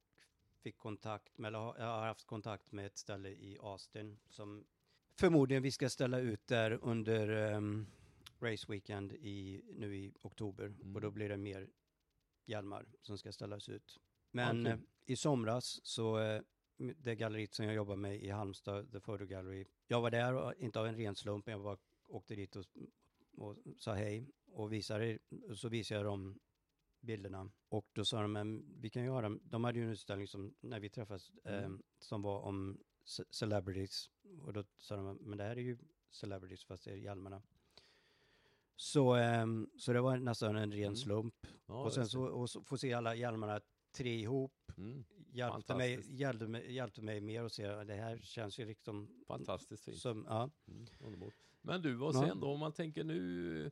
fick 0.66 0.78
kontakt 0.78 1.38
med, 1.38 1.48
eller 1.48 1.58
har- 1.58 1.76
jag 1.78 1.86
har 1.86 2.06
haft 2.06 2.24
kontakt 2.26 2.72
med 2.72 2.86
ett 2.86 2.96
ställe 2.98 3.28
i 3.28 3.58
Austin 3.60 4.18
som 4.28 4.66
förmodligen 5.18 5.62
vi 5.62 5.70
ska 5.70 5.88
ställa 5.88 6.18
ut 6.18 6.46
där 6.46 6.78
under 6.82 7.28
ehm, 7.28 7.86
Race 8.40 8.66
Weekend 8.72 9.12
i, 9.12 9.62
nu 9.74 9.96
i 9.96 10.12
oktober. 10.22 10.64
Mm. 10.66 10.94
Och 10.94 11.00
då 11.00 11.10
blir 11.10 11.28
det 11.28 11.36
mer 11.36 11.68
hjälmar 12.46 12.86
som 13.02 13.18
ska 13.18 13.32
ställas 13.32 13.68
ut. 13.68 14.00
Men 14.30 14.60
Okej. 14.60 14.72
eh, 14.72 14.78
i 15.12 15.16
somras 15.16 15.80
så, 15.82 16.18
eh, 16.18 16.42
det 16.76 17.14
galleriet 17.14 17.54
som 17.54 17.64
jag 17.64 17.74
jobbar 17.74 17.96
med 17.96 18.22
i 18.22 18.30
Halmstad, 18.30 18.92
The 18.92 19.00
Photo 19.00 19.24
Gallery, 19.24 19.66
jag 19.86 20.00
var 20.00 20.10
där, 20.10 20.34
och, 20.34 20.54
inte 20.54 20.80
av 20.80 20.86
en 20.86 20.96
ren 20.96 21.16
slump, 21.16 21.46
men 21.46 21.52
jag 21.52 21.62
bara 21.62 21.78
åkte 22.08 22.34
dit 22.34 22.56
och, 22.56 22.64
och 23.36 23.56
sa 23.78 23.94
hej 23.94 24.30
och 24.46 24.72
visade, 24.72 25.18
så 25.54 25.68
visade 25.68 26.00
jag 26.00 26.06
dem 26.06 26.38
bilderna. 27.00 27.50
Och 27.76 27.86
då 27.92 28.04
sa 28.04 28.22
de, 28.22 28.32
men 28.32 28.64
vi 28.80 28.90
kan 28.90 29.04
göra, 29.04 29.38
de 29.42 29.64
hade 29.64 29.78
ju 29.78 29.84
en 29.84 29.90
utställning 29.90 30.28
som, 30.28 30.54
när 30.60 30.80
vi 30.80 30.88
träffades, 30.90 31.30
eh, 31.44 31.64
Mm. 31.64 31.82
som 31.98 32.22
var 32.22 32.40
om 32.40 32.78
ce- 33.06 33.26
celebrities. 33.30 34.10
Och 34.42 34.52
då 34.52 34.64
sa 34.78 34.96
de, 34.96 35.16
men 35.20 35.38
det 35.38 35.44
här 35.44 35.56
är 35.56 35.60
ju 35.60 35.78
celebrities 36.10 36.64
fast 36.64 36.84
det 36.84 36.90
är 36.90 36.96
hjälmarna. 36.96 37.42
Så, 38.76 39.14
ehm, 39.14 39.70
så 39.78 39.92
det 39.92 40.00
var 40.00 40.16
nästan 40.16 40.56
en 40.56 40.72
ren 40.72 40.82
Mm. 40.82 40.96
slump. 40.96 41.46
Ja, 41.66 41.84
och 41.84 41.92
sen 41.92 42.06
så 42.08 42.22
och 42.22 42.50
så 42.50 42.62
få 42.62 42.78
se 42.78 42.92
alla 42.92 43.14
hjälmarna 43.14 43.60
tre 43.92 44.20
ihop 44.20 44.52
Mm. 44.76 45.04
hjälpte 45.32 45.76
mig, 45.76 46.00
hjälpte, 46.20 46.46
mig, 46.46 46.72
hjälpte 46.72 47.02
mig 47.02 47.20
mer 47.20 47.42
att 47.44 47.52
se 47.52 47.66
det 47.84 47.94
här 47.94 48.18
känns 48.18 48.58
ju 48.58 48.64
liksom 48.66 49.24
Fantastiskt 49.26 49.84
fint. 49.84 49.98
som, 49.98 50.24
ja. 50.28 50.50
Mm, 50.68 50.86
underbart. 51.00 51.34
Men 51.62 51.82
du, 51.82 51.94
vad 51.94 52.14
Ja. 52.14 52.20
sen 52.26 52.40
då? 52.40 52.46
Om 52.46 52.58
man 52.60 52.72
tänker 52.72 53.04
nu, 53.04 53.70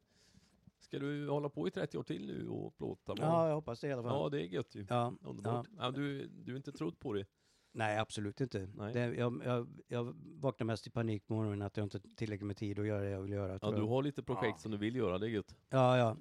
ska 0.85 0.99
du 0.99 1.29
hålla 1.29 1.49
på 1.49 1.69
i 1.69 1.71
30 1.71 1.99
år 1.99 2.03
till 2.03 2.27
nu 2.27 2.49
och 2.49 2.77
plåta? 2.77 3.15
ja, 3.17 3.49
jag 3.49 3.55
hoppas 3.55 3.81
det 3.81 3.89
i 3.89 3.93
alla 3.93 4.03
fall. 4.03 4.13
ja, 4.13 4.29
det 4.29 4.41
är 4.43 4.47
gött 4.47 4.75
ju. 4.75 4.87
Ja, 4.89 5.15
Underbart. 5.23 5.67
Ja. 5.79 5.91
du, 5.91 6.27
du 6.27 6.53
är 6.53 6.57
inte 6.57 6.73
trott 6.73 6.99
på 7.01 7.13
det? 7.13 7.27
Nej, 7.73 7.99
absolut 7.99 8.41
inte. 8.41 8.69
Nej. 8.75 8.93
Det, 8.93 9.15
jag, 9.15 9.43
jag, 9.45 9.69
jag 9.89 10.15
vaknar 10.41 10.65
mest 10.65 10.87
i 10.87 10.91
panik 10.91 11.27
på 11.27 11.35
morgonen 11.35 11.63
att 11.63 11.77
jag 11.77 11.85
inte 11.87 11.99
har 11.99 12.15
tillräckligt 12.17 12.47
med 12.47 12.57
tid 12.57 12.79
att 12.79 12.87
göra 12.87 13.03
det 13.03 13.11
jag 13.11 13.21
vill 13.23 13.33
göra. 13.33 13.59
Ja, 13.63 13.71
du 13.71 13.83
har 13.83 14.03
lite 14.03 14.23
projekt 14.23 14.55
Ja. 14.59 14.59
som 14.59 14.71
du 14.73 14.79
vill 14.79 14.97
göra, 14.97 15.19
det 15.19 15.27
är 15.27 15.31
gött. 15.31 15.57
ja, 15.69 15.99
ja. 15.99 16.17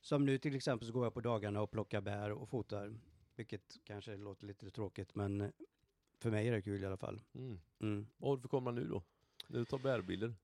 Som 0.00 0.24
nu 0.26 0.38
till 0.38 0.56
exempel 0.56 0.86
så 0.88 0.92
går 0.94 1.04
jag 1.04 1.14
på 1.14 1.20
dagarna 1.20 1.60
och 1.62 1.70
plockar 1.70 2.00
bär 2.00 2.32
och 2.32 2.48
fotar. 2.48 2.94
Vilket 3.36 3.76
kanske 3.84 4.16
låter 4.16 4.46
lite 4.46 4.70
tråkigt, 4.70 5.14
men 5.14 5.52
för 6.18 6.30
mig 6.30 6.48
är 6.48 6.52
det 6.52 6.62
kul 6.62 6.82
i 6.82 6.86
alla 6.86 6.96
fall. 6.96 7.20
Mm. 7.34 7.60
Mm. 7.80 8.06
Vad 8.16 8.30
har 8.30 8.36
du 8.36 8.40
för 8.42 8.48
kamera 8.48 8.74
nu 8.74 8.84
då? 8.84 9.02
Du 9.48 9.64
tar 9.64 9.78
bärbilder? 9.78 10.34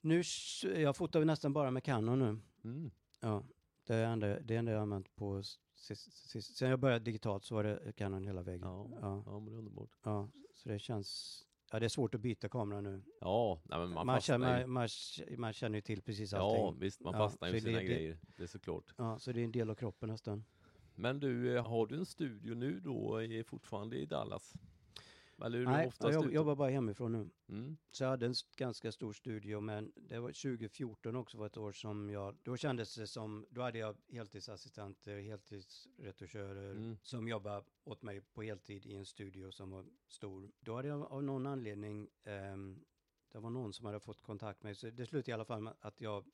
Nu, 0.00 0.22
jag 0.76 0.96
fotar 0.96 1.24
nästan 1.24 1.52
bara 1.52 1.70
med 1.70 1.84
Canon 1.84 2.18
nu. 2.18 2.38
Mm. 2.70 2.90
Ja, 3.20 3.44
det 3.86 3.94
är 3.94 4.04
enda, 4.06 4.40
det 4.40 4.56
enda 4.56 4.72
jag 4.72 4.78
har 4.78 4.82
använt 4.82 5.16
på 5.16 5.42
sist, 5.74 6.28
sist, 6.28 6.56
sen 6.56 6.70
jag 6.70 6.78
började 6.80 7.04
digitalt 7.04 7.44
så 7.44 7.54
var 7.54 7.64
det 7.64 7.92
Canon 7.96 8.24
hela 8.26 8.42
vägen. 8.42 8.60
Ja. 8.62 8.88
Ja, 9.00 9.22
Ja, 9.26 9.40
men 9.40 9.44
det 9.52 9.52
är 9.56 9.58
underbart. 9.58 9.90
ja, 10.02 10.28
så 10.54 10.68
det 10.68 10.78
känns, 10.78 11.40
ja 11.72 11.78
det 11.80 11.86
är 11.86 11.88
svårt 11.88 12.14
att 12.14 12.20
byta 12.20 12.48
kamera 12.48 12.80
nu. 12.80 13.02
Ja, 13.20 13.60
nej, 13.64 13.78
men 13.78 13.90
man, 13.90 14.06
Man, 14.06 14.20
känner, 14.20 14.60
ju. 14.60 14.66
man, 14.66 14.88
man, 15.38 15.52
känner 15.52 15.78
ju 15.78 15.82
till 15.82 16.02
precis 16.02 16.32
Ja, 16.32 16.38
allting. 16.38 16.80
visst, 16.80 17.00
man 17.00 17.12
Ja, 17.14 17.18
fastnar 17.18 17.48
ju 17.48 17.56
i 17.56 17.60
sina 17.60 17.78
det- 17.78 17.84
grejer. 17.84 18.18
Det 18.36 18.42
är 18.42 18.46
såklart. 18.46 18.94
Ja, 18.96 19.18
så 19.18 19.32
det 19.32 19.40
är 19.40 19.44
en 19.44 19.52
del 19.52 19.70
av 19.70 19.74
kroppen 19.74 20.08
nästan. 20.08 20.44
Men 20.94 21.20
du, 21.20 21.56
eh, 21.56 21.66
har 21.66 21.86
du 21.86 21.96
en 21.96 22.06
studio 22.06 22.54
nu 22.54 22.80
då, 22.80 23.16
är 23.22 23.42
fortfarande 23.42 23.96
i 23.96 24.06
Dallas? 24.06 24.52
Eller 25.42 25.64
Nej, 25.64 25.92
jag 26.00 26.12
jobb, 26.12 26.32
jobbar 26.32 26.54
bara 26.56 26.70
hemifrån 26.70 27.12
nu. 27.12 27.30
Mm. 27.48 27.76
Så 27.90 28.04
jag 28.04 28.10
hade 28.10 28.26
en 28.26 28.34
ganska 28.56 28.92
stor 28.92 29.12
studio, 29.12 29.60
men 29.60 29.92
det 29.96 30.18
var 30.18 30.28
2014 30.28 31.16
också 31.16 31.38
var 31.38 31.46
ett 31.46 31.56
år 31.56 31.72
som 31.72 32.10
jag, 32.10 32.36
då 32.42 32.56
kändes 32.56 32.94
det 32.94 33.06
som, 33.06 33.46
då 33.50 33.62
hade 33.62 33.78
jag 33.78 33.96
heltidsassistenter, 34.08 35.18
heltidsretuschörer 35.18 36.70
Mm. 36.70 36.96
som 37.02 37.28
jobbade 37.28 37.64
åt 37.84 38.02
mig 38.02 38.20
på 38.20 38.42
heltid 38.42 38.86
i 38.86 38.94
en 38.94 39.06
studio 39.06 39.50
som 39.50 39.70
var 39.70 39.84
stor. 40.08 40.50
Då 40.60 40.76
hade 40.76 40.88
jag 40.88 41.02
av 41.12 41.22
någon 41.22 41.46
anledning, 41.46 42.08
ehm, 42.24 42.84
det 43.32 43.38
var 43.38 43.50
någon 43.50 43.72
som 43.72 43.86
hade 43.86 44.00
fått 44.00 44.20
kontakt 44.20 44.62
med 44.62 44.68
mig, 44.68 44.74
så 44.74 44.90
det 44.90 45.06
slutade 45.06 45.30
i 45.30 45.34
alla 45.34 45.44
fall 45.44 45.60
med 45.60 45.74
att 45.80 46.00
jag 46.00 46.24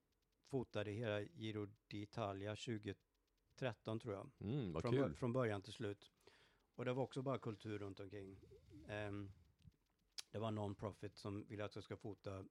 fotade 0.50 0.90
hela 0.90 1.20
Giro 1.20 1.66
d'Italia 1.88 2.54
2013 2.56 4.00
tror 4.00 4.14
jag. 4.14 4.30
Mm, 4.40 4.74
Från, 4.80 5.14
från 5.14 5.32
början 5.32 5.62
till 5.62 5.72
slut. 5.72 6.12
Och 6.74 6.84
det 6.84 6.92
var 6.92 7.02
också 7.02 7.22
bara 7.22 7.38
kultur 7.38 7.78
runt 7.78 8.00
omkring. 8.00 8.40
Ehm, 8.88 9.30
det 10.30 10.38
var 10.38 10.50
non-profit 10.50 11.16
som 11.18 11.44
ville 11.48 11.64
att 11.64 11.74
jag 11.74 11.84
ska 11.84 11.96
fota 11.96 12.44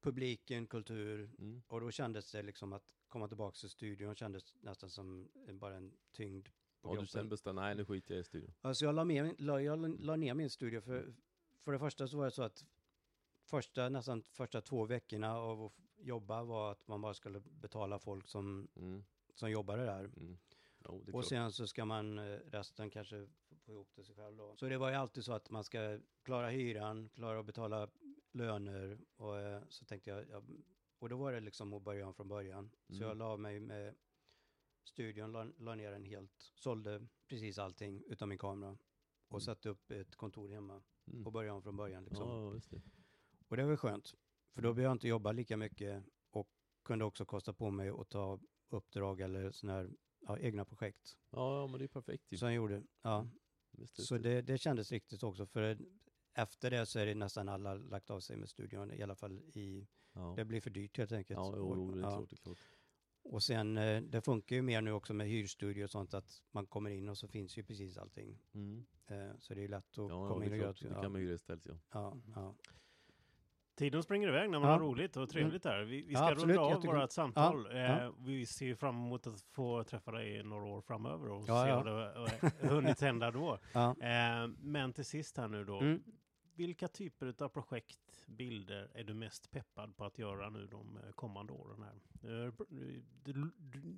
publiken, 0.00 0.66
kultur. 0.66 1.30
Mm. 1.38 1.62
Och 1.68 1.80
då 1.80 1.90
kändes 1.90 2.32
det 2.32 2.42
liksom 2.42 2.72
att 2.72 2.94
komma 3.08 3.28
tillbaka 3.28 3.54
till 3.54 3.68
studion 3.70 4.14
kändes 4.14 4.54
nästan 4.60 4.90
som 4.90 5.28
bara 5.52 5.76
en 5.76 5.92
tyngd 6.12 6.48
på 6.80 6.94
Ja, 6.94 7.00
du 7.00 7.06
sen 7.06 7.28
bestämde, 7.28 7.62
nej 7.62 7.74
nu 7.74 7.84
skiter 7.84 8.14
jag 8.14 8.20
i 8.20 8.24
studion. 8.24 8.54
Alltså 8.60 8.84
jag 8.84 8.94
la, 8.94 9.04
med, 9.04 9.40
la, 9.40 9.60
jag 9.62 10.00
la 10.04 10.16
ner 10.16 10.34
min 10.34 10.50
studio 10.50 10.80
för, 10.80 11.14
för 11.60 11.72
det 11.72 11.78
första 11.78 12.08
så 12.08 12.16
var 12.16 12.24
det 12.24 12.30
så 12.30 12.42
att 12.42 12.64
första, 13.44 13.88
nästan 13.88 14.22
första 14.22 14.60
två 14.60 14.84
veckorna 14.84 15.36
av 15.36 15.64
att 15.64 15.72
jobba 15.98 16.42
var 16.42 16.72
att 16.72 16.88
man 16.88 17.00
bara 17.00 17.14
skulle 17.14 17.40
betala 17.40 17.98
folk 17.98 18.28
som, 18.28 18.68
Mm. 18.76 19.04
som 19.34 19.50
jobbade 19.50 19.84
där. 19.84 20.04
Mm. 20.04 20.38
Jo, 20.84 20.94
Och 20.94 21.06
klart. 21.10 21.26
sen 21.26 21.52
så 21.52 21.66
ska 21.66 21.84
man 21.84 22.18
eh, 22.18 22.38
resten 22.46 22.90
kanske 22.90 23.26
få 23.66 23.72
ihop 23.72 23.88
det 23.94 24.04
sig 24.04 24.14
själv 24.14 24.36
då. 24.36 24.56
Så 24.56 24.68
det 24.68 24.78
var 24.78 24.88
ju 24.90 24.94
alltid 24.96 25.24
så 25.24 25.32
att 25.32 25.50
man 25.50 25.64
ska 25.64 25.98
klara 26.22 26.48
hyran, 26.48 27.08
klara 27.08 27.38
att 27.40 27.46
betala 27.46 27.88
löner 28.32 28.98
och 29.16 29.38
eh, 29.40 29.62
så 29.68 29.84
tänkte 29.84 30.10
jag, 30.10 30.28
ja, 30.30 30.42
och 30.98 31.08
då 31.08 31.16
var 31.16 31.32
det 31.32 31.40
liksom 31.40 31.72
att 31.72 31.82
börja 31.82 32.06
om 32.06 32.14
från 32.14 32.28
början. 32.28 32.70
Så 32.88 32.94
Mm. 32.94 33.08
jag 33.08 33.16
la 33.16 33.36
mig 33.36 33.60
med 33.60 33.94
studion, 34.84 35.32
la, 35.32 35.44
la 35.58 35.74
ner 35.74 35.90
den 35.90 36.04
helt, 36.04 36.52
sålde 36.54 37.06
precis 37.28 37.58
allting 37.58 38.02
utom 38.06 38.28
min 38.28 38.38
kamera 38.38 38.70
och 39.28 39.36
Mm. 39.36 39.40
satte 39.40 39.68
upp 39.68 39.90
ett 39.90 40.16
kontor 40.16 40.48
hemma 40.48 40.82
Mm. 41.06 41.26
och 41.26 41.32
började 41.32 41.56
om 41.56 41.62
från 41.62 41.76
början 41.76 42.04
liksom. 42.04 42.28
Ja, 42.28 42.60
det. 42.70 42.82
Och 43.48 43.56
det 43.56 43.64
var 43.64 43.76
skönt, 43.76 44.14
för 44.54 44.62
då 44.62 44.68
behövde 44.68 44.82
jag 44.82 44.92
inte 44.92 45.08
jobba 45.08 45.32
lika 45.32 45.56
mycket 45.56 46.04
och 46.30 46.48
kunde 46.84 47.04
också 47.04 47.24
kosta 47.24 47.52
på 47.52 47.70
mig 47.70 47.88
att 47.88 48.08
ta 48.08 48.40
uppdrag 48.68 49.20
eller 49.20 49.50
sådana 49.50 49.78
här 49.78 49.90
ja, 50.20 50.38
egna 50.38 50.64
projekt 50.64 51.18
Ja, 51.30 51.66
men 51.66 51.78
det 51.78 51.84
är 51.84 51.88
perfekt 51.88 52.32
ju. 52.32 52.36
som 52.36 52.48
jag 52.48 52.54
gjorde. 52.56 52.82
Ja. 53.02 53.26
Så 53.92 54.18
det, 54.18 54.42
det 54.42 54.58
kändes 54.58 54.92
riktigt 54.92 55.22
också, 55.22 55.46
för 55.46 55.78
efter 56.34 56.70
det 56.70 56.86
så 56.86 56.98
är 56.98 57.06
det 57.06 57.14
nästan 57.14 57.48
alla 57.48 57.74
lagt 57.74 58.10
av 58.10 58.20
sig 58.20 58.36
med 58.36 58.48
studion, 58.48 58.92
i 58.92 59.02
alla 59.02 59.14
fall 59.14 59.38
i, 59.54 59.86
ja. 60.12 60.34
det 60.36 60.44
blir 60.44 60.60
för 60.60 60.70
dyrt 60.70 60.98
helt 60.98 61.12
enkelt. 61.12 61.38
Ja, 61.38 61.54
jo, 61.56 61.90
det 61.90 61.98
är 61.98 62.02
Ja. 62.02 62.10
klart, 62.16 62.30
det 62.30 62.34
är 62.36 62.38
klart. 62.42 62.58
Och 63.22 63.42
sen, 63.42 63.76
eh, 63.76 64.02
det 64.02 64.20
funkar 64.22 64.56
ju 64.56 64.62
mer 64.62 64.80
nu 64.80 64.92
också 64.92 65.14
med 65.14 65.26
hyrstudio 65.28 65.84
och 65.84 65.90
sånt, 65.90 66.14
att 66.14 66.42
man 66.50 66.66
kommer 66.66 66.90
in 66.90 67.08
och 67.08 67.18
så 67.18 67.28
finns 67.28 67.58
ju 67.58 67.62
precis 67.62 67.96
allting. 67.98 68.38
Mm. 68.54 68.86
Eh, 69.06 69.30
Så 69.38 69.54
det 69.54 69.64
är 69.64 69.68
lätt 69.68 69.84
att 69.90 69.96
Ja, 69.96 70.02
ja, 70.08 70.28
komma 70.28 70.40
det 70.40 70.46
in 70.46 70.52
och 70.52 70.58
göra. 70.58 70.74
klart. 70.74 70.82
Det 70.82 70.88
ja, 70.96 71.02
kan 71.02 71.12
man 71.12 71.22
ja. 71.22 71.78
ja, 71.92 72.20
ja. 72.34 72.54
Tiden 73.76 74.02
springer 74.02 74.28
iväg 74.28 74.50
när 74.50 74.58
man 74.58 74.68
Ja. 74.68 74.74
har 74.74 74.80
roligt 74.80 75.16
och 75.16 75.28
trevligt 75.30 75.62
där. 75.62 75.84
Vi, 75.84 76.02
vi 76.02 76.12
Ja, 76.12 76.18
ska 76.18 76.28
absolut. 76.28 76.56
runda 76.56 76.76
av 76.76 77.00
vårt 77.00 77.10
samtal. 77.12 77.68
Ja, 77.70 77.76
ja. 77.78 78.02
Eh, 78.04 78.12
vi 78.18 78.46
ser 78.46 78.74
fram 78.74 78.94
emot 78.96 79.26
att 79.26 79.40
få 79.40 79.84
träffa 79.84 80.10
dig 80.12 80.42
några 80.42 80.64
år 80.64 80.80
framöver 80.80 81.28
och 81.30 81.44
Ja, 81.48 81.64
se 81.64 81.68
ja. 81.70 81.76
vad 81.76 81.86
det 81.86 81.92
har 81.92 82.68
hunnit 82.74 83.00
hända 83.00 83.30
då. 83.30 83.58
Ja. 83.72 83.90
Eh, 84.00 84.48
men 84.58 84.92
till 84.92 85.04
sist 85.04 85.36
här 85.36 85.48
nu 85.48 85.64
då. 85.64 85.80
Mm. 85.80 86.02
Vilka 86.54 86.88
typer 86.88 87.34
av 87.42 87.48
projekt, 87.48 88.24
bilder 88.26 88.90
är 88.94 89.04
du 89.04 89.14
mest 89.14 89.50
peppad 89.50 89.96
på 89.96 90.04
att 90.04 90.18
göra 90.18 90.50
nu 90.50 90.66
de 90.66 90.96
eh, 90.96 91.12
kommande 91.12 91.52
åren 91.52 91.82
här? 91.82 92.46
Eh, 92.46 92.52
du- 93.24 93.50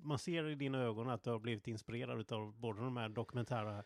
Man 0.02 0.18
ser 0.18 0.48
i 0.48 0.54
dina 0.54 0.78
ögon 0.78 1.10
att 1.10 1.22
du 1.24 1.30
har 1.30 1.38
blivit 1.38 1.68
inspirerad 1.68 2.32
av 2.32 2.52
både 2.60 2.80
de 2.80 2.96
här 2.96 3.08
dokumentära 3.08 3.78
eh, 3.78 3.84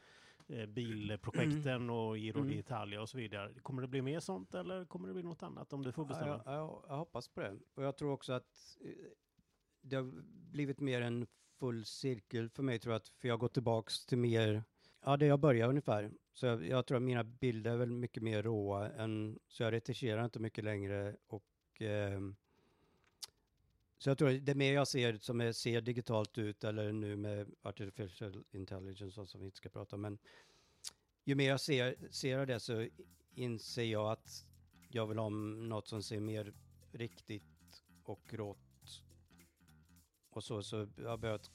bilprojekten 0.68 1.90
och 1.90 2.18
Giro 2.18 2.38
Mm. 2.40 2.50
d'Italia 2.52 2.96
och 2.98 3.08
så 3.08 3.16
vidare. 3.18 3.54
Kommer 3.62 3.82
det 3.82 3.88
bli 3.88 4.02
mer 4.02 4.20
sånt 4.20 4.54
eller 4.54 4.84
kommer 4.84 5.08
det 5.08 5.14
bli 5.14 5.22
något 5.22 5.42
annat 5.42 5.72
om 5.72 5.82
du 5.82 5.92
får 5.92 6.04
Ja, 6.04 6.08
bestämma? 6.08 6.42
jag, 6.46 6.54
jag, 6.54 6.84
jag 6.88 6.96
hoppas 6.96 7.28
på 7.28 7.40
det. 7.40 7.58
Och 7.74 7.82
jag 7.84 7.96
tror 7.96 8.12
också 8.12 8.32
att 8.32 8.78
eh, 8.84 8.90
det 9.82 9.96
har 9.96 10.12
blivit 10.52 10.80
mer 10.80 11.00
en 11.00 11.26
full 11.58 11.84
cirkel 11.84 12.48
för 12.48 12.62
mig, 12.62 12.78
tror 12.78 12.92
jag. 12.92 12.96
Att, 13.00 13.08
för 13.08 13.28
jag 13.28 13.32
har 13.34 13.38
gått 13.38 13.54
tillbaks 13.54 14.06
till 14.06 14.18
mer, 14.18 14.64
ja, 15.04 15.16
det 15.16 15.26
jag 15.26 15.40
började 15.40 15.70
ungefär. 15.70 16.10
Så 16.32 16.46
jag, 16.46 16.66
jag 16.66 16.86
tror 16.86 16.96
att 16.96 17.02
mina 17.02 17.24
bilder 17.24 17.70
är 17.70 17.76
väl 17.76 17.92
mycket 17.92 18.22
mer 18.22 18.42
råa 18.42 18.90
än, 18.92 19.38
så 19.48 19.62
jag 19.62 19.72
retuscherar 19.72 20.24
inte 20.24 20.38
mycket 20.40 20.64
längre 20.64 21.16
och 21.26 21.44
ehm, 21.80 22.36
så 24.02 24.10
jag 24.10 24.18
tror 24.18 24.30
det 24.30 24.52
är 24.52 24.56
mer 24.56 24.72
jag 24.72 24.88
ser 24.88 25.18
som 25.18 25.40
är, 25.40 25.52
ser 25.52 25.80
digitalt 25.80 26.38
ut 26.38 26.64
eller 26.64 26.92
nu 26.92 27.16
med 27.16 27.54
artificial 27.62 28.44
intelligence 28.52 29.20
och 29.20 29.28
som 29.28 29.40
vi 29.40 29.46
inte 29.46 29.56
ska 29.56 29.68
prata 29.68 29.96
om. 29.96 30.02
Men 30.02 30.18
ju 31.24 31.34
mer 31.34 31.48
jag 31.48 31.60
ser, 31.60 31.96
ser 32.10 32.46
det 32.46 32.60
så 32.60 32.88
inser 33.34 33.84
jag 33.84 34.12
att 34.12 34.46
jag 34.88 35.06
vill 35.06 35.18
ha 35.18 35.28
något 35.28 35.88
som 35.88 36.02
ser 36.02 36.20
mer 36.20 36.52
riktigt 36.92 37.82
och 38.04 38.34
rått. 38.34 39.02
Och 40.30 40.44
så, 40.44 40.62
så 40.62 40.88
jag 40.96 41.10
har 41.10 41.18
börjat 41.18 41.50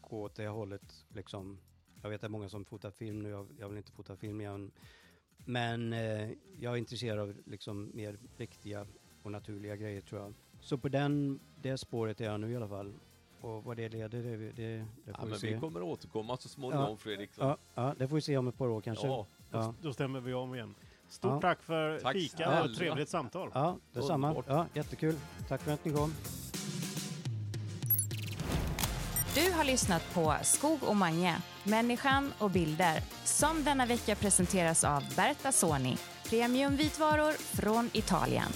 gå 0.00 0.22
åt 0.22 0.34
det 0.34 0.48
hållet 0.48 1.04
liksom. 1.08 1.60
Jag 2.02 2.10
vet 2.10 2.14
att 2.14 2.20
det 2.20 2.26
är 2.26 2.28
många 2.28 2.48
som 2.48 2.64
fotar 2.64 2.90
film 2.90 3.22
nu, 3.22 3.28
jag, 3.28 3.48
jag 3.58 3.68
vill 3.68 3.78
inte 3.78 3.92
fota 3.92 4.16
film 4.16 4.40
igen. 4.40 4.72
Men 5.36 5.92
eh, 5.92 6.30
jag 6.58 6.72
är 6.72 6.76
intresserad 6.76 7.18
av 7.18 7.42
liksom 7.46 7.90
mer 7.94 8.18
riktiga 8.36 8.86
och 9.22 9.32
naturliga 9.32 9.76
grejer 9.76 10.00
tror 10.00 10.20
jag. 10.20 10.34
Så 10.62 10.78
på 10.78 10.88
den, 10.88 11.40
det 11.62 11.78
spåret 11.78 12.20
är 12.20 12.24
jag 12.24 12.40
nu 12.40 12.52
i 12.52 12.56
alla 12.56 12.68
fall. 12.68 12.92
Och 13.40 13.64
vad 13.64 13.76
det 13.76 13.88
leder, 13.88 14.22
det, 14.22 14.36
det, 14.36 14.52
det 14.52 14.84
Ja, 15.04 15.14
får 15.14 15.24
vi 15.24 15.30
men 15.30 15.38
se. 15.40 15.54
vi 15.54 15.60
kommer 15.60 15.82
återkomma 15.82 16.36
så 16.36 16.48
småningom, 16.48 16.90
Ja. 16.90 16.96
Fredrik. 16.96 17.30
Ja, 17.38 17.56
ja, 17.74 17.94
det 17.98 18.08
får 18.08 18.14
vi 18.14 18.20
se 18.22 18.36
om 18.36 18.48
ett 18.48 18.58
par 18.58 18.68
år 18.68 18.80
kanske. 18.80 19.06
Ja, 19.06 19.26
Ja, 19.50 19.74
Då 19.82 19.92
stämmer 19.92 20.20
vi 20.20 20.34
om 20.34 20.54
igen. 20.54 20.74
Stort 21.08 21.30
Ja. 21.32 21.40
tack 21.40 21.62
för 21.62 21.98
Tack 21.98 22.12
fika 22.12 22.62
och 22.62 22.74
trevligt 22.74 23.08
samtal. 23.08 23.50
ja 23.54 23.76
detsamma. 23.92 24.42
Ja, 24.46 24.66
jättekul. 24.74 25.14
Tack 25.48 25.60
för 25.62 25.72
att 25.72 25.84
ni 25.84 25.92
kom. 25.92 26.14
Du 29.34 29.52
har 29.52 29.64
lyssnat 29.64 30.14
på 30.14 30.34
Skog 30.42 30.78
och 30.82 30.96
Mange, 30.96 31.36
människan 31.64 32.32
och 32.38 32.50
bilder, 32.50 33.00
som 33.24 33.64
denna 33.64 33.86
vecka 33.86 34.14
presenteras 34.16 34.84
av 34.84 35.02
Berta 35.16 35.52
Soni, 35.52 35.96
premiumvitvaror 36.28 37.32
från 37.32 37.90
Italien. 37.92 38.48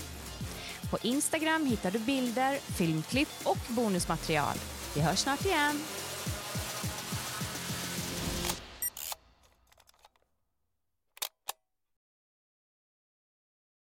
På 0.91 0.99
Instagram 1.03 1.67
hittar 1.67 1.91
du 1.91 1.99
bilder, 1.99 2.59
filmklipp 2.77 3.29
och 3.43 3.59
bonusmaterial. 3.69 4.57
Vi 4.95 5.01
hörs 5.01 5.19
snart 5.19 5.45
igen. 5.45 5.81